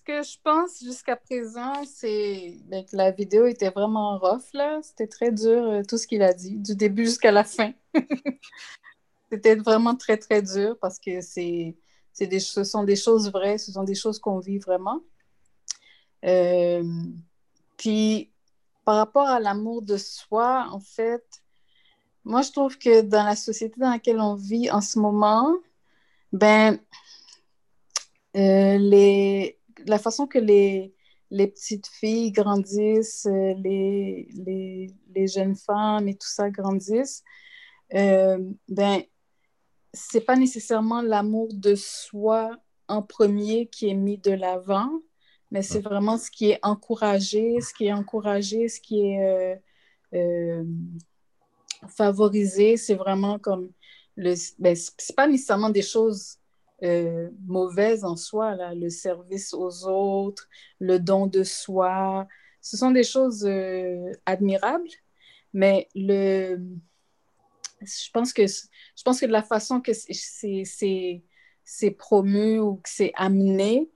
que 0.09 0.23
je 0.23 0.37
pense 0.43 0.83
jusqu'à 0.83 1.15
présent, 1.15 1.83
c'est 1.85 2.57
ben, 2.65 2.83
que 2.83 2.95
la 2.95 3.11
vidéo 3.11 3.45
était 3.45 3.69
vraiment 3.69 4.17
rough, 4.17 4.51
là. 4.53 4.79
C'était 4.81 5.05
très 5.05 5.31
dur, 5.31 5.63
euh, 5.63 5.81
tout 5.87 5.97
ce 5.97 6.07
qu'il 6.07 6.23
a 6.23 6.33
dit, 6.33 6.55
du 6.55 6.75
début 6.75 7.05
jusqu'à 7.05 7.31
la 7.31 7.43
fin. 7.43 7.73
C'était 9.31 9.55
vraiment 9.55 9.95
très, 9.95 10.17
très 10.17 10.41
dur 10.41 10.75
parce 10.81 10.97
que 10.97 11.21
c'est, 11.21 11.75
des, 12.19 12.39
ce 12.39 12.63
sont 12.63 12.83
des 12.83 12.95
choses 12.95 13.31
vraies, 13.31 13.59
ce 13.59 13.71
sont 13.71 13.83
des 13.83 13.93
choses 13.93 14.17
qu'on 14.17 14.39
vit 14.39 14.57
vraiment. 14.57 15.01
Euh, 16.25 16.83
puis, 17.77 18.31
par 18.85 18.95
rapport 18.95 19.27
à 19.27 19.39
l'amour 19.39 19.81
de 19.81 19.97
soi, 19.97 20.67
en 20.71 20.79
fait, 20.79 21.25
moi, 22.23 22.41
je 22.41 22.51
trouve 22.51 22.77
que 22.77 23.01
dans 23.01 23.23
la 23.23 23.35
société 23.35 23.79
dans 23.79 23.89
laquelle 23.89 24.19
on 24.19 24.35
vit 24.35 24.69
en 24.71 24.81
ce 24.81 24.99
moment, 24.99 25.55
ben, 26.31 26.79
euh, 28.37 28.77
les, 28.77 29.59
la 29.85 29.99
façon 29.99 30.27
que 30.27 30.39
les, 30.39 30.93
les 31.31 31.47
petites 31.47 31.87
filles 31.87 32.31
grandissent, 32.31 33.25
euh, 33.25 33.53
les, 33.57 34.27
les, 34.33 34.93
les, 35.15 35.27
jeunes 35.27 35.55
femmes 35.55 36.07
et 36.07 36.15
tout 36.15 36.27
ça 36.27 36.49
grandissent, 36.49 37.23
euh, 37.95 38.37
ben, 38.67 39.01
c'est 39.93 40.21
pas 40.21 40.35
nécessairement 40.35 41.01
l'amour 41.01 41.49
de 41.53 41.75
soi 41.75 42.51
en 42.87 43.01
premier 43.01 43.67
qui 43.67 43.89
est 43.89 43.95
mis 43.95 44.17
de 44.17 44.31
l'avant, 44.31 44.91
mais 45.51 45.61
c'est 45.61 45.81
vraiment 45.81 46.17
ce 46.17 46.29
qui 46.29 46.51
est 46.51 46.59
encouragé, 46.63 47.59
ce 47.61 47.73
qui 47.73 47.87
est 47.87 47.93
encouragé, 47.93 48.67
ce 48.67 48.79
qui 48.79 49.01
est 49.01 49.25
euh, 49.25 49.55
euh, 50.13 50.63
favorisé. 51.87 52.77
C'est 52.77 52.95
vraiment 52.95 53.39
comme 53.39 53.71
le. 54.15 54.35
Ben, 54.59 54.75
c'est 54.75 55.15
pas 55.15 55.27
nécessairement 55.27 55.69
des 55.71 55.81
choses 55.81 56.37
euh, 56.83 57.29
mauvaise 57.47 58.03
en 58.03 58.15
soi, 58.15 58.55
là, 58.55 58.75
le 58.75 58.89
service 58.89 59.53
aux 59.53 59.87
autres, 59.87 60.47
le 60.79 60.99
don 60.99 61.25
de 61.27 61.43
soi. 61.43 62.27
Ce 62.61 62.77
sont 62.77 62.91
des 62.91 63.03
choses 63.03 63.49
admirables, 64.25 64.89
mais 65.53 65.87
le, 65.95 66.59
je, 67.81 68.11
pense 68.11 68.33
que, 68.33 68.45
je 68.45 69.03
pense 69.03 69.19
que 69.19 69.25
de 69.25 69.31
la 69.31 69.43
façon 69.43 69.81
que 69.81 69.93
c'est 69.93 71.91
promu 71.97 72.59
ou 72.59 72.75
que 72.75 72.89
c'est 72.89 73.13
amené, 73.15 73.89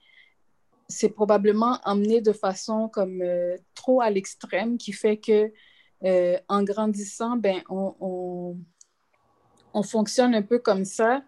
c'est 0.88 1.10
probablement 1.10 1.80
amené 1.84 2.22
de 2.22 2.34
façon 2.34 2.90
comme 2.90 3.22
euh, 3.22 3.58
trop 3.76 4.02
à 4.02 4.10
l'extrême 4.10 4.78
qui 4.78 4.92
fait 4.92 5.18
que 5.18 5.52
en 6.50 6.64
grandissant, 6.64 7.38
ben, 7.38 7.62
on, 7.70 7.96
on, 8.02 8.58
on, 9.74 9.84
fonctionne 9.84 10.36
un 10.36 10.42
peu 10.42 10.60
comme 10.60 10.84
ça 10.84 11.24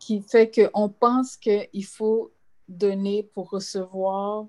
qui 0.00 0.20
fait 0.20 0.50
qu'on 0.50 0.88
pense 0.88 1.36
qu'il 1.36 1.84
faut 1.84 2.32
donner 2.68 3.22
pour 3.34 3.50
recevoir. 3.50 4.46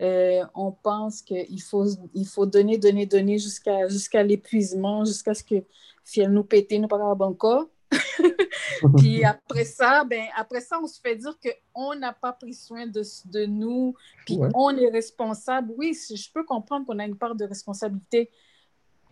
Euh, 0.00 0.44
on 0.54 0.72
pense 0.72 1.20
qu'il 1.20 1.60
faut, 1.60 1.86
il 2.14 2.26
faut 2.26 2.46
donner, 2.46 2.78
donner, 2.78 3.04
donner 3.06 3.38
jusqu'à 3.38 3.88
jusqu'à 3.88 4.22
l'épuisement, 4.22 5.04
jusqu'à 5.04 5.34
ce 5.34 5.44
que 5.44 5.64
fiel 6.04 6.30
nous 6.32 6.44
péter, 6.44 6.78
nous 6.78 6.88
pas 6.88 6.98
encore. 6.98 7.66
puis 8.98 9.24
après 9.24 9.64
ça, 9.64 10.04
ben, 10.04 10.24
après 10.36 10.60
ça, 10.60 10.78
on 10.82 10.86
se 10.86 11.00
fait 11.00 11.16
dire 11.16 11.36
qu'on 11.74 11.94
n'a 11.94 12.12
pas 12.12 12.32
pris 12.32 12.54
soin 12.54 12.86
de, 12.86 13.02
de 13.26 13.46
nous, 13.46 13.94
puis 14.26 14.38
on 14.54 14.76
est 14.76 14.90
responsable. 14.90 15.72
Oui, 15.76 15.94
je 15.94 16.32
peux 16.32 16.44
comprendre 16.44 16.86
qu'on 16.86 16.98
a 16.98 17.04
une 17.04 17.18
part 17.18 17.34
de 17.34 17.44
responsabilité 17.44 18.30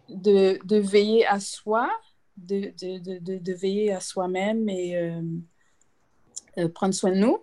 de, 0.09 0.59
de 0.65 0.77
veiller 0.77 1.27
à 1.27 1.41
soi, 1.41 1.91
de, 2.37 2.73
de, 2.81 3.39
de 3.39 3.53
veiller 3.53 3.93
à 3.93 4.01
soi-même 4.01 4.69
et, 4.69 4.97
euh, 4.97 5.23
euh, 6.59 6.69
prendre 6.69 6.95
soin 6.95 7.13
de 7.13 7.17
nous, 7.17 7.39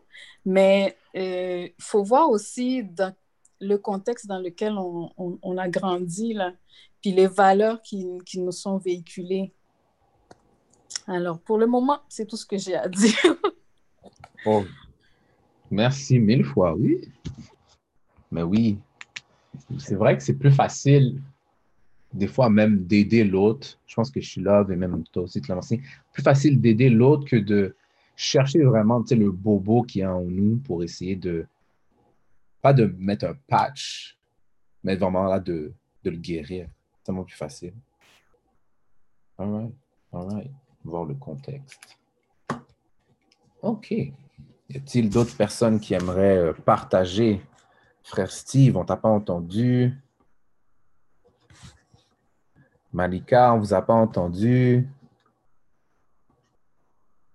mais 0.45 0.97
il 1.13 1.21
euh, 1.21 1.67
faut 1.79 2.03
voir 2.03 2.29
aussi 2.29 2.83
dans 2.83 3.15
le 3.61 3.77
contexte 3.77 4.27
dans 4.27 4.39
lequel 4.39 4.73
on, 4.77 5.11
on, 5.17 5.57
a 5.57 5.69
grandi, 5.69 6.33
là, 6.33 6.53
puis 7.01 7.11
les 7.11 7.27
valeurs 7.27 7.81
qui, 7.81 8.05
qui, 8.25 8.41
nous 8.41 8.51
sont 8.51 8.77
véhiculées. 8.77 9.53
Alors, 11.07 11.39
pour 11.39 11.57
le 11.57 11.67
moment, 11.67 12.01
c'est 12.09 12.25
tout 12.25 12.35
ce 12.35 12.45
que 12.45 12.57
j'ai 12.57 12.75
à 12.75 12.89
dire. 12.89 13.15
oh. 14.45 14.65
Merci 15.71 16.19
mille 16.19 16.43
fois, 16.43 16.75
oui. 16.75 17.01
Mais 18.31 18.43
oui, 18.43 18.77
c'est 19.77 19.95
vrai 19.95 20.17
que 20.17 20.23
c'est 20.23 20.37
plus 20.37 20.51
facile, 20.51 21.21
des 22.13 22.27
fois 22.27 22.49
même, 22.49 22.85
d'aider 22.85 23.23
l'autre. 23.23 23.79
Je 23.85 23.95
pense 23.95 24.11
que 24.11 24.19
je 24.19 24.29
suis 24.29 24.41
là, 24.41 24.65
et 24.69 24.75
même 24.75 25.03
toi 25.05 25.23
aussi, 25.23 25.41
tu 25.41 25.49
l'as 25.49 25.59
Plus 26.11 26.23
facile 26.23 26.59
d'aider 26.59 26.89
l'autre 26.89 27.25
que 27.25 27.37
de 27.37 27.75
chercher 28.17 28.63
vraiment 28.63 29.03
le 29.09 29.31
bobo 29.31 29.83
qui 29.83 30.01
est 30.01 30.05
en 30.05 30.21
nous 30.21 30.57
pour 30.57 30.83
essayer 30.83 31.15
de, 31.15 31.45
pas 32.61 32.73
de 32.73 32.93
mettre 32.97 33.25
un 33.25 33.35
patch, 33.47 34.17
mais 34.83 34.95
vraiment 34.95 35.23
là 35.25 35.39
de, 35.39 35.71
de 36.03 36.09
le 36.09 36.17
guérir. 36.17 36.67
tellement 37.03 37.23
plus 37.23 37.35
facile. 37.35 37.73
All 39.37 39.51
right, 39.51 39.73
all 40.11 40.27
right. 40.33 40.51
Voir 40.87 41.03
le 41.03 41.15
contexte. 41.15 41.97
OK. 43.61 43.91
Y 43.91 44.13
a-t-il 44.73 45.09
d'autres 45.09 45.35
personnes 45.35 45.81
qui 45.81 45.93
aimeraient 45.93 46.37
euh, 46.37 46.53
partager? 46.53 47.41
Frère 48.03 48.31
Steve, 48.31 48.77
on 48.77 48.85
t'a 48.85 48.95
pas 48.95 49.09
entendu. 49.09 49.93
Malika, 52.93 53.53
on 53.53 53.59
vous 53.59 53.73
a 53.73 53.81
pas 53.81 53.95
entendu. 53.95 54.87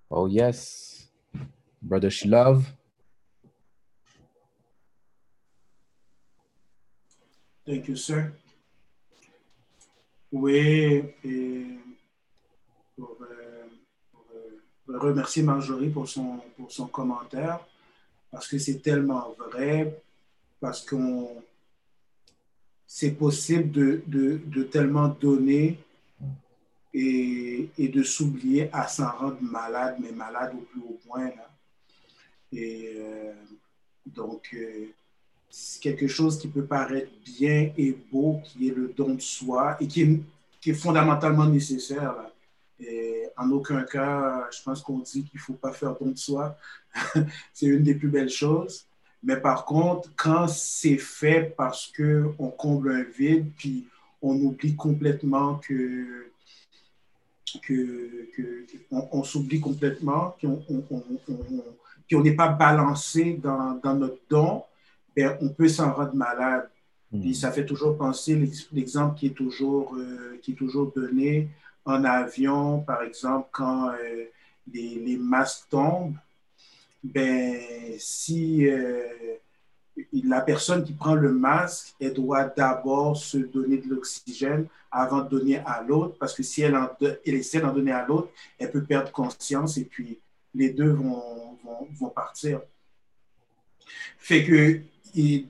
Oh 0.09 0.27
yes. 0.29 1.13
Brother 1.83 2.11
Shilov. 2.11 2.65
Thank 7.67 7.89
you, 7.89 7.97
sir. 7.97 8.33
Oui, 10.33 11.05
et 11.23 11.79
pour, 12.97 13.15
pour, 13.17 13.27
euh, 13.27 13.41
remercier 14.99 15.43
Marjorie 15.43 15.90
pour 15.90 16.09
son, 16.09 16.38
pour 16.57 16.70
son 16.70 16.86
commentaire, 16.86 17.61
parce 18.30 18.49
que 18.49 18.59
c'est 18.59 18.80
tellement 18.82 19.34
vrai, 19.38 20.03
parce 20.61 20.80
qu'on 20.84 21.28
c'est 22.86 23.12
possible 23.12 23.70
de, 23.70 24.03
de, 24.07 24.38
de, 24.45 24.62
tellement 24.64 25.09
donner 25.09 25.78
et, 26.93 27.70
et 27.78 27.88
de 27.88 28.03
s'oublier 28.03 28.68
à 28.70 28.86
s'en 28.86 29.11
rendre 29.11 29.40
malade, 29.40 29.97
mais 29.99 30.12
malade 30.12 30.53
au 30.55 30.61
plus 30.61 30.80
haut 30.80 31.01
point. 31.07 31.24
Là. 31.24 31.51
Et 32.53 32.93
euh, 32.97 33.32
donc, 34.05 34.51
euh, 34.53 34.88
c'est 35.49 35.80
quelque 35.80 36.07
chose 36.07 36.38
qui 36.38 36.49
peut 36.49 36.66
paraître 36.66 37.11
bien 37.24 37.72
et 37.78 37.97
beau, 38.12 38.40
qui 38.45 38.68
est 38.68 38.74
le 38.74 38.93
don 38.95 39.14
de 39.14 39.22
soi 39.22 39.78
et 39.80 39.86
qui 39.86 40.03
est, 40.03 40.20
qui 40.61 40.70
est 40.70 40.74
fondamentalement 40.74 41.47
nécessaire. 41.47 42.12
Là. 42.12 42.30
Et 42.83 43.28
en 43.37 43.51
aucun 43.51 43.83
cas, 43.83 44.49
je 44.51 44.62
pense 44.62 44.83
qu'on 44.83 44.99
dit 44.99 45.24
qu'il 45.24 45.39
ne 45.39 45.41
faut 45.41 45.55
pas 45.55 45.72
faire 45.72 45.95
don 45.99 46.11
de 46.11 46.18
soi. 46.18 46.57
c'est 47.53 47.66
une 47.66 47.83
des 47.83 47.95
plus 47.95 48.09
belles 48.09 48.30
choses. 48.30 48.87
Mais 49.22 49.37
par 49.37 49.64
contre, 49.64 50.11
quand 50.16 50.49
c'est 50.49 50.99
fait 50.99 51.55
parce 51.57 51.93
qu'on 51.97 52.51
comble 52.51 52.93
un 52.93 53.05
vide, 53.05 53.53
puis 53.57 53.87
on 54.20 54.35
oublie 54.35 54.74
complètement 54.74 55.57
que, 55.57 56.26
que, 57.62 58.28
que 58.35 58.64
on, 58.91 59.09
on 59.12 59.22
s'oublie 59.22 59.61
complètement, 59.61 60.37
qu'on 60.41 60.62
on 62.14 62.22
n'est 62.22 62.35
pas 62.35 62.49
balancé 62.49 63.35
dans, 63.43 63.80
dans 63.83 63.95
notre 63.95 64.18
don, 64.28 64.64
ben, 65.16 65.37
on 65.41 65.49
peut 65.49 65.68
s'en 65.68 65.93
rendre 65.93 66.14
malade. 66.14 66.68
Puis 67.20 67.35
ça 67.35 67.53
fait 67.53 67.66
toujours 67.66 67.99
penser 67.99 68.41
l'exemple 68.72 69.18
qui 69.18 69.26
est 69.26 69.37
toujours 69.37 69.95
euh, 69.97 70.39
qui 70.43 70.53
est 70.53 70.55
toujours 70.55 70.93
donné 70.97 71.51
en 71.85 72.05
avion, 72.05 72.80
par 72.80 73.03
exemple, 73.03 73.49
quand 73.53 73.91
euh, 73.91 74.24
les, 74.72 75.16
masques 75.16 75.68
tombent, 75.70 76.16
ben 77.03 77.59
si 77.99 78.68
euh, 78.68 79.03
la 80.12 80.41
personne 80.41 80.85
qui 80.85 80.93
prend 80.93 81.14
le 81.14 81.33
masque, 81.33 81.95
elle 82.01 82.14
doit 82.14 82.45
d'abord 82.45 83.16
se 83.16 83.39
donner 83.39 83.78
de 83.78 83.89
l'oxygène 83.89 84.66
avant 84.91 85.22
de 85.22 85.28
donner 85.28 85.59
à 85.59 85.83
l'autre, 85.83 86.16
parce 86.18 86.35
que 86.35 86.43
si 86.43 86.62
elle, 86.62 86.76
essaie 87.24 87.61
d'en 87.61 87.72
donner 87.72 87.93
à 87.93 88.07
l'autre, 88.07 88.28
elle 88.59 88.70
peut 88.70 88.85
perdre 88.85 89.11
conscience 89.11 89.76
et 89.78 89.85
puis 89.85 90.20
les 90.55 90.70
deux 90.70 90.91
vont, 90.91 91.18
partir. 92.14 92.61
Fait 94.18 94.45
que 94.45 94.83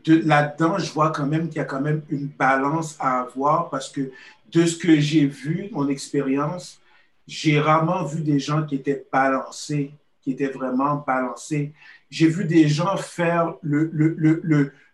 là-dedans, 0.07 0.79
je 0.79 0.93
vois 0.93 1.11
quand 1.11 1.27
même 1.27 1.49
qu'il 1.49 1.57
y 1.57 1.61
a 1.61 1.65
quand 1.65 1.81
même 1.81 2.03
une 2.09 2.29
balance 2.29 2.97
à 3.01 3.21
avoir 3.23 3.69
parce 3.69 3.89
que 3.89 4.13
de 4.53 4.67
ce 4.67 4.77
que 4.77 5.01
j'ai 5.01 5.27
vu, 5.27 5.69
mon 5.73 5.89
expérience, 5.89 6.81
j'ai 7.27 7.59
rarement 7.61 8.05
vu 8.05 8.23
des 8.23 8.39
gens 8.39 8.65
qui 8.65 8.75
étaient 8.77 9.05
balancés, 9.13 9.93
qui 10.21 10.33
étaient 10.33 10.49
vraiment 10.49 11.03
balancés. 11.07 11.73
J'ai 12.11 12.29
vu 12.29 12.45
des 12.45 12.69
gens 12.69 12.97
faire 12.97 13.55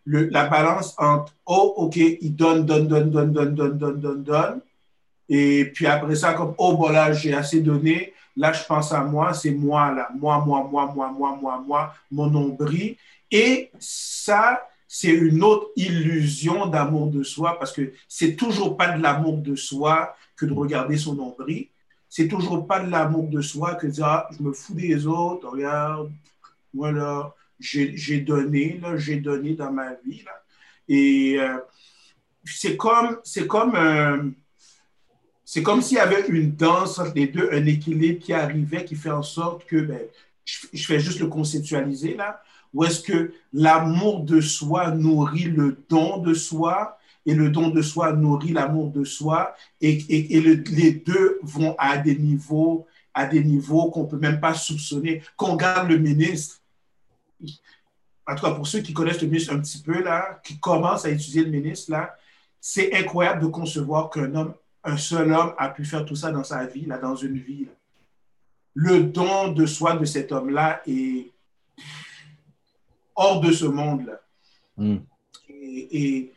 la 0.07 0.47
balance 0.47 0.95
entre 0.99 1.35
oh, 1.47 1.75
OK, 1.77 1.97
ils 1.97 2.35
donnent, 2.35 2.65
donnent, 2.65 2.89
donnent, 2.89 3.11
donnent, 3.11 3.33
donnent, 3.33 3.55
donnent, 3.55 3.79
donnent, 3.79 4.01
donnent, 4.01 4.23
donnent. 4.23 4.61
Et 5.29 5.71
puis 5.75 5.87
après 5.87 6.15
ça, 6.15 6.35
comme 6.35 6.55
oh, 6.59 6.77
bon 6.77 6.91
là, 6.91 7.13
j'ai 7.13 7.35
assez 7.35 7.61
donné. 7.61 8.15
Là, 8.37 8.53
je 8.53 8.65
pense 8.65 8.93
à 8.93 9.03
moi, 9.03 9.35
c'est 9.35 9.51
moi, 9.51 9.93
là. 9.93 10.09
Moi, 10.15 10.43
moi, 10.47 10.67
moi, 10.71 10.93
moi, 10.95 11.11
moi, 11.11 11.39
moi, 11.41 11.65
moi, 11.67 11.95
mon 12.11 12.31
nombril. 12.31 12.97
Et 13.31 13.71
ça, 13.81 14.63
c'est 14.91 15.13
une 15.13 15.45
autre 15.45 15.69
illusion 15.77 16.67
d'amour 16.67 17.09
de 17.09 17.23
soi 17.23 17.59
parce 17.59 17.73
que 17.73 17.93
c'est 18.09 18.35
toujours 18.37 18.75
pas 18.75 18.97
de 18.97 19.03
l'amour 19.03 19.37
de 19.37 19.55
soi 19.55 20.17
que 20.35 20.47
de 20.47 20.55
regarder 20.55 20.97
son 20.97 21.15
nombril. 21.15 21.69
C'est 22.09 22.27
toujours 22.27 22.67
pas 22.67 22.81
de 22.81 22.91
l'amour 22.91 23.29
de 23.29 23.43
soi 23.43 23.75
que 23.75 23.87
de 23.87 23.93
dire 23.93 24.07
ah, 24.07 24.29
je 24.37 24.43
me 24.43 24.51
fous 24.55 24.73
des 24.73 25.07
autres, 25.07 25.47
regarde, 25.47 26.11
voilà, 26.73 27.35
j'ai 27.61 28.21
donné, 28.21 28.81
j'ai 28.97 29.17
donné 29.17 29.53
dans 29.53 29.71
ma 29.71 29.93
vie. 30.07 30.23
Là. 30.25 30.43
Et 30.89 31.39
euh, 31.39 31.59
c'est 32.47 32.79
comme, 32.79 33.19
c'est 33.25 33.47
comme, 33.47 33.75
euh, 33.75 34.23
comme 35.63 35.83
s'il 35.83 35.99
y 35.99 36.01
avait 36.01 36.29
une 36.29 36.53
danse 36.53 36.99
entre 36.99 37.13
les 37.15 37.27
deux, 37.27 37.51
un 37.53 37.67
équilibre 37.67 38.21
qui 38.25 38.33
arrivait, 38.33 38.87
qui 38.87 38.95
fait 38.95 39.11
en 39.11 39.23
sorte 39.23 39.67
que, 39.67 39.77
ben, 39.77 40.01
je, 40.47 40.67
je 40.73 40.87
fais 40.87 40.99
juste 40.99 41.21
le 41.21 41.27
conceptualiser 41.27 42.15
là, 42.15 42.43
ou 42.75 42.85
est-ce 42.85 43.01
que 43.01 43.33
l'amour 43.53 44.21
de 44.21 44.41
soi 44.41 44.91
nourrit 44.91 45.45
le 45.45 45.83
don 45.89 46.19
de 46.19 46.35
soi 46.35 46.99
et 47.27 47.35
le 47.35 47.51
don 47.51 47.69
de 47.69 47.83
soi 47.83 48.13
nourrit 48.13 48.53
l'amour 48.53 48.91
de 48.91 49.05
soi 49.05 49.55
et, 49.81 49.91
et, 49.91 50.37
et 50.37 50.41
le, 50.41 50.55
les 50.71 50.93
deux 50.93 51.39
vont 51.43 51.75
à 51.79 51.99
des 51.99 52.17
niveaux 52.17 52.87
niveaux 53.27 53.91
qu'on 53.91 54.05
ne 54.05 54.09
peut 54.09 54.19
même 54.19 54.41
pas 54.41 54.55
soupçonner. 54.55 55.23
Qu'on 55.37 55.53
regarde 55.53 55.89
le 55.89 55.99
ministre, 55.99 56.61
en 58.27 58.35
tout 58.35 58.45
cas 58.45 58.53
pour 58.53 58.67
ceux 58.67 58.81
qui 58.81 58.93
connaissent 58.93 59.23
le 59.23 59.29
ministre 59.29 59.55
un 59.55 59.61
petit 59.61 59.83
peu, 59.83 60.03
là, 60.03 60.41
qui 60.45 60.59
commencent 60.59 61.05
à 61.05 61.11
étudier 61.11 61.45
le 61.45 61.51
ministre, 61.51 61.91
là, 61.91 62.15
c'est 62.61 62.95
incroyable 62.95 63.43
de 63.43 63.47
concevoir 63.47 64.11
qu'un 64.11 64.35
homme, 64.35 64.55
un 64.85 64.97
seul 64.97 65.33
homme 65.33 65.55
a 65.59 65.69
pu 65.69 65.85
faire 65.85 66.05
tout 66.05 66.17
ça 66.17 66.31
dans 66.31 66.45
sa 66.45 66.67
vie, 66.67 66.87
là, 66.87 66.99
dans 66.99 67.17
une 67.17 67.39
vie. 67.39 67.67
Là. 67.67 67.73
Le 68.75 69.03
don 69.03 69.53
de 69.53 69.67
soi 69.67 69.97
de 69.97 70.05
cet 70.05 70.33
homme-là 70.33 70.83
est 70.87 71.31
hors 73.19 73.41
de 73.41 73.53
ce 73.53 73.67
monde-là. 73.67 74.21
Mm. 74.77 74.97
Et, 75.51 75.99
et, 76.03 76.33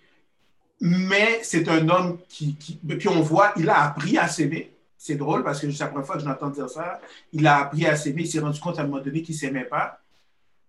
mais 0.82 1.40
c'est 1.44 1.70
un 1.70 1.88
homme 1.90 2.18
qui, 2.28 2.56
qui, 2.56 2.76
Puis 2.76 3.08
on 3.08 3.22
voit, 3.22 3.54
il 3.56 3.70
a 3.70 3.84
appris 3.84 4.18
à 4.18 4.28
s'aimer. 4.28 4.74
C'est 4.98 5.16
drôle 5.16 5.44
parce 5.44 5.60
que 5.60 5.70
c'est 5.72 5.84
la 5.84 5.90
première 5.90 6.06
fois 6.06 6.18
que 6.18 6.24
j'entends 6.24 6.50
dire 6.50 6.70
ça. 6.70 7.00
Il 7.32 7.46
a 7.46 7.60
appris 7.60 7.86
à 7.86 7.96
s'aimer. 7.96 8.24
Il 8.24 8.28
s'est 8.28 8.40
rendu 8.40 8.60
compte 8.60 8.80
à 8.80 8.82
un 8.82 8.88
moment 8.88 9.02
donné 9.02 9.22
qu'il 9.22 9.36
ne 9.36 9.40
s'aimait 9.40 9.66
pas. 9.66 10.02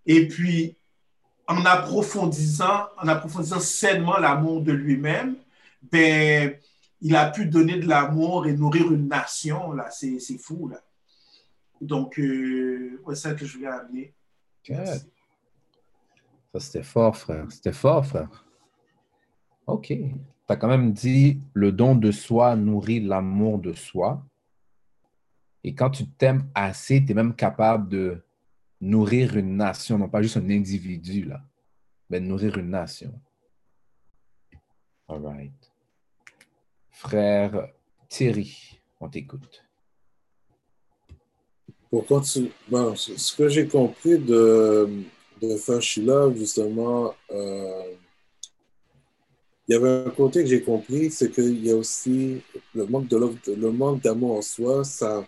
Et 0.05 0.29
puis, 0.29 0.77
en 1.47 1.65
approfondissant, 1.65 2.89
en 2.99 3.09
approfondissant 3.09 3.61
sainement 3.61 4.19
l'amour 4.19 4.61
de 4.61 4.73
lui-même, 4.73 5.37
ben, 5.91 6.55
il 7.01 7.17
a 7.17 7.31
pu 7.31 7.47
donner 7.47 7.79
de 7.79 7.89
l'amour 7.89 8.47
et 8.47 8.53
nourrir 8.53 8.93
une 8.93 9.09
nation. 9.09 9.73
Là. 9.73 9.89
C'est, 9.91 10.19
c'est 10.19 10.39
fou. 10.39 10.69
Là. 10.69 10.81
Donc, 11.81 12.19
euh, 12.19 13.03
c'est 13.09 13.15
ça 13.15 13.35
que 13.35 13.47
je 13.47 13.57
voulais 13.57 13.69
amener. 13.69 14.13
Ça, 16.53 16.61
c'était 16.61 16.83
fort, 16.83 17.17
frère. 17.17 17.47
C'était 17.51 17.73
fort, 17.73 18.05
frère. 18.05 18.45
OK. 19.67 19.87
Tu 19.87 20.15
as 20.49 20.57
quand 20.57 20.69
même 20.69 20.93
dit 20.93 21.41
le 21.55 21.73
don 21.73 21.95
de 21.95 22.11
soi 22.11 22.57
nourrit 22.57 23.01
l'amour 23.01 23.59
de 23.59 23.73
soi. 23.73 24.23
Et 25.65 25.75
quand 25.75 25.91
tu 25.91 26.07
t'aimes 26.07 26.51
assez, 26.55 27.05
tu 27.05 27.13
es 27.13 27.15
même 27.15 27.35
capable 27.35 27.89
de 27.89 28.23
nourrir 28.81 29.37
une 29.37 29.57
nation, 29.57 29.97
non 29.97 30.09
pas 30.09 30.21
juste 30.21 30.37
un 30.37 30.51
individu, 30.51 31.25
là, 31.25 31.41
mais 32.11 32.21
nourrir 32.21 32.59
une 32.59 32.71
nation. 32.71 33.15
All 35.09 35.25
right. 35.25 35.73
Frère 36.91 37.69
Thierry, 38.09 38.81
on 39.01 39.09
t'écoute. 39.09 39.65
Pour 41.89 42.07
continuer, 42.07 42.53
bon, 42.69 42.95
ce 42.97 43.37
que 43.37 43.49
j'ai 43.49 43.69
compris 43.69 44.19
de, 44.19 45.05
de 45.43 45.57
Fashila, 45.57 46.33
justement, 46.37 47.15
euh, 47.31 47.83
il 49.67 49.73
y 49.73 49.77
avait 49.77 50.07
un 50.07 50.11
côté 50.11 50.43
que 50.43 50.49
j'ai 50.49 50.63
compris, 50.63 51.11
c'est 51.11 51.31
qu'il 51.31 51.65
y 51.65 51.71
a 51.71 51.77
aussi 51.77 52.41
le 52.75 52.87
manque 52.87 53.09
de 53.09 53.17
le 53.17 53.71
manque 53.73 54.03
d'amour 54.03 54.39
en 54.39 54.43
soi, 54.43 54.85
ça, 54.85 55.27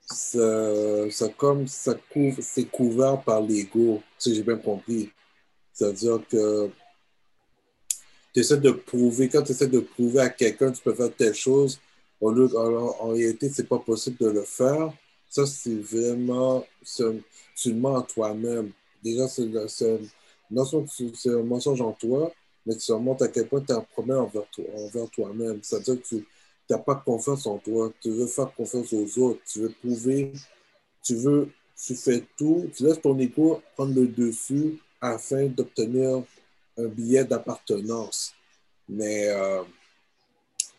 ça, 0.00 1.28
comme 1.36 1.66
ça 1.66 1.94
couvre, 2.10 2.38
c'est 2.40 2.64
couvert 2.64 3.22
par 3.22 3.42
l'ego, 3.42 4.02
si 4.18 4.34
j'ai 4.34 4.42
bien 4.42 4.56
compris. 4.56 5.10
C'est-à-dire 5.72 6.20
que 6.30 6.70
tu 8.32 8.40
essaies 8.40 8.58
de 8.58 8.70
prouver, 8.70 9.28
quand 9.28 9.42
tu 9.42 9.52
essaies 9.52 9.68
de 9.68 9.80
prouver 9.80 10.20
à 10.20 10.30
quelqu'un 10.30 10.70
que 10.70 10.76
tu 10.76 10.82
peux 10.82 10.94
faire 10.94 11.14
telle 11.14 11.34
chose, 11.34 11.78
en, 12.20 12.36
en, 12.36 12.96
en 13.00 13.08
réalité, 13.08 13.48
c'est 13.48 13.68
pas 13.68 13.78
possible 13.78 14.16
de 14.18 14.28
le 14.28 14.42
faire. 14.42 14.92
Ça, 15.28 15.46
c'est 15.46 15.76
vraiment, 15.76 16.64
tu 17.54 17.74
mens 17.74 17.98
à 17.98 18.02
toi-même 18.02 18.72
déjà, 19.02 19.28
c'est 19.28 19.42
un, 19.44 19.96
un 19.96 21.42
mensonge 21.42 21.80
en 21.80 21.92
toi, 21.92 22.32
mais 22.66 22.76
tu 22.76 22.92
montres 22.92 23.24
à 23.24 23.28
quel 23.28 23.48
point 23.48 23.60
tu 23.60 23.72
as 23.72 23.76
un 23.76 23.80
problème 23.80 24.18
envers, 24.18 24.48
toi, 24.50 24.64
envers 24.76 25.10
toi-même. 25.10 25.60
C'est-à-dire 25.62 26.02
que 26.02 26.08
tu 26.08 26.26
n'as 26.70 26.78
pas 26.78 26.96
confiance 26.96 27.46
en 27.46 27.58
toi, 27.58 27.92
tu 28.00 28.10
veux 28.10 28.26
faire 28.26 28.52
confiance 28.54 28.92
aux 28.92 29.18
autres, 29.18 29.40
tu 29.50 29.60
veux 29.60 29.70
prouver, 29.80 30.32
tu 31.02 31.14
veux, 31.14 31.48
tu 31.82 31.94
fais 31.94 32.24
tout, 32.36 32.68
tu 32.74 32.84
laisses 32.84 33.00
ton 33.00 33.18
ego 33.18 33.62
prendre 33.74 33.94
le 33.94 34.06
dessus 34.06 34.78
afin 35.00 35.46
d'obtenir 35.46 36.22
un 36.76 36.86
billet 36.86 37.24
d'appartenance. 37.24 38.34
Mais, 38.88 39.28
euh, 39.28 39.62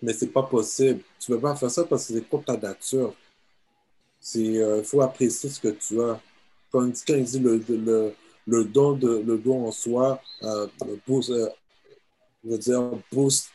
mais 0.02 0.14
ce 0.14 0.26
n'est 0.26 0.32
pas 0.32 0.44
possible. 0.44 1.02
Tu 1.20 1.32
ne 1.32 1.36
peux 1.36 1.42
pas 1.42 1.56
faire 1.56 1.72
ça 1.72 1.84
parce 1.84 2.08
que 2.08 2.14
c'est 2.14 2.30
contre 2.30 2.46
ta 2.46 2.58
nature. 2.58 3.16
Il 4.36 4.58
euh, 4.58 4.84
faut 4.84 5.02
apprécier 5.02 5.50
ce 5.50 5.60
que 5.60 5.70
tu 5.70 6.02
as. 6.02 6.20
Quand, 6.72 6.92
il 7.08 7.24
dit 7.24 7.40
le, 7.40 7.64
le, 7.68 8.14
le, 8.48 8.66
don, 8.66 8.94
de, 8.94 9.24
le 9.26 9.38
don 9.38 9.68
en 9.68 9.72
soi, 9.72 10.22
euh, 10.44 10.68
boost, 11.08 11.32
euh, 11.32 11.50
je 12.44 12.50
veux 12.52 12.58
dire, 12.58 12.92
boost 13.12 13.50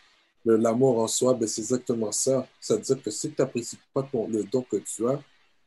l'amour 0.45 0.99
en 0.99 1.09
soi, 1.09 1.35
ben 1.35 1.49
c'est 1.49 1.63
exactement 1.63 2.13
ça. 2.13 2.47
C'est-à-dire 2.61 3.03
que 3.03 3.11
si 3.11 3.31
tu 3.31 3.41
n'apprécies 3.41 3.79
pas 3.93 4.09
le 4.13 4.45
don 4.45 4.63
que 4.63 4.77
tu 4.77 5.09
as, 5.09 5.21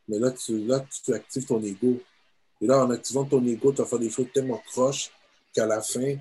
mais 0.08 0.20
là 0.20 0.32
tu, 0.32 0.60
là, 0.66 0.86
tu 1.04 1.14
actives 1.14 1.46
ton 1.46 1.62
ego. 1.62 2.00
Et 2.62 2.68
là, 2.68 2.84
en 2.84 2.90
activant 2.92 3.26
ton 3.26 3.46
ego, 3.46 3.72
tu 3.72 3.82
vas 3.82 3.88
faire 3.88 4.00
des 4.00 4.10
choses 4.10 4.28
tellement 4.34 4.62
croches 4.68 5.12
qu'à 5.54 5.66
la 5.66 5.82
fin, 5.82 6.16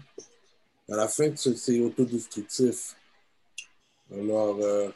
à 0.89 0.97
la 0.97 1.09
fin, 1.09 1.35
c'est 1.37 1.81
autodestructif. 1.81 2.97
Alors, 4.13 4.59
euh, 4.61 4.91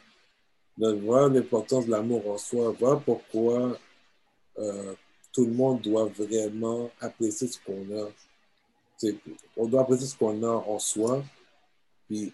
voilà 0.77 1.27
l'importance 1.27 1.85
de 1.85 1.91
l'amour 1.91 2.29
en 2.29 2.37
soi. 2.37 2.73
Voilà 2.79 2.99
pourquoi 2.99 3.77
euh, 4.57 4.93
tout 5.31 5.45
le 5.45 5.51
monde 5.51 5.81
doit 5.81 6.05
vraiment 6.05 6.89
apprécier 6.99 7.47
ce 7.47 7.57
qu'on 7.59 7.85
a. 7.97 8.09
On 9.57 9.67
doit 9.67 9.81
apprécier 9.81 10.07
ce 10.07 10.15
qu'on 10.15 10.43
a 10.43 10.51
en 10.51 10.79
soi. 10.79 11.23
Puis, 12.07 12.33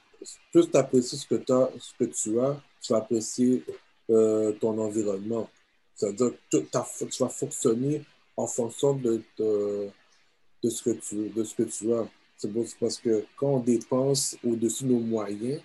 plus 0.52 0.70
tu 0.70 0.78
apprécies 0.78 1.18
ce 1.18 1.28
que, 1.28 1.36
tu 1.36 1.52
as, 1.52 1.70
tu 2.12 2.34
vas 2.34 2.98
apprécier 2.98 3.64
euh, 4.10 4.52
ton 4.54 4.78
environnement. 4.80 5.50
C'est-à-dire 5.96 6.32
que 6.52 6.58
tu 6.58 7.24
vas 7.24 7.30
fonctionner 7.30 8.04
en 8.36 8.48
fonction 8.48 8.94
de, 8.94 9.22
ce, 9.38 10.84
que 10.84 10.92
tu, 10.92 11.30
de 11.30 11.44
ce 11.44 11.94
as. 11.94 12.08
C'est 12.38 12.80
parce 12.80 12.98
que 13.00 13.26
quand 13.36 13.56
on 13.56 13.60
dépense 13.60 14.38
au-dessus 14.46 14.84
de 14.84 14.94
nos 14.94 15.00
moyens, 15.00 15.62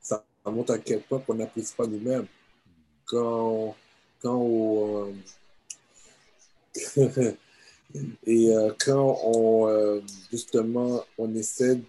ça 0.00 0.24
montre 0.46 0.72
à 0.72 0.78
quel 0.78 1.02
point 1.02 1.22
on 1.28 1.34
n'apprécie 1.34 1.74
pas 1.74 1.86
nous-mêmes. 1.86 2.26
Quand, 3.04 3.74
euh, 4.24 5.12
et 8.26 8.54
euh, 8.54 8.72
quand 8.84 9.20
on 9.24 9.68
euh, 9.68 10.00
justement 10.30 11.02
on 11.18 11.34
essaie 11.34 11.80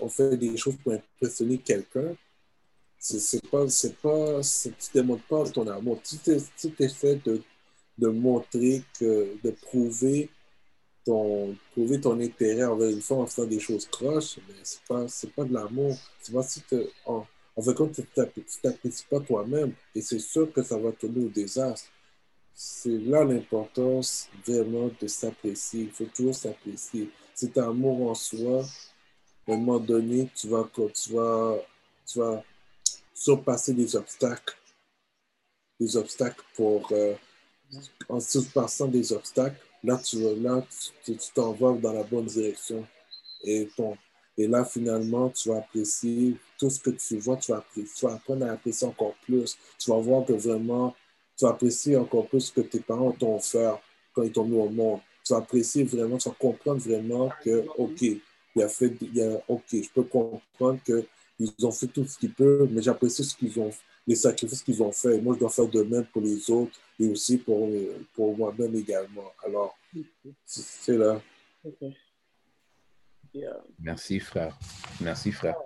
on 0.00 0.08
fait 0.08 0.36
des 0.36 0.56
choses 0.56 0.76
pour 0.82 0.92
impressionner 0.92 1.58
quelqu'un, 1.58 2.14
c'est 2.98 3.50
pas, 3.50 3.68
c'est 3.68 3.96
pas, 3.96 4.40
tu 4.42 4.70
démontres 4.94 5.24
pas 5.24 5.44
ton 5.50 5.66
amour. 5.66 5.98
Si 6.04 6.18
tu 6.18 6.72
essaies 6.78 7.20
de, 7.24 7.42
de 7.98 8.08
montrer 8.08 8.82
de 9.00 9.50
prouver 9.62 10.30
ton, 11.04 11.56
prouver 11.72 12.00
ton 12.00 12.20
intérêt 12.20 12.64
en 12.64 13.26
faisant 13.26 13.46
des 13.46 13.60
choses 13.60 13.86
croches, 13.86 14.38
mais 14.48 14.54
c'est 14.62 14.82
pas, 14.84 15.06
pas 15.36 15.44
de 15.44 15.52
l'amour. 15.52 15.96
Tu 16.24 16.32
vois, 16.32 16.44
si 16.44 16.62
en, 17.06 17.26
en 17.56 17.62
fait, 17.62 17.74
quand 17.74 17.88
tu 17.88 18.02
t'apprécies 18.62 19.06
pas 19.10 19.20
toi-même, 19.20 19.72
et 19.94 20.00
c'est 20.00 20.18
sûr 20.18 20.52
que 20.52 20.62
ça 20.62 20.78
va 20.78 20.92
tourner 20.92 21.24
au 21.24 21.28
désastre. 21.28 21.88
C'est 22.54 22.98
là 22.98 23.24
l'importance 23.24 24.28
vraiment 24.46 24.90
de 25.00 25.06
s'apprécier. 25.06 25.82
Il 25.82 25.90
faut 25.90 26.04
toujours 26.04 26.34
s'apprécier. 26.34 27.10
C'est 27.34 27.56
un 27.58 27.70
amour 27.70 28.10
en 28.10 28.14
soi. 28.14 28.64
À 29.48 29.52
un 29.52 29.56
moment 29.56 29.78
donné, 29.78 30.30
tu 30.34 30.48
vas, 30.48 30.68
tu 30.72 31.12
vas, 31.12 31.56
tu 32.06 32.18
vas 32.18 32.44
surpasser 33.14 33.72
des 33.72 33.96
obstacles. 33.96 34.56
Des 35.80 35.96
obstacles 35.96 36.44
pour. 36.54 36.88
Euh, 36.92 37.14
en 38.08 38.20
surpassant 38.20 38.88
des 38.88 39.12
obstacles, 39.12 39.56
là, 39.82 39.98
tu 39.98 40.18
là, 40.40 40.64
tu 41.04 41.16
dans 41.34 41.92
la 41.92 42.02
bonne 42.02 42.26
direction. 42.26 42.86
Et, 43.44 43.68
ton, 43.76 43.96
et 44.36 44.46
là, 44.46 44.64
finalement, 44.64 45.30
tu 45.30 45.48
vas 45.48 45.58
apprécier 45.58 46.36
tout 46.58 46.70
ce 46.70 46.80
que 46.80 46.90
tu 46.90 47.18
vois, 47.18 47.36
tu 47.36 47.52
vas, 47.52 47.64
tu 47.74 47.84
vas 48.02 48.14
apprendre 48.14 48.46
à 48.46 48.52
apprécier 48.52 48.86
encore 48.86 49.14
plus. 49.22 49.56
Tu 49.78 49.90
vas 49.90 49.98
voir 49.98 50.24
que 50.24 50.32
vraiment, 50.32 50.94
tu 51.36 51.44
vas 51.44 51.50
apprécier 51.50 51.96
encore 51.96 52.28
plus 52.28 52.40
ce 52.40 52.52
que 52.52 52.60
tes 52.60 52.80
parents 52.80 53.12
t'ont 53.12 53.38
fait 53.38 53.72
quand 54.12 54.22
ils 54.22 54.32
t'ont 54.32 54.44
mis 54.44 54.56
au 54.56 54.68
monde. 54.68 55.00
Tu 55.24 55.32
vas 55.32 55.38
apprécier 55.38 55.84
vraiment, 55.84 56.18
tu 56.18 56.28
vas 56.28 56.34
comprendre 56.38 56.80
vraiment 56.80 57.30
que, 57.44 57.66
OK, 57.78 58.02
il 58.02 58.62
a 58.62 58.68
fait, 58.68 58.94
il 59.00 59.20
a, 59.22 59.40
OK, 59.48 59.64
je 59.72 59.88
peux 59.90 60.02
comprendre 60.02 60.80
qu'ils 60.84 61.66
ont 61.66 61.72
fait 61.72 61.86
tout 61.86 62.06
ce 62.06 62.18
qu'ils 62.18 62.34
peuvent, 62.34 62.68
mais 62.70 62.82
j'apprécie 62.82 63.24
ce 63.24 63.34
qu'ils 63.36 63.58
ont 63.60 63.70
les 64.06 64.16
sacrifices 64.16 64.62
qu'ils 64.62 64.82
ont 64.82 64.92
fait. 64.92 65.20
Moi, 65.20 65.34
je 65.34 65.40
dois 65.40 65.50
faire 65.50 65.68
de 65.68 65.82
même 65.82 66.04
pour 66.06 66.22
les 66.22 66.50
autres 66.50 66.78
et 66.98 67.08
aussi 67.08 67.38
pour, 67.38 67.68
pour 68.14 68.36
moi-même 68.36 68.74
également. 68.74 69.32
Alors, 69.44 69.78
c'est 70.44 70.96
là. 70.96 71.20
Merci, 73.78 74.20
frère. 74.20 74.58
Merci, 75.00 75.32
frère. 75.32 75.56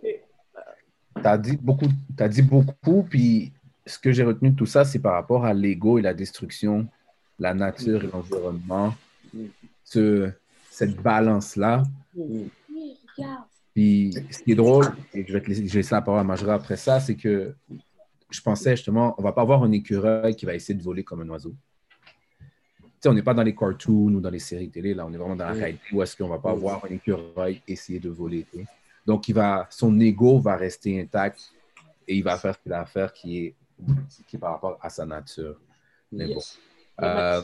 Tu 0.00 1.22
as 1.22 1.38
dit 1.38 1.56
beaucoup, 1.56 1.88
as 2.18 2.28
dit 2.28 2.42
beaucoup, 2.42 3.06
puis 3.08 3.52
ce 3.86 3.98
que 3.98 4.12
j'ai 4.12 4.22
retenu 4.22 4.50
de 4.50 4.56
tout 4.56 4.66
ça, 4.66 4.84
c'est 4.84 4.98
par 4.98 5.14
rapport 5.14 5.44
à 5.44 5.54
l'ego 5.54 5.98
et 5.98 6.02
la 6.02 6.14
destruction, 6.14 6.86
la 7.38 7.54
nature 7.54 8.04
et 8.04 8.08
l'environnement, 8.08 8.94
ce, 9.84 10.30
cette 10.70 10.96
balance-là. 10.96 11.82
Puis 13.74 14.14
ce 14.30 14.42
qui 14.42 14.52
est 14.52 14.56
drôle, 14.56 14.86
et 15.14 15.24
je 15.26 15.32
vais 15.32 15.40
te 15.40 15.48
laisser, 15.48 15.82
la 15.90 16.02
parole 16.02 16.20
à 16.20 16.24
Majora 16.24 16.54
après 16.54 16.76
ça, 16.76 17.00
c'est 17.00 17.16
que 17.16 17.54
je 18.30 18.40
pensais 18.40 18.76
justement, 18.76 19.14
on 19.18 19.22
va 19.22 19.32
pas 19.32 19.42
avoir 19.42 19.62
un 19.62 19.72
écureuil 19.72 20.34
qui 20.36 20.46
va 20.46 20.54
essayer 20.54 20.78
de 20.78 20.82
voler 20.82 21.04
comme 21.04 21.20
un 21.22 21.28
oiseau 21.28 21.54
on 23.08 23.14
n'est 23.14 23.22
pas 23.22 23.34
dans 23.34 23.42
les 23.42 23.54
cartoons 23.54 24.14
ou 24.14 24.20
dans 24.20 24.30
les 24.30 24.38
séries 24.38 24.70
télé, 24.70 24.94
là, 24.94 25.06
on 25.06 25.12
est 25.12 25.16
vraiment 25.16 25.36
dans 25.36 25.46
la 25.46 25.52
réalité 25.52 25.82
où 25.92 26.02
est-ce 26.02 26.16
qu'on 26.16 26.28
va 26.28 26.38
pas 26.38 26.54
voir 26.54 26.84
un 26.84 26.94
écureuil 26.94 27.60
essayer 27.66 27.98
de 27.98 28.10
voler. 28.10 28.46
Donc, 29.06 29.28
il 29.28 29.34
va, 29.34 29.66
son 29.70 29.98
ego 30.00 30.38
va 30.38 30.56
rester 30.56 31.00
intact 31.00 31.52
et 32.06 32.16
il 32.16 32.22
va 32.22 32.36
faire 32.38 32.54
ce 32.54 32.60
qu'il 32.60 32.72
a 32.72 32.80
à 32.80 32.86
faire 32.86 33.12
qui 33.12 33.38
est, 33.38 33.54
qui 34.26 34.38
par 34.38 34.52
rapport 34.52 34.78
à 34.80 34.90
sa 34.90 35.04
nature. 35.06 35.60
Mais 36.10 36.34
bon. 36.34 36.40
Euh, 37.00 37.42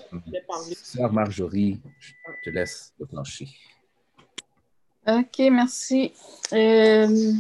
Sœur 0.82 1.12
Marjorie, 1.12 1.80
je 1.98 2.12
te 2.44 2.50
laisse 2.50 2.92
le 2.98 3.06
plancher. 3.06 3.48
OK, 5.06 5.38
merci. 5.50 6.12
Euh, 6.52 7.32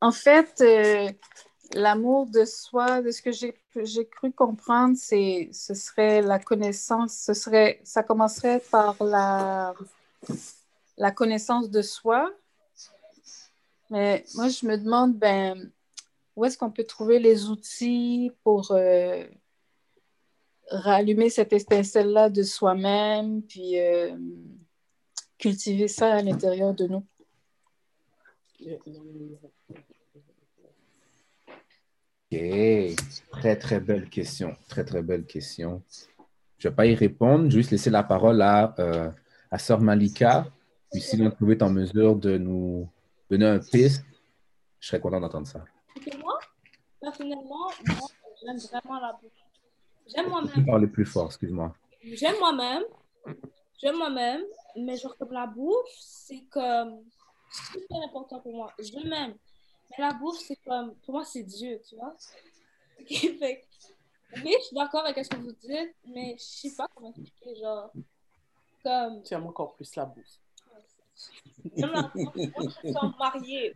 en 0.00 0.10
fait, 0.10 0.60
euh, 0.62 1.10
l'amour 1.74 2.26
de 2.26 2.44
soi, 2.44 3.02
de 3.02 3.10
ce 3.10 3.20
que 3.20 3.30
j'ai 3.30 3.54
j'ai 3.84 4.06
cru 4.06 4.32
comprendre, 4.32 4.96
c'est 4.98 5.50
ce 5.52 5.74
serait 5.74 6.22
la 6.22 6.38
connaissance, 6.38 7.14
ce 7.14 7.34
serait, 7.34 7.80
ça 7.84 8.02
commencerait 8.02 8.60
par 8.70 8.96
la, 9.02 9.74
la 10.96 11.10
connaissance 11.10 11.70
de 11.70 11.82
soi. 11.82 12.32
Mais 13.90 14.24
moi, 14.34 14.48
je 14.48 14.66
me 14.66 14.76
demande, 14.76 15.16
ben, 15.16 15.70
où 16.36 16.44
est-ce 16.44 16.58
qu'on 16.58 16.70
peut 16.70 16.84
trouver 16.84 17.18
les 17.18 17.46
outils 17.46 18.30
pour 18.44 18.70
euh, 18.72 19.24
rallumer 20.70 21.30
cette 21.30 21.52
étincelle-là 21.52 22.28
de 22.28 22.42
soi-même, 22.42 23.42
puis 23.42 23.80
euh, 23.80 24.14
cultiver 25.38 25.88
ça 25.88 26.14
à 26.14 26.22
l'intérieur 26.22 26.74
de 26.74 26.86
nous? 26.86 27.06
OK. 32.32 32.38
Très, 33.30 33.56
très 33.56 33.80
belle 33.80 34.08
question. 34.10 34.54
Très, 34.68 34.84
très 34.84 35.02
belle 35.02 35.24
question. 35.24 35.82
Je 36.58 36.68
ne 36.68 36.70
vais 36.70 36.76
pas 36.76 36.86
y 36.86 36.94
répondre. 36.94 37.44
Je 37.50 37.56
vais 37.56 37.62
juste 37.62 37.70
laisser 37.70 37.90
la 37.90 38.02
parole 38.02 38.42
à, 38.42 38.74
euh, 38.78 39.10
à 39.50 39.58
Sœur 39.58 39.80
Malika. 39.80 40.46
Puis 40.90 41.00
si 41.00 41.16
vous 41.16 41.30
pouvez 41.30 41.54
être 41.54 41.62
en 41.62 41.70
mesure 41.70 42.16
de 42.16 42.36
nous 42.36 42.88
donner 43.30 43.46
un 43.46 43.58
piste, 43.58 44.04
je 44.80 44.88
serais 44.88 45.00
content 45.00 45.20
d'entendre 45.20 45.46
ça. 45.46 45.64
Moi, 46.16 46.38
personnellement, 47.00 47.70
moi, 47.86 48.08
j'aime 48.42 48.58
vraiment 48.58 49.00
la 49.00 49.12
bouffe. 49.12 49.32
J'aime 50.06 50.28
moi-même. 50.28 50.66
Parler 50.66 50.86
plus 50.86 51.06
fort, 51.06 51.26
excuse-moi. 51.26 51.74
J'aime 52.02 52.38
moi-même. 52.38 52.84
J'aime 53.80 53.96
moi-même. 53.96 54.42
Mais 54.76 54.96
genre 54.96 55.16
comme 55.16 55.32
la 55.32 55.46
bouffe, 55.46 55.96
c'est 55.98 56.44
comme... 56.50 57.02
C'est 57.50 57.80
super 57.80 58.02
important 58.02 58.40
pour 58.40 58.54
moi. 58.54 58.72
Je 58.78 59.08
m'aime. 59.08 59.34
Mais 59.90 60.04
la 60.04 60.12
bouffe, 60.12 60.38
c'est 60.38 60.56
comme, 60.56 60.94
pour 60.96 61.14
moi, 61.14 61.24
c'est 61.24 61.42
Dieu, 61.42 61.80
tu 61.88 61.96
vois. 61.96 62.14
fait, 63.08 63.64
oui, 64.44 64.54
je 64.58 64.64
suis 64.64 64.76
d'accord 64.76 65.04
avec 65.04 65.24
ce 65.24 65.30
que 65.30 65.36
vous 65.36 65.52
dites, 65.52 65.94
mais 66.06 66.36
je 66.38 66.44
sais 66.44 66.76
pas 66.76 66.88
comment 66.94 67.10
expliquer, 67.10 67.56
genre, 67.56 67.90
comme... 68.82 69.22
Tu 69.22 69.34
aimes 69.34 69.46
encore 69.46 69.74
plus 69.74 69.94
la 69.96 70.04
bouffe. 70.04 70.40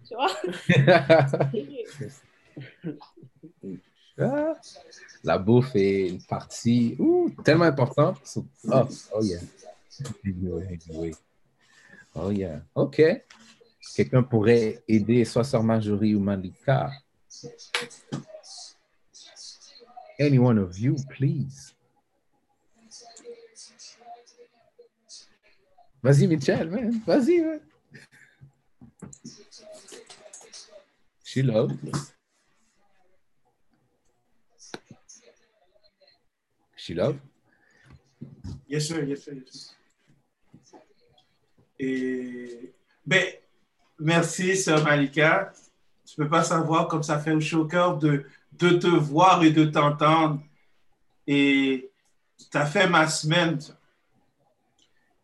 Tu 0.06 0.14
vois. 0.14 0.30
La 5.24 5.38
bouffe 5.38 5.74
est 5.74 6.08
une 6.08 6.22
partie 6.22 6.96
tellement 7.44 7.64
importante. 7.64 8.18
Oh, 8.70 8.88
oh 9.14 9.22
yeah. 9.22 9.40
Oh 12.14 12.30
yeah. 12.30 12.60
OK. 12.74 13.02
quelqu'un 13.94 14.22
pourrait 14.22 14.82
aider 14.86 15.24
soit 15.24 15.44
Sœur 15.44 15.62
Marjorie 15.62 16.14
ou 16.14 16.20
Malika? 16.20 16.90
Any 20.18 20.38
one 20.38 20.58
of 20.58 20.78
you, 20.78 20.96
please. 21.08 21.74
Vas-y, 26.02 26.26
Michel, 26.26 26.70
man. 26.70 27.02
Vas-y. 27.06 27.60
She 31.24 31.42
love. 31.42 31.72
She 36.76 36.94
love. 36.94 37.18
Yes, 38.66 38.88
sir, 38.88 39.04
yes, 39.04 39.24
sir, 39.24 39.34
yes. 39.34 39.76
Et, 41.78 42.72
ben, 43.06 43.24
merci, 43.98 44.56
sœur 44.56 44.82
Malika. 44.82 45.52
Je 46.06 46.14
peux 46.16 46.28
pas 46.28 46.42
savoir 46.42 46.88
comme 46.88 47.02
ça 47.02 47.18
fait 47.18 47.38
chaud 47.40 47.60
au 47.60 47.66
cœur 47.66 47.98
de, 47.98 48.24
de 48.52 48.70
te 48.70 48.86
voir 48.86 49.42
et 49.44 49.50
de 49.50 49.64
t'entendre. 49.64 50.42
Et 51.26 51.90
tu 52.50 52.58
as 52.58 52.66
fait 52.66 52.88
ma 52.88 53.06
semaine. 53.06 53.58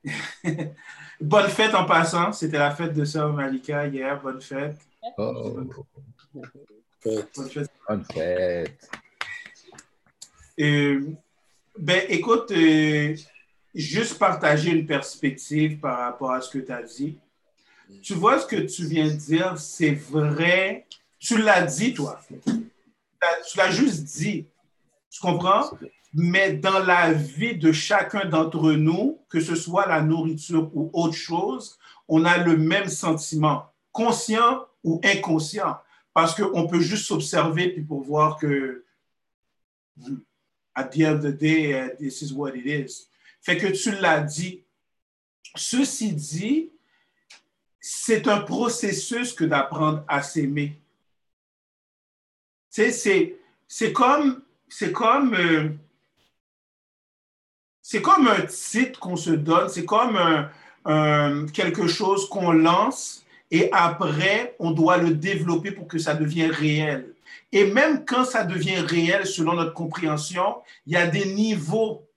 bonne 1.21 1.49
fête 1.49 1.75
en 1.75 1.85
passant. 1.85 2.33
C'était 2.33 2.59
la 2.59 2.71
fête 2.71 2.95
de 2.95 3.05
sœur 3.05 3.33
Malika 3.33 3.87
hier. 3.87 4.21
Bonne 4.21 4.41
fête. 4.41 4.79
Oh. 5.19 5.59
Bonne 7.05 7.51
fête. 7.51 7.71
Bonne 7.89 8.05
fête. 8.05 8.91
Euh, 10.59 11.11
ben, 11.79 12.03
écoute, 12.09 12.51
euh, 12.53 13.15
juste 13.75 14.19
partager 14.19 14.71
une 14.71 14.87
perspective 14.87 15.79
par 15.79 15.99
rapport 15.99 16.33
à 16.33 16.41
ce 16.41 16.51
que 16.51 16.65
tu 16.65 16.73
as 16.73 16.83
dit. 16.83 17.19
Tu 18.03 18.15
vois 18.15 18.41
ce 18.41 18.47
que 18.47 18.57
tu 18.57 18.87
viens 18.87 19.07
de 19.07 19.13
dire, 19.13 19.59
c'est 19.59 19.93
vrai. 19.95 20.87
Tu 21.19 21.39
l'as 21.39 21.63
dit, 21.63 21.95
toi. 21.95 22.21
Tu 22.45 23.59
l'as 23.59 23.71
juste 23.71 24.05
dit. 24.05 24.47
Tu 25.11 25.21
comprends? 25.21 25.71
Mais 26.15 26.55
dans 26.55 26.79
la 26.79 27.13
vie 27.13 27.57
de 27.57 27.73
chacun 27.73 28.27
d'entre 28.27 28.73
nous, 28.73 29.21
que 29.29 29.41
ce 29.41 29.55
soit 29.55 29.87
la 29.87 30.03
nourriture 30.03 30.71
ou 30.75 30.91
autre 30.93 31.15
chose, 31.15 31.79
on 32.09 32.25
a 32.25 32.39
le 32.39 32.57
même 32.57 32.89
sentiment, 32.89 33.73
conscient 33.93 34.67
ou 34.85 35.01
inconscient. 35.05 35.77
Parce 36.15 36.35
qu'on 36.35 36.67
peut 36.67 36.81
juste 36.81 37.07
s'observer 37.07 37.69
puis 37.69 37.83
pour 37.83 38.03
voir 38.03 38.39
que 38.39 38.85
at 40.75 40.91
the 40.91 41.05
end 41.05 41.17
of 41.17 41.23
the 41.23 41.33
day, 41.33 41.73
uh, 41.73 41.89
this 41.99 42.23
is 42.23 42.33
what 42.33 42.55
it 42.55 42.67
is. 42.67 43.09
Fait 43.41 43.57
que 43.57 43.69
tu 43.69 43.93
l'as 43.93 44.21
dit. 44.21 44.63
Ceci 45.55 46.13
dit, 46.13 46.71
c'est 47.81 48.29
un 48.29 48.41
processus 48.41 49.33
que 49.33 49.45
d'apprendre 49.45 50.05
à 50.09 50.23
s'aimer. 50.23 50.79
C'est 52.69 53.93
comme, 53.95 54.43
c'est 54.69 54.93
comme, 54.93 55.35
euh, 55.35 55.71
c'est 57.89 58.03
comme 58.03 58.27
un 58.27 58.43
titre 58.43 58.99
qu'on 58.99 59.15
se 59.15 59.31
donne, 59.31 59.69
c'est 59.69 59.85
comme 59.85 60.19
quelque 61.53 61.87
chose 61.87 62.29
qu'on 62.29 62.51
lance 62.51 63.25
et 63.53 63.71
après, 63.71 64.57
on 64.59 64.73
doit 64.73 64.97
le 64.97 65.15
développer 65.15 65.71
pour 65.71 65.87
que 65.87 65.97
ça 65.97 66.17
devienne 66.17 66.51
réel. 66.51 67.15
Et 67.53 67.71
même 67.71 68.05
quand 68.05 68.25
ça 68.25 68.43
devient 68.43 68.81
réel 68.81 69.25
selon 69.25 69.55
notre 69.55 69.73
compréhension, 69.73 70.57
il 70.85 70.95
y 70.95 70.97
a 70.97 71.07
des 71.07 71.27
niveaux 71.27 72.09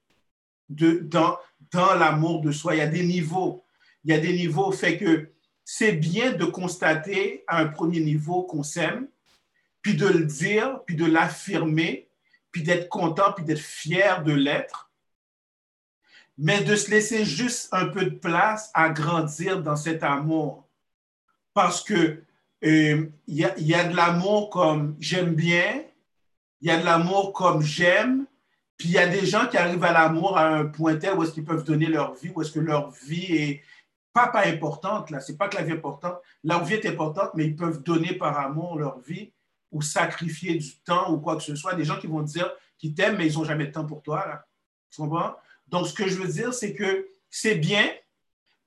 dans, 0.70 1.38
dans 1.72 1.94
l'amour 1.94 2.42
de 2.42 2.52
soi. 2.52 2.74
Il 2.74 2.80
y 2.80 2.82
a 2.82 2.88
des 2.88 3.06
niveaux. 3.06 3.64
Il 4.04 4.10
y 4.10 4.16
a 4.16 4.20
des 4.20 4.34
niveaux. 4.34 4.72
Fait 4.72 4.98
que 4.98 5.30
c'est 5.64 5.92
bien 5.92 6.32
de 6.32 6.46
constater 6.46 7.44
à 7.48 7.60
un 7.60 7.68
premier 7.68 8.00
niveau 8.00 8.42
qu'on 8.42 8.64
s'aime, 8.64 9.08
puis 9.84 9.94
de 9.94 10.08
le 10.08 10.26
dire, 10.26 10.80
puis 10.88 10.96
de 10.96 11.06
l'affirmer, 11.06 12.10
puis 12.52 12.64
d'être 12.64 12.90
content, 12.90 13.34
puis 13.34 13.46
d'être 13.46 13.62
fier 13.62 14.24
de 14.24 14.34
l'être, 14.34 14.89
mais 16.42 16.64
de 16.64 16.74
se 16.78 16.90
laisser 16.90 17.26
juste 17.26 17.68
un 17.74 17.88
peu 17.88 18.06
de 18.06 18.16
place 18.16 18.72
à 18.74 18.90
grandir 18.90 19.62
dans 19.62 19.76
cet 19.76 20.04
amour. 20.04 20.66
Parce 21.54 21.84
que 21.84 22.24
euh, 22.64 23.10
il 23.28 23.36
y, 23.36 23.74
a, 23.74 23.84
de 23.84 23.96
l'amour 23.96 24.50
comme 24.50 24.96
j'aime 25.00 25.36
bien, 25.36 25.84
il 26.62 26.70
y 26.70 26.72
a 26.72 26.80
de 26.80 26.86
l'amour 26.86 27.34
comme 27.34 27.62
j'aime, 27.62 28.26
puis 28.78 28.88
il 28.88 28.94
y 28.94 28.98
a 28.98 29.08
des 29.08 29.26
gens 29.26 29.48
qui 29.48 29.58
arrivent 29.58 29.84
à 29.84 29.92
l'amour 29.92 30.38
à 30.38 30.48
un 30.48 30.66
point 30.66 30.96
tel 30.96 31.16
où 31.16 31.24
est-ce 31.24 31.34
qu'ils 31.34 31.44
peuvent 31.44 31.66
donner 31.66 31.88
leur 31.88 32.14
vie, 32.14 32.32
où 32.34 32.42
est-ce 32.42 32.54
que 32.54 32.62
leur 32.62 32.92
vie 32.92 33.36
est 33.36 33.64
pas, 34.14 34.28
pas 34.28 34.48
importante, 34.48 35.12
là, 35.12 35.20
c'est 35.20 35.38
pas 35.38 35.50
que 35.50 35.58
la 35.58 35.64
vie 35.64 35.74
est 35.74 35.76
importante, 35.76 36.20
leur 36.46 36.64
vie 36.64 36.76
est 36.76 36.86
importante, 36.86 37.32
mais 37.36 37.48
ils 37.48 37.56
peuvent 37.56 37.84
donner 37.84 38.14
par 38.14 38.38
amour 38.40 38.80
leur 38.80 39.00
vie 39.00 39.34
ou 39.72 39.82
sacrifier 39.82 40.56
du 40.56 40.80
temps 40.80 41.12
ou 41.12 41.20
quoi 41.20 41.36
que 41.36 41.44
ce 41.44 41.56
soit. 41.56 41.76
Des 41.76 41.84
gens 41.84 42.00
qui 42.00 42.08
vont 42.08 42.22
dire 42.22 42.50
qu'ils 42.78 42.94
t'aiment, 42.94 43.18
mais 43.18 43.28
ils 43.28 43.38
n'ont 43.38 43.44
jamais 43.44 43.68
de 43.68 43.72
temps 43.72 43.86
pour 43.86 44.02
toi, 44.02 44.26
là. 44.26 44.46
Tu 44.90 45.02
comprends? 45.02 45.36
Donc, 45.70 45.88
ce 45.88 45.94
que 45.94 46.08
je 46.08 46.16
veux 46.16 46.28
dire, 46.28 46.54
c'est 46.54 46.74
que 46.74 47.08
c'est 47.30 47.56
bien, 47.56 47.90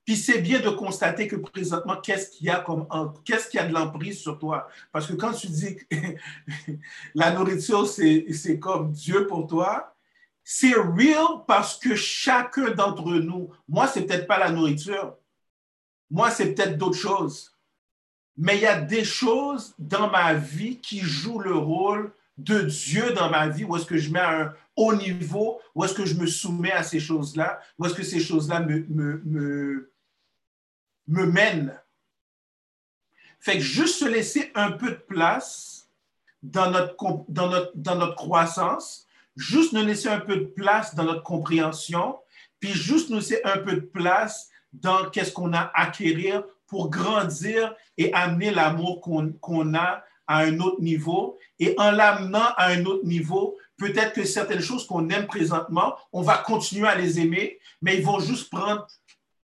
puis 0.05 0.17
c'est 0.17 0.41
bien 0.41 0.61
de 0.61 0.71
constater 0.71 1.29
que 1.29 1.37
présentement, 1.37 1.97
qu'est-ce 1.97 2.31
qu'il 2.31 2.47
y 2.47 2.51
a 2.51 2.61
comme 2.61 2.87
qu'est-ce 3.25 3.49
qu'il 3.49 3.61
y 3.61 3.63
a 3.63 3.67
de 3.67 3.73
l'emprise 3.73 4.21
sur 4.21 4.39
toi? 4.39 4.69
Parce 4.91 5.07
que 5.07 5.15
quand 5.15 5.33
tu 5.33 5.49
dis 5.49 5.77
que 5.77 5.97
la 7.15 7.33
nourriture, 7.33 7.87
c'est 7.87 8.59
comme 8.59 8.93
Dieu 8.93 9.27
pour 9.27 9.47
toi, 9.47 9.95
c'est 10.45 10.75
real 10.75 11.45
parce 11.47 11.79
que 11.79 11.95
chacun 11.95 12.71
d'entre 12.73 13.11
nous, 13.11 13.51
moi, 13.69 13.87
c'est 13.87 14.03
peut-être 14.03 14.27
pas 14.27 14.39
la 14.39 14.51
nourriture, 14.51 15.17
moi, 16.11 16.31
c'est 16.31 16.55
peut-être 16.55 16.77
d'autres 16.77 16.99
choses. 16.99 17.57
Mais 18.37 18.57
il 18.57 18.63
y 18.63 18.67
a 18.67 18.81
des 18.81 19.05
choses 19.05 19.75
dans 19.79 20.11
ma 20.11 20.35
vie 20.35 20.81
qui 20.81 21.01
jouent 21.01 21.39
le 21.39 21.55
rôle 21.55 22.13
de 22.39 22.63
Dieu 22.63 23.13
dans 23.13 23.31
ma 23.31 23.49
vie, 23.49 23.65
où 23.65 23.77
est-ce 23.77 23.87
que 23.87 23.99
je 23.99 24.11
mets 24.11 24.21
un 24.21 24.55
haut 24.77 24.95
niveau, 24.95 25.61
où 25.75 25.85
est-ce 25.85 25.95
que 25.95 26.07
je 26.07 26.15
me 26.15 26.27
soumets 26.27 26.73
à 26.73 26.83
ces 26.83 27.01
choses-là, 27.01 27.61
où 27.79 27.87
est-ce 27.87 27.95
que 27.95 28.03
ces 28.03 28.21
choses-là 28.21 28.61
me, 28.61 28.87
me, 28.89 29.93
me, 31.09 31.27
mènent. 31.27 31.79
Fait 33.39 33.55
que 33.55 33.61
juste 33.61 33.99
se 33.99 34.07
laisser 34.07 34.51
un 34.55 34.73
peu 34.73 34.91
de 34.91 34.97
place 34.97 35.89
dans 36.43 36.71
notre, 36.71 36.97
dans 37.29 37.49
notre, 37.51 37.73
dans 37.75 37.97
notre 37.97 38.17
croissance, 38.17 39.07
juste 39.37 39.73
nous 39.73 39.85
laisser 39.85 40.09
un 40.09 40.21
peu 40.21 40.37
de 40.37 40.45
place 40.45 40.95
dans 40.95 41.05
notre 41.05 41.23
compréhension, 41.23 42.19
puis 42.61 42.73
juste 42.73 43.11
nous 43.11 43.17
laisser 43.17 43.41
un 43.45 43.59
peu 43.59 43.75
de 43.75 43.81
place 43.81 44.51
dans 44.73 45.11
qu'est-ce 45.11 45.33
qu'on 45.33 45.53
a 45.53 45.61
à 45.61 45.83
acquérir 45.83 46.45
pour 46.67 46.89
grandir 46.89 47.75
et 47.99 48.13
amener 48.15 48.51
l'amour 48.51 49.03
qu'on 49.03 49.75
a 49.75 50.05
à 50.27 50.39
un 50.39 50.59
autre 50.61 50.81
niveau. 50.81 51.39
Et 51.59 51.75
en 51.79 51.91
l'amenant 51.91 52.55
à 52.57 52.69
un 52.69 52.85
autre 52.85 53.05
niveau, 53.05 53.57
peut-être 53.77 54.13
que 54.13 54.25
certaines 54.25 54.61
choses 54.61 54.87
qu'on 54.87 55.09
aime 55.09 55.27
présentement, 55.27 55.97
on 56.13 56.23
va 56.23 56.39
continuer 56.39 56.89
à 56.89 56.95
les 56.95 57.21
aimer, 57.21 57.59
mais 57.81 57.99
ils 57.99 58.05
vont 58.05 58.21
juste 58.21 58.51
prendre 58.51 58.87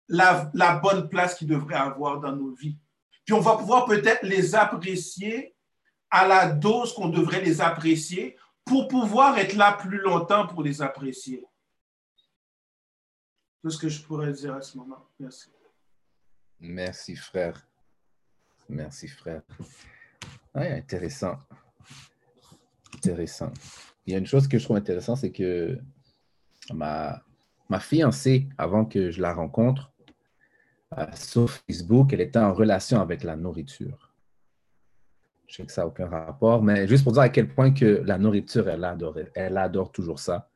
la, 0.08 0.80
bonne 0.82 1.08
place 1.08 1.34
qu'ils 1.34 1.48
devraient 1.48 1.74
avoir 1.74 2.20
dans 2.20 2.34
nos 2.34 2.52
vies. 2.54 2.76
Puis 3.24 3.34
on 3.34 3.40
va 3.40 3.56
pouvoir 3.56 3.86
peut-être 3.86 4.22
les 4.22 4.54
apprécier 4.54 5.54
à 6.10 6.26
la 6.26 6.50
dose 6.50 6.92
qu'on 6.92 7.08
devrait 7.08 7.40
les 7.40 7.60
apprécier 7.60 8.36
pour 8.64 8.88
pouvoir 8.88 9.38
être 9.38 9.54
là 9.54 9.72
plus 9.72 9.98
longtemps 9.98 10.46
pour 10.46 10.62
les 10.62 10.82
apprécier. 10.82 11.44
Tout 13.62 13.70
ce 13.70 13.78
que 13.78 13.88
je 13.88 14.02
pourrais 14.02 14.32
dire 14.32 14.54
à 14.54 14.60
ce 14.60 14.76
moment. 14.76 15.08
Merci. 15.18 15.50
Merci, 16.60 17.16
frère. 17.16 17.66
Merci, 18.68 19.08
frère. 19.08 19.42
Ouais, 20.54 20.72
intéressant. 20.72 21.36
Intéressant. 22.94 23.52
Il 24.06 24.12
y 24.12 24.16
a 24.16 24.18
une 24.18 24.26
chose 24.26 24.46
que 24.46 24.58
je 24.58 24.64
trouve 24.64 24.76
intéressante, 24.76 25.18
c'est 25.18 25.32
que 25.32 25.78
ma, 26.72 27.22
ma 27.68 27.80
fiancée, 27.80 28.48
avant 28.58 28.84
que 28.84 29.10
je 29.10 29.20
la 29.20 29.32
rencontre, 29.32 29.92
sur 31.14 31.50
Facebook, 31.50 32.12
elle 32.12 32.20
était 32.20 32.38
en 32.38 32.52
relation 32.52 33.00
avec 33.00 33.24
la 33.24 33.36
nourriture. 33.36 34.12
Je 35.46 35.56
sais 35.56 35.66
que 35.66 35.72
ça 35.72 35.82
n'a 35.82 35.88
aucun 35.88 36.08
rapport, 36.08 36.62
mais 36.62 36.86
juste 36.88 37.04
pour 37.04 37.12
dire 37.12 37.22
à 37.22 37.28
quel 37.28 37.48
point 37.48 37.72
que 37.72 38.02
la 38.04 38.18
nourriture, 38.18 38.68
elle 38.68 38.84
adore, 38.84 39.18
elle 39.34 39.56
adore 39.56 39.92
toujours 39.92 40.18
ça. 40.18 40.50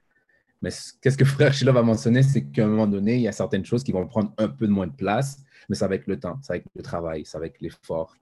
Mais 0.62 0.70
qu'est-ce 1.00 1.16
que 1.16 1.24
frère 1.36 1.52
Sheila 1.52 1.72
va 1.72 1.82
mentionner, 1.82 2.22
c'est 2.22 2.44
qu'à 2.44 2.64
un 2.64 2.68
moment 2.68 2.86
donné, 2.86 3.16
il 3.16 3.22
y 3.22 3.28
a 3.28 3.32
certaines 3.32 3.64
choses 3.64 3.84
qui 3.84 3.92
vont 3.92 4.06
prendre 4.06 4.32
un 4.38 4.48
peu 4.48 4.66
de 4.66 4.72
moins 4.72 4.86
de 4.86 4.92
place, 4.92 5.42
mais 5.68 5.76
c'est 5.76 5.84
avec 5.84 6.06
le 6.06 6.18
temps, 6.18 6.38
c'est 6.42 6.52
avec 6.52 6.66
le 6.74 6.82
travail, 6.82 7.24
c'est 7.24 7.36
avec 7.36 7.60
l'effort. 7.60 8.16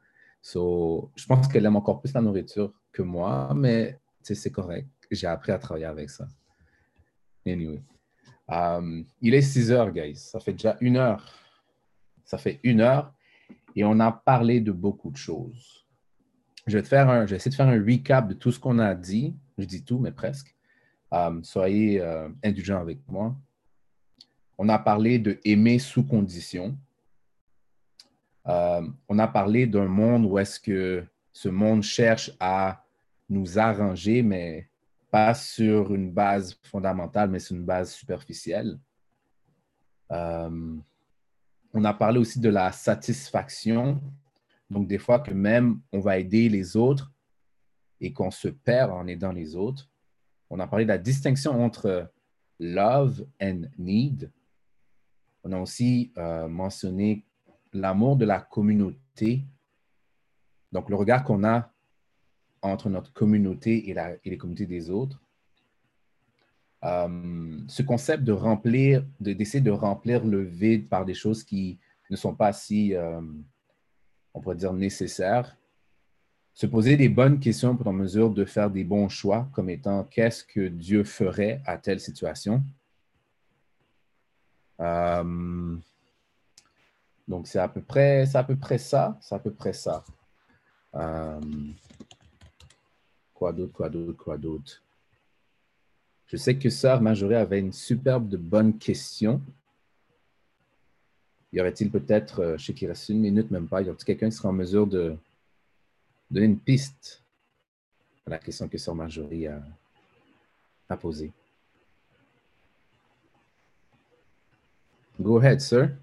So, 0.47 1.11
je 1.17 1.27
pense 1.27 1.49
qu'elle 1.49 1.67
aime 1.67 1.75
encore 1.75 2.01
plus 2.01 2.13
la 2.13 2.21
nourriture 2.21 2.73
que 2.93 3.03
moi, 3.03 3.53
mais 3.53 3.99
c'est 4.23 4.53
correct. 4.53 4.89
J'ai 5.11 5.27
appris 5.27 5.51
à 5.51 5.59
travailler 5.59 5.87
avec 5.87 6.09
ça. 6.09 6.29
Anyway. 7.45 7.83
Um, 8.47 9.05
il 9.21 9.35
est 9.35 9.43
6 9.43 9.73
heures, 9.73 9.91
guys. 9.91 10.15
Ça 10.15 10.39
fait 10.39 10.53
déjà 10.53 10.77
une 10.81 10.99
heure. 10.99 11.29
Ça 12.25 12.39
fait 12.39 12.61
une 12.63 12.81
heure 12.81 13.13
et 13.75 13.83
on 13.83 13.99
a 13.99 14.13
parlé 14.13 14.61
de 14.61 14.71
beaucoup 14.71 15.11
de 15.11 15.17
choses. 15.17 15.85
Je 16.69 16.79
vais, 16.79 16.85
faire 16.85 17.11
un, 17.11 17.27
je 17.27 17.31
vais 17.31 17.37
essayer 17.39 17.51
de 17.51 17.57
faire 17.57 17.67
un 17.67 17.85
recap 17.85 18.29
de 18.29 18.35
tout 18.35 18.53
ce 18.53 18.61
qu'on 18.61 18.79
a 18.79 18.95
dit. 18.95 19.35
Je 19.59 19.65
dis 19.65 19.83
tout, 19.83 19.99
mais 19.99 20.13
presque. 20.13 20.55
Um, 21.11 21.43
soyez 21.43 22.01
euh, 22.01 22.29
indulgents 22.45 22.81
avec 22.81 23.01
moi. 23.09 23.35
On 24.59 24.69
a 24.69 24.79
parlé 24.79 25.19
de 25.19 25.41
aimer 25.45 25.81
sous 25.81 26.05
condition. 26.05 26.79
Euh, 28.49 28.83
on 29.09 29.19
a 29.19 29.27
parlé 29.27 29.67
d'un 29.67 29.87
monde 29.87 30.25
où 30.25 30.39
est-ce 30.39 30.61
que 30.61 31.05
ce 31.33 31.49
monde 31.49 31.83
cherche 31.83 32.31
à 32.39 32.85
nous 33.29 33.59
arranger, 33.59 34.23
mais 34.23 34.69
pas 35.11 35.35
sur 35.35 35.95
une 35.95 36.11
base 36.11 36.59
fondamentale, 36.63 37.31
mais 37.31 37.41
sur 37.41 37.57
une 37.57 37.65
base 37.65 37.93
superficielle. 37.93 38.79
Euh, 40.13 40.77
on 41.75 41.85
a 41.85 41.93
parlé 41.93 42.19
aussi 42.19 42.39
de 42.39 42.49
la 42.49 42.71
satisfaction. 42.73 44.01
Donc, 44.71 44.87
des 44.87 44.99
fois 44.99 45.19
que 45.19 45.33
même 45.33 45.81
on 45.93 46.01
va 46.01 46.19
aider 46.19 46.49
les 46.49 46.77
autres 46.77 47.13
et 48.01 48.13
qu'on 48.13 48.31
se 48.31 48.49
perd 48.49 48.91
en 48.91 49.07
aidant 49.07 49.33
les 49.33 49.57
autres. 49.57 49.89
On 50.51 50.61
a 50.61 50.67
parlé 50.67 50.85
de 50.85 50.91
la 50.91 50.99
distinction 50.99 51.63
entre 51.65 52.11
love 52.61 53.27
and 53.41 53.63
need. 53.79 54.31
On 55.43 55.53
a 55.53 55.59
aussi 55.59 56.13
euh, 56.19 56.49
mentionné 56.49 57.25
l'amour 57.73 58.17
de 58.17 58.25
la 58.25 58.41
communauté. 58.41 59.45
Donc, 60.73 60.91
le 60.91 60.97
regard 60.97 61.25
qu'on 61.25 61.45
a 61.45 61.73
entre 62.63 62.89
notre 62.89 63.13
communauté 63.13 63.91
et, 63.91 63.95
les 64.25 64.39
communautés 64.39 64.67
des 64.67 64.91
autres. 64.91 65.21
Euh, 66.85 67.59
ce 67.69 67.83
concept 67.83 68.23
de 68.25 68.33
remplir, 68.33 69.05
d'essayer 69.21 69.63
de, 69.63 69.71
remplir 69.71 70.25
le 70.25 70.43
vide 70.43 70.89
par 70.89 71.05
des 71.05 71.15
choses 71.15 71.43
qui 71.43 71.79
ne 72.11 72.17
sont 72.17 72.35
pas 72.35 72.53
si, 72.53 72.95
euh, 72.95 73.21
on 74.35 74.41
pourrait 74.41 74.57
dire, 74.57 74.73
nécessaires. 74.73 75.57
Se 76.53 76.67
poser 76.67 76.97
des 76.97 77.09
bonnes 77.09 77.39
questions 77.39 77.77
pour 77.77 77.87
en 77.89 77.93
mesure 77.93 78.31
de 78.31 78.45
faire 78.45 78.71
des 78.71 78.85
bons 78.85 79.09
choix, 79.09 79.49
comme 79.53 79.69
étant 79.69 80.05
qu'est-ce 80.05 80.45
que 80.45 80.69
Dieu 80.69 81.05
ferait 81.05 81.61
à 81.67 81.77
telle 81.77 82.01
situation. 82.01 82.63
Euh, 84.81 85.77
donc, 87.29 87.49
c'est 87.49 87.59
à 87.59 87.69
peu 87.69 87.83
près, 87.83 88.25
c'est 88.27 88.39
à 88.39 88.45
peu 88.45 88.57
près 88.57 88.79
ça. 88.79 89.19
C'est 89.21 89.35
à 89.35 89.39
peu 89.39 89.53
près 89.53 89.73
ça. 89.73 90.05
Euh, 90.95 91.41
quoi 93.35 93.53
d'autre, 93.53 93.73
quoi 93.73 93.89
d'autre, 93.89 94.23
quoi 94.23 94.39
d'autre? 94.39 94.83
Je 96.27 96.37
sais 96.37 96.57
que 96.57 96.71
Sœur 96.71 97.01
Majorée 97.01 97.37
avait 97.37 97.59
une 97.59 97.73
superbe 97.73 98.29
de 98.29 98.37
bonne 98.37 98.79
question. 98.79 99.41
Y 101.53 101.61
aurait-il 101.61 101.91
peut-être, 101.91 102.41
euh, 102.41 102.59
je 102.59 102.67
sais 102.67 102.75
qu'il 102.75 102.89
reste 102.89 103.09
une 103.09 103.21
minute, 103.21 103.51
même 103.51 103.69
pas, 103.69 103.81
y 103.83 103.89
aurait-il 103.89 104.05
quelqu'un 104.05 104.29
qui 104.29 104.37
sera 104.37 104.49
en 104.49 104.53
mesure 104.53 104.87
de 104.87 105.17
donner 106.31 106.47
une 106.47 106.59
piste 106.59 107.23
à 108.27 108.31
la 108.31 108.39
question 108.39 108.69
que 108.69 108.79
Sœur 108.79 108.95
Marjorie 108.95 109.47
a, 109.47 109.63
a 110.89 110.97
posée? 110.97 111.33
Go 115.21 115.39
ahead, 115.39 115.61
sir. 115.61 115.97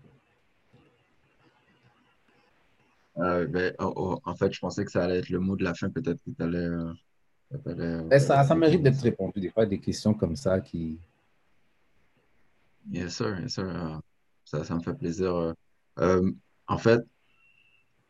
Euh, 3.18 3.46
ben, 3.46 3.74
oh, 3.80 3.94
oh, 3.96 4.20
en 4.24 4.36
fait, 4.36 4.52
je 4.54 4.60
pensais 4.60 4.84
que 4.86 4.92
ça 4.92 5.04
allait 5.04 5.20
être 5.20 5.30
le 5.30 5.40
mot 5.40 5.56
de 5.56 5.64
la 5.64 5.74
fin. 5.74 5.90
Peut-être 5.90 6.24
que 6.24 6.32
tu 6.32 6.44
allais. 6.44 6.58
Euh, 6.58 6.94
ben, 7.66 8.20
ça, 8.20 8.44
ça 8.44 8.56
mérite 8.56 8.82
d'être 8.82 9.02
répondu. 9.02 9.40
Des 9.40 9.50
fois, 9.50 9.66
des 9.66 9.80
questions 9.80 10.14
comme 10.14 10.36
ça 10.36 10.60
qui. 10.60 11.00
Yes, 12.92 13.16
sir. 13.16 13.40
Yes, 13.40 13.54
sir. 13.54 13.66
Euh, 13.66 13.98
ça, 14.46 14.64
ça 14.64 14.76
me 14.76 14.82
fait 14.82 14.96
plaisir. 14.96 15.54
en 15.98 16.78
fait, 16.78 17.02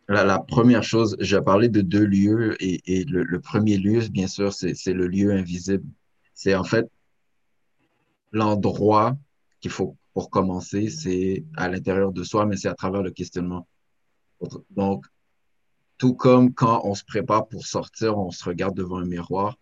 la, 0.08 0.24
la, 0.24 0.40
première 0.40 0.84
chose, 0.84 1.16
j'ai 1.20 1.42
parlé 1.42 1.70
de 1.70 1.82
deux 1.82 2.06
lieux 2.06 2.62
et, 2.62 2.82
et 2.86 3.04
le, 3.06 3.24
le, 3.24 3.40
premier 3.40 3.78
lieu, 3.78 4.02
bien 4.10 4.28
sûr, 4.28 4.54
c'est 4.54 4.94
le 4.94 5.08
lieu 5.08 5.32
invisible. 5.32 5.86
C'est 6.34 6.56
en 6.56 6.64
fait 6.64 6.90
l'endroit 8.32 9.16
qu'il 9.62 9.72
faut 9.72 9.96
pour 10.14 10.30
commencer, 10.30 10.90
c'est 10.90 11.44
à 11.56 11.70
l'intérieur 11.70 12.12
de 12.12 12.24
soi, 12.24 12.46
mais 12.46 12.56
c'est 12.58 12.68
à 12.68 12.76
travers 12.76 13.02
le 13.02 13.12
questionnement. 13.12 13.68
Donc, 14.72 15.06
tout 15.98 16.16
comme 16.16 16.54
quand 16.54 16.82
on 16.84 16.96
se 16.96 17.04
prépare 17.04 17.48
pour 17.48 17.66
sortir, 17.66 18.18
on 18.18 18.32
se 18.32 18.44
regarde 18.44 18.76
devant 18.76 18.98
un 18.98 19.06
miroir. 19.06 19.58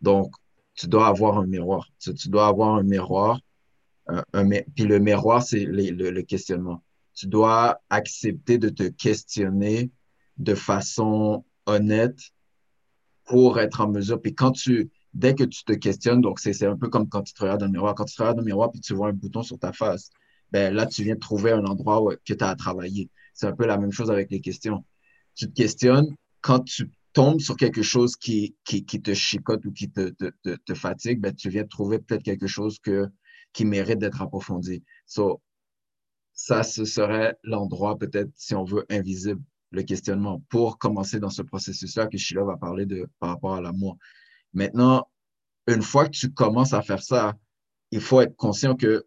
Donc, 0.00 0.34
tu 0.74 0.88
dois 0.88 1.06
avoir 1.06 1.38
un 1.38 1.46
miroir. 1.46 1.88
Tu, 1.98 2.28
dois 2.28 2.46
avoir 2.46 2.74
un 2.74 2.82
miroir. 2.82 3.40
Euh, 4.10 4.22
puis 4.74 4.84
le 4.84 4.98
miroir, 4.98 5.42
c'est 5.42 5.64
le, 5.64 6.20
questionnement. 6.22 6.82
Tu 7.14 7.26
dois 7.26 7.80
accepter 7.88 8.58
de 8.58 8.68
te 8.68 8.84
questionner 8.84 9.90
de 10.36 10.54
façon 10.54 11.44
honnête 11.64 12.20
pour 13.24 13.58
être 13.58 13.80
en 13.80 13.88
mesure. 13.88 14.20
Puis 14.20 14.34
quand 14.34 14.52
tu, 14.52 14.90
dès 15.14 15.34
que 15.34 15.44
tu 15.44 15.64
te 15.64 15.72
questionnes, 15.72 16.20
donc 16.20 16.38
c'est 16.38 16.62
un 16.66 16.76
peu 16.76 16.88
comme 16.88 17.08
quand 17.08 17.22
tu 17.22 17.32
te 17.32 17.42
regardes 17.42 17.60
dans 17.60 17.66
le 17.66 17.72
miroir. 17.72 17.94
Quand 17.94 18.04
tu 18.04 18.14
te 18.14 18.22
regardes 18.22 18.36
dans 18.36 18.42
le 18.42 18.46
miroir 18.46 18.70
puis 18.70 18.80
tu 18.80 18.94
vois 18.94 19.08
un 19.08 19.12
bouton 19.12 19.42
sur 19.42 19.58
ta 19.58 19.72
face, 19.72 20.10
ben 20.52 20.74
là, 20.74 20.86
tu 20.86 21.02
viens 21.02 21.14
de 21.14 21.20
trouver 21.20 21.52
un 21.52 21.64
endroit 21.64 22.14
que 22.24 22.34
tu 22.34 22.44
as 22.44 22.50
à 22.50 22.54
travailler. 22.54 23.10
C'est 23.36 23.46
un 23.46 23.54
peu 23.54 23.66
la 23.66 23.76
même 23.76 23.92
chose 23.92 24.10
avec 24.10 24.30
les 24.30 24.40
questions. 24.40 24.84
Tu 25.34 25.46
te 25.46 25.52
questionnes 25.52 26.16
quand 26.40 26.60
tu 26.60 26.90
tombes 27.12 27.38
sur 27.38 27.56
quelque 27.56 27.82
chose 27.82 28.16
qui, 28.16 28.56
qui, 28.64 28.84
te 28.84 29.12
chicote 29.12 29.64
ou 29.66 29.72
qui 29.72 29.90
te, 29.90 30.10
te, 30.10 30.74
fatigue, 30.74 31.20
ben, 31.20 31.34
tu 31.34 31.50
viens 31.50 31.62
de 31.62 31.68
trouver 31.68 31.98
peut-être 31.98 32.22
quelque 32.22 32.46
chose 32.46 32.78
que, 32.78 33.06
qui 33.52 33.66
mérite 33.66 33.98
d'être 33.98 34.22
approfondi. 34.22 34.82
So, 35.06 35.42
ça, 36.32 36.62
ce 36.62 36.86
serait 36.86 37.36
l'endroit 37.42 37.98
peut-être, 37.98 38.30
si 38.34 38.54
on 38.54 38.64
veut, 38.64 38.86
invisible, 38.90 39.42
le 39.70 39.82
questionnement, 39.82 40.42
pour 40.48 40.78
commencer 40.78 41.20
dans 41.20 41.30
ce 41.30 41.42
processus-là 41.42 42.06
que 42.06 42.16
Sheila 42.16 42.44
va 42.44 42.56
parler 42.56 42.86
de 42.86 43.06
par 43.18 43.30
rapport 43.30 43.54
à 43.54 43.60
l'amour. 43.60 43.98
Maintenant, 44.54 45.08
une 45.66 45.82
fois 45.82 46.06
que 46.06 46.16
tu 46.16 46.32
commences 46.32 46.72
à 46.72 46.80
faire 46.80 47.02
ça, 47.02 47.34
il 47.90 48.00
faut 48.00 48.20
être 48.22 48.36
conscient 48.36 48.76
que 48.76 49.06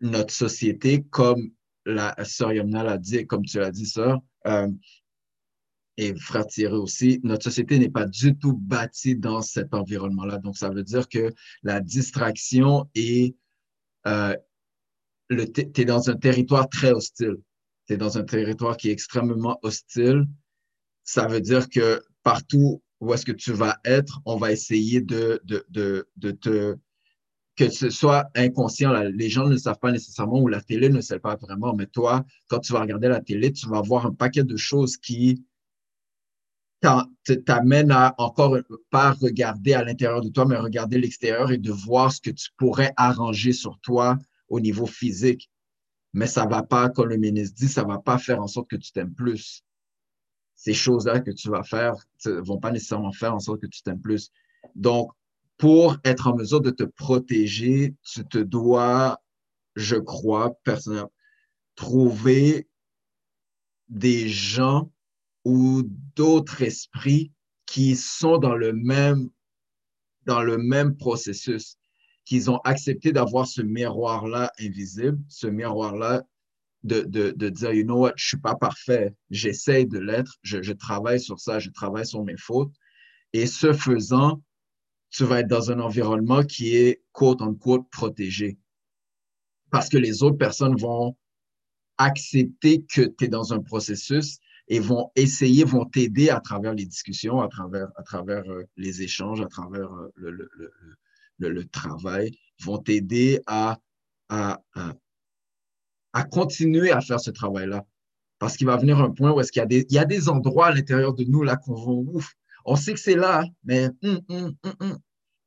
notre 0.00 0.32
société, 0.32 1.02
comme 1.04 1.50
la 1.84 2.14
sœur 2.24 2.52
Yamna 2.52 2.82
l'a 2.82 2.98
dit, 2.98 3.26
comme 3.26 3.44
tu 3.44 3.58
l'as 3.58 3.70
dit, 3.70 3.86
sœur, 3.86 4.20
euh, 4.46 4.68
et 5.96 6.14
frère 6.16 6.46
Thierry 6.46 6.74
aussi, 6.74 7.20
notre 7.22 7.44
société 7.44 7.78
n'est 7.78 7.90
pas 7.90 8.06
du 8.06 8.36
tout 8.36 8.56
bâtie 8.56 9.16
dans 9.16 9.42
cet 9.42 9.74
environnement-là. 9.74 10.38
Donc, 10.38 10.56
ça 10.56 10.70
veut 10.70 10.82
dire 10.82 11.08
que 11.08 11.32
la 11.62 11.80
distraction 11.80 12.90
est, 12.94 13.36
euh, 14.06 14.34
tu 15.30 15.80
es 15.80 15.84
dans 15.84 16.10
un 16.10 16.16
territoire 16.16 16.68
très 16.68 16.90
hostile. 16.90 17.36
Tu 17.86 17.94
es 17.94 17.96
dans 17.96 18.18
un 18.18 18.24
territoire 18.24 18.76
qui 18.76 18.88
est 18.88 18.92
extrêmement 18.92 19.58
hostile. 19.62 20.26
Ça 21.04 21.28
veut 21.28 21.40
dire 21.40 21.68
que 21.68 22.02
partout 22.22 22.82
où 23.00 23.14
est-ce 23.14 23.24
que 23.24 23.32
tu 23.32 23.52
vas 23.52 23.78
être, 23.84 24.20
on 24.24 24.36
va 24.36 24.50
essayer 24.50 25.00
de, 25.00 25.40
de, 25.44 25.64
de, 25.68 26.08
de 26.16 26.30
te 26.32 26.76
que 27.56 27.70
ce 27.70 27.90
soit 27.90 28.30
inconscient. 28.34 28.92
Les 28.92 29.28
gens 29.28 29.48
ne 29.48 29.56
savent 29.56 29.78
pas 29.78 29.92
nécessairement 29.92 30.40
ou 30.40 30.48
la 30.48 30.60
télé 30.60 30.88
ne 30.88 31.00
sait 31.00 31.18
pas 31.18 31.36
vraiment, 31.36 31.74
mais 31.74 31.86
toi, 31.86 32.24
quand 32.48 32.58
tu 32.58 32.72
vas 32.72 32.80
regarder 32.80 33.08
la 33.08 33.20
télé, 33.20 33.52
tu 33.52 33.68
vas 33.68 33.80
voir 33.80 34.06
un 34.06 34.12
paquet 34.12 34.44
de 34.44 34.56
choses 34.56 34.96
qui 34.96 35.44
t'amènent 37.46 37.92
à 37.92 38.14
encore 38.18 38.58
pas 38.90 39.12
regarder 39.12 39.72
à 39.72 39.84
l'intérieur 39.84 40.20
de 40.20 40.28
toi, 40.28 40.44
mais 40.44 40.56
regarder 40.56 40.98
l'extérieur 40.98 41.50
et 41.50 41.58
de 41.58 41.72
voir 41.72 42.12
ce 42.12 42.20
que 42.20 42.30
tu 42.30 42.50
pourrais 42.58 42.92
arranger 42.96 43.52
sur 43.52 43.78
toi 43.80 44.18
au 44.48 44.60
niveau 44.60 44.86
physique. 44.86 45.50
Mais 46.12 46.26
ça 46.26 46.46
va 46.46 46.62
pas, 46.62 46.90
comme 46.90 47.08
le 47.08 47.16
ministre 47.16 47.56
dit, 47.56 47.68
ça 47.68 47.84
va 47.84 47.98
pas 47.98 48.18
faire 48.18 48.42
en 48.42 48.46
sorte 48.46 48.68
que 48.68 48.76
tu 48.76 48.92
t'aimes 48.92 49.14
plus 49.14 49.64
ces 50.56 50.72
choses-là 50.72 51.20
que 51.20 51.30
tu 51.30 51.50
vas 51.50 51.62
faire 51.62 51.94
vont 52.24 52.58
pas 52.58 52.70
nécessairement 52.70 53.12
faire 53.12 53.34
en 53.34 53.40
sorte 53.40 53.60
que 53.60 53.66
tu 53.66 53.82
t'aimes 53.82 54.00
plus. 54.00 54.30
Donc, 54.74 55.10
pour 55.56 55.96
être 56.04 56.26
en 56.26 56.36
mesure 56.36 56.60
de 56.60 56.70
te 56.70 56.84
protéger, 56.84 57.94
tu 58.02 58.24
te 58.26 58.38
dois, 58.38 59.22
je 59.76 59.96
crois, 59.96 60.54
personnellement, 60.64 61.12
trouver 61.76 62.68
des 63.88 64.28
gens 64.28 64.90
ou 65.44 65.82
d'autres 66.16 66.62
esprits 66.62 67.32
qui 67.66 67.96
sont 67.96 68.38
dans 68.38 68.56
le 68.56 68.72
même, 68.72 69.30
dans 70.24 70.42
le 70.42 70.58
même 70.58 70.96
processus, 70.96 71.76
qu'ils 72.24 72.50
ont 72.50 72.58
accepté 72.58 73.12
d'avoir 73.12 73.46
ce 73.46 73.62
miroir-là 73.62 74.50
invisible, 74.58 75.18
ce 75.28 75.46
miroir-là 75.46 76.22
de, 76.82 77.00
de, 77.02 77.30
de, 77.30 77.48
dire, 77.48 77.72
you 77.72 77.84
know 77.84 77.98
what, 77.98 78.12
je 78.16 78.28
suis 78.28 78.38
pas 78.38 78.54
parfait, 78.54 79.14
j'essaie 79.30 79.86
de 79.86 79.98
l'être, 79.98 80.34
je, 80.42 80.62
je, 80.62 80.72
travaille 80.72 81.20
sur 81.20 81.40
ça, 81.40 81.58
je 81.58 81.70
travaille 81.70 82.06
sur 82.06 82.22
mes 82.24 82.36
fautes. 82.36 82.72
Et 83.32 83.46
ce 83.46 83.72
faisant, 83.72 84.42
tu 85.14 85.24
vas 85.24 85.40
être 85.40 85.48
dans 85.48 85.70
un 85.70 85.78
environnement 85.78 86.42
qui 86.42 86.74
est 86.76 87.02
quote 87.12 87.40
unquote 87.40 87.88
protégé. 87.90 88.58
Parce 89.70 89.88
que 89.88 89.96
les 89.96 90.24
autres 90.24 90.36
personnes 90.36 90.76
vont 90.76 91.16
accepter 91.98 92.82
que 92.82 93.02
tu 93.02 93.24
es 93.24 93.28
dans 93.28 93.52
un 93.52 93.60
processus 93.60 94.38
et 94.66 94.80
vont 94.80 95.12
essayer, 95.14 95.62
vont 95.62 95.84
t'aider 95.84 96.30
à 96.30 96.40
travers 96.40 96.74
les 96.74 96.84
discussions, 96.84 97.40
à 97.40 97.48
travers, 97.48 97.88
à 97.96 98.02
travers 98.02 98.42
euh, 98.50 98.64
les 98.76 99.02
échanges, 99.02 99.40
à 99.40 99.46
travers 99.46 99.88
euh, 99.92 100.48
le, 101.38 101.64
travail, 101.66 102.36
vont 102.62 102.78
t'aider 102.78 103.40
à, 103.46 103.78
à, 104.30 104.62
à, 106.12 106.24
continuer 106.24 106.90
à 106.90 107.00
faire 107.00 107.20
ce 107.20 107.30
travail-là. 107.30 107.84
Parce 108.40 108.56
qu'il 108.56 108.66
va 108.66 108.76
venir 108.76 108.98
un 108.98 109.10
point 109.10 109.30
où 109.30 109.40
qu'il 109.42 109.60
y 109.60 109.60
a 109.60 109.66
des, 109.66 109.86
il 109.88 109.94
y 109.94 109.98
a 109.98 110.04
des 110.04 110.28
endroits 110.28 110.66
à 110.68 110.72
l'intérieur 110.72 111.14
de 111.14 111.22
nous 111.24 111.44
là 111.44 111.56
qu'on 111.56 111.74
va 111.74 111.92
ouf. 111.92 112.34
On 112.64 112.76
sait 112.76 112.94
que 112.94 113.00
c'est 113.00 113.16
là, 113.16 113.44
mais 113.64 113.90
hum, 114.02 114.20
hum, 114.28 114.56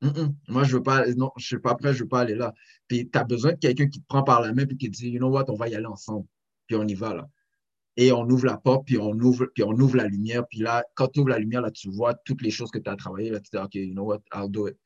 hum, 0.01 0.36
moi, 0.47 0.63
je 0.63 0.78
veux 0.78 0.84
pas, 0.84 1.07
non, 1.15 1.32
je 1.38 1.45
suis 1.45 1.59
pas 1.59 1.76
prêt, 1.76 1.93
je 1.93 2.03
veux 2.03 2.07
pas 2.07 2.22
aller 2.22 2.36
là. 2.36 2.53
Puis 2.88 3.09
tu 3.09 3.18
as 3.18 3.24
besoin 3.24 3.53
de 3.53 3.57
quelqu'un 3.57 3.88
qui 3.88 3.99
te 3.99 4.05
prend 4.07 4.24
par 4.24 4.41
la 4.41 4.53
main 4.53 4.63
et 4.63 4.78
qui 4.78 4.91
te 4.91 4.97
dit, 4.97 5.09
you 5.09 5.20
know 5.20 5.30
what, 5.30 5.45
on 5.49 5.55
va 5.55 5.68
y 5.70 5.76
aller 5.76 5.86
ensemble. 5.86 6.28
Puis 6.68 6.76
on 6.76 6.88
y 6.88 6.93
va 6.93 7.13
là. 7.15 7.30
et 7.97 8.11
on 8.11 8.30
ouvre 8.30 8.45
la 8.45 8.57
porte, 8.57 8.86
puis 8.86 8.97
on 8.99 9.13
ouvre, 9.13 9.47
puis 9.55 9.63
on 9.63 9.72
ouvre 9.72 9.97
la 9.97 10.07
lumière. 10.07 10.45
Puis 10.47 10.59
là, 10.59 10.84
quand 10.95 11.07
tu 11.07 11.20
ouvres 11.22 11.30
la 11.30 11.39
lumière, 11.39 11.61
là, 11.61 11.72
tu 11.72 11.89
vois 11.89 12.13
toutes 12.26 12.41
les 12.41 12.51
choses 12.51 12.72
que 12.72 12.80
tu 12.80 12.89
as 12.89 12.95
travaillées. 12.95 13.32
Là, 13.32 13.39
tu 13.39 13.49
dis, 13.51 13.57
OK, 13.57 13.76
you 13.76 13.93
know 13.93 14.05
what, 14.05 14.22
I'll 14.34 14.49
do 14.49 14.68
it. 14.68 14.78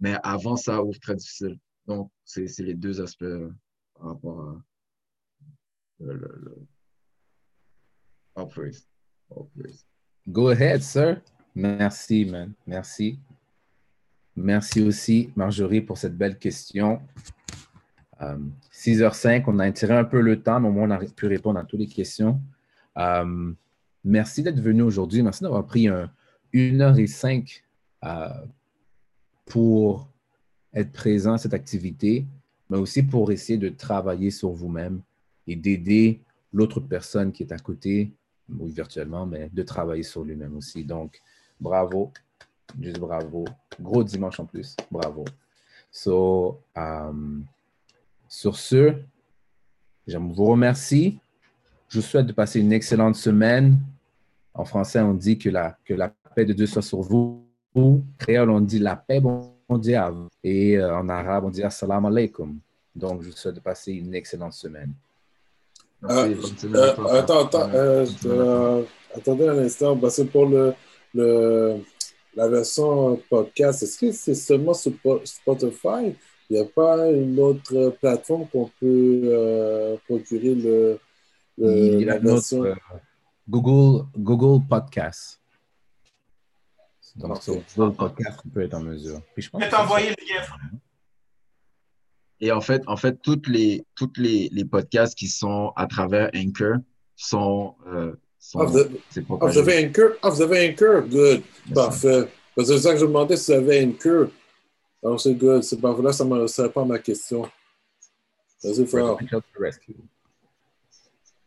Mais 0.00 0.16
avant, 0.22 0.56
ça 0.56 0.82
ouvre 0.82 0.98
très 1.00 1.16
difficile. 1.16 1.58
Donc, 1.86 2.10
c'est 2.24 2.46
les 2.60 2.74
deux 2.74 3.00
aspects 3.00 3.22
euh, 3.22 3.50
par 3.94 4.08
rapport 4.08 4.60
praise. 8.46 8.86
All 9.30 9.50
praise. 9.56 9.84
Go 10.30 10.48
ahead, 10.48 10.82
sir. 10.82 11.22
Merci, 11.54 12.24
man. 12.24 12.52
Merci. 12.66 13.18
Merci 14.36 14.80
aussi, 14.82 15.30
Marjorie, 15.36 15.80
pour 15.80 15.98
cette 15.98 16.16
belle 16.16 16.38
question. 16.38 17.00
Euh, 18.22 18.38
6h05, 18.72 19.44
on 19.46 19.58
a 19.58 19.70
tiré 19.72 19.96
un 19.96 20.04
peu 20.04 20.20
le 20.20 20.42
temps, 20.42 20.60
mais 20.60 20.68
au 20.68 20.72
moins 20.72 20.88
on 20.88 20.90
a 20.90 20.98
pu 20.98 21.26
répondre 21.26 21.58
à 21.58 21.64
toutes 21.64 21.80
les 21.80 21.86
questions. 21.86 22.40
Euh, 22.96 23.52
merci 24.04 24.42
d'être 24.42 24.60
venu 24.60 24.82
aujourd'hui. 24.82 25.22
Merci 25.22 25.42
d'avoir 25.42 25.66
pris 25.66 25.88
un, 25.88 26.10
une 26.52 26.80
heure 26.80 26.98
et 26.98 27.06
cinq 27.06 27.64
euh, 28.04 28.28
pour 29.46 30.08
être 30.72 30.92
présent 30.92 31.34
à 31.34 31.38
cette 31.38 31.54
activité, 31.54 32.26
mais 32.68 32.78
aussi 32.78 33.02
pour 33.02 33.32
essayer 33.32 33.58
de 33.58 33.68
travailler 33.68 34.30
sur 34.30 34.50
vous-même 34.50 35.00
et 35.46 35.56
d'aider 35.56 36.22
l'autre 36.52 36.80
personne 36.80 37.32
qui 37.32 37.42
est 37.42 37.52
à 37.52 37.58
côté, 37.58 38.12
oui, 38.48 38.70
virtuellement, 38.70 39.26
mais 39.26 39.50
de 39.52 39.62
travailler 39.62 40.02
sur 40.02 40.24
lui-même 40.24 40.56
aussi. 40.56 40.84
Donc, 40.84 41.20
bravo, 41.60 42.12
juste 42.80 42.98
bravo. 42.98 43.44
Gros 43.80 44.04
dimanche 44.04 44.40
en 44.40 44.46
plus, 44.46 44.76
bravo. 44.90 45.24
So, 45.90 46.60
um, 46.76 47.44
sur 48.28 48.56
ce, 48.56 48.94
je 50.06 50.18
vous 50.18 50.44
remercie. 50.44 51.18
Je 51.88 51.98
vous 51.98 52.06
souhaite 52.06 52.26
de 52.26 52.32
passer 52.32 52.60
une 52.60 52.72
excellente 52.72 53.16
semaine. 53.16 53.78
En 54.54 54.64
français, 54.64 55.00
on 55.00 55.14
dit 55.14 55.38
que 55.38 55.50
la, 55.50 55.76
que 55.84 55.94
la 55.94 56.12
paix 56.34 56.44
de 56.44 56.52
Dieu 56.52 56.66
soit 56.66 56.82
sur 56.82 57.00
vous. 57.00 57.44
En 57.74 58.00
créole, 58.18 58.50
on 58.50 58.60
dit 58.60 58.78
la 58.78 58.96
paix 58.96 59.20
mondiale. 59.68 60.14
Et 60.42 60.78
euh, 60.78 60.96
en 60.96 61.08
arabe, 61.08 61.44
on 61.44 61.50
dit 61.50 61.62
assalamu 61.62 62.06
alaikum. 62.06 62.58
Donc, 62.94 63.22
je 63.22 63.30
vous 63.30 63.36
souhaite 63.36 63.56
de 63.56 63.60
passer 63.60 63.92
une 63.92 64.14
excellente 64.14 64.52
semaine. 64.52 64.92
Euh, 66.04 66.34
euh, 66.64 67.20
attends, 67.20 67.44
attends, 67.44 67.70
euh, 67.74 68.06
euh, 68.24 68.82
attendez 69.14 69.48
un 69.48 69.58
instant. 69.58 69.98
C'est 70.08 70.24
pour 70.26 70.46
le, 70.46 70.74
le, 71.14 71.78
la 72.34 72.48
version 72.48 73.16
podcast. 73.28 73.82
Est-ce 73.82 73.98
que 73.98 74.12
c'est 74.12 74.34
seulement 74.34 74.74
sur 74.74 74.92
Spotify? 75.24 76.14
Il 76.48 76.54
n'y 76.56 76.58
a 76.58 76.64
pas 76.64 77.10
une 77.10 77.38
autre 77.38 77.96
plateforme 78.00 78.48
qu'on 78.48 78.68
peut 78.80 79.20
euh, 79.24 79.96
procurer 80.06 80.54
le, 80.54 80.98
le 81.58 81.72
Il 81.76 82.00
y 82.00 82.04
a 82.04 82.14
la 82.14 82.18
notre, 82.20 82.34
version? 82.34 82.64
euh, 82.64 82.74
Google, 83.48 84.06
Google 84.18 84.66
Podcast. 84.68 85.40
Donc, 87.16 87.36
Ok. 87.36 87.42
sur 87.42 87.62
Google 87.76 87.96
Podcast, 87.96 88.40
on 88.44 88.48
peut 88.50 88.62
être 88.62 88.74
en 88.74 88.80
mesure. 88.80 89.20
Puis 89.34 89.42
je 89.42 89.50
pense 89.50 89.68
t'envoyer 89.68 90.10
le 90.10 90.16
lien. 90.28 90.44
Et 92.40 92.52
en 92.52 92.60
fait, 92.60 92.82
en 92.86 92.96
fait, 92.96 93.20
toutes 93.22 93.46
les, 93.48 93.84
toutes 93.94 94.16
les, 94.16 94.48
les 94.50 94.64
podcasts 94.64 95.16
qui 95.16 95.28
sont 95.28 95.72
à 95.76 95.86
travers 95.86 96.30
Anchor 96.34 96.76
sont, 97.16 97.74
euh, 97.86 98.14
Ah, 98.54 98.64
vous 98.64 98.76
avez- 98.78 99.00
c'est 99.10 99.20
Ah, 99.20 99.22
vous 99.28 99.36
propagé. 99.36 99.60
avez 99.60 99.84
un 99.84 99.88
cœur? 99.90 100.12
Ah, 100.22 100.30
vous 100.30 100.42
avez 100.42 100.68
un 100.68 100.72
cœur? 100.72 101.02
Good. 101.06 101.42
Yes, 101.66 101.74
Parfait. 101.74 102.28
Parce 102.56 102.68
que 102.68 102.76
c'est 102.76 102.82
ça 102.82 102.92
que 102.92 102.98
je 102.98 103.04
me 103.04 103.08
demandais 103.08 103.36
si 103.36 103.52
vous 103.52 103.58
avez 103.58 103.80
un 103.84 103.92
cœur. 103.92 104.30
Alors, 105.02 105.20
c'est 105.20 105.34
good. 105.34 105.62
C'est 105.62 105.80
parfait. 105.80 106.02
Là, 106.02 106.12
ça 106.12 106.24
ne 106.24 106.62
répond 106.66 106.82
à 106.82 106.84
ma 106.84 106.98
question. 106.98 107.48
Vas-y, 108.62 108.86
frère. 108.86 109.16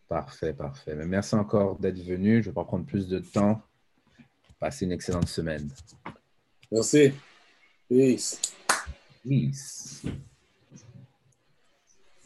Parfait, 0.08 0.54
parfait. 0.54 0.96
Mais 0.96 1.06
merci 1.06 1.36
encore 1.36 1.78
d'être 1.80 2.00
venu. 2.00 2.42
Je 2.42 2.50
ne 2.50 2.52
vais 2.52 2.56
pas 2.56 2.64
prendre 2.64 2.86
plus 2.86 3.08
de 3.08 3.20
temps. 3.20 3.62
Passez 4.60 4.86
une 4.86 4.92
excellente 4.92 5.28
semaine. 5.28 5.70
Merci. 6.72 7.12
Peace. 7.90 8.40
Peace. 9.24 10.02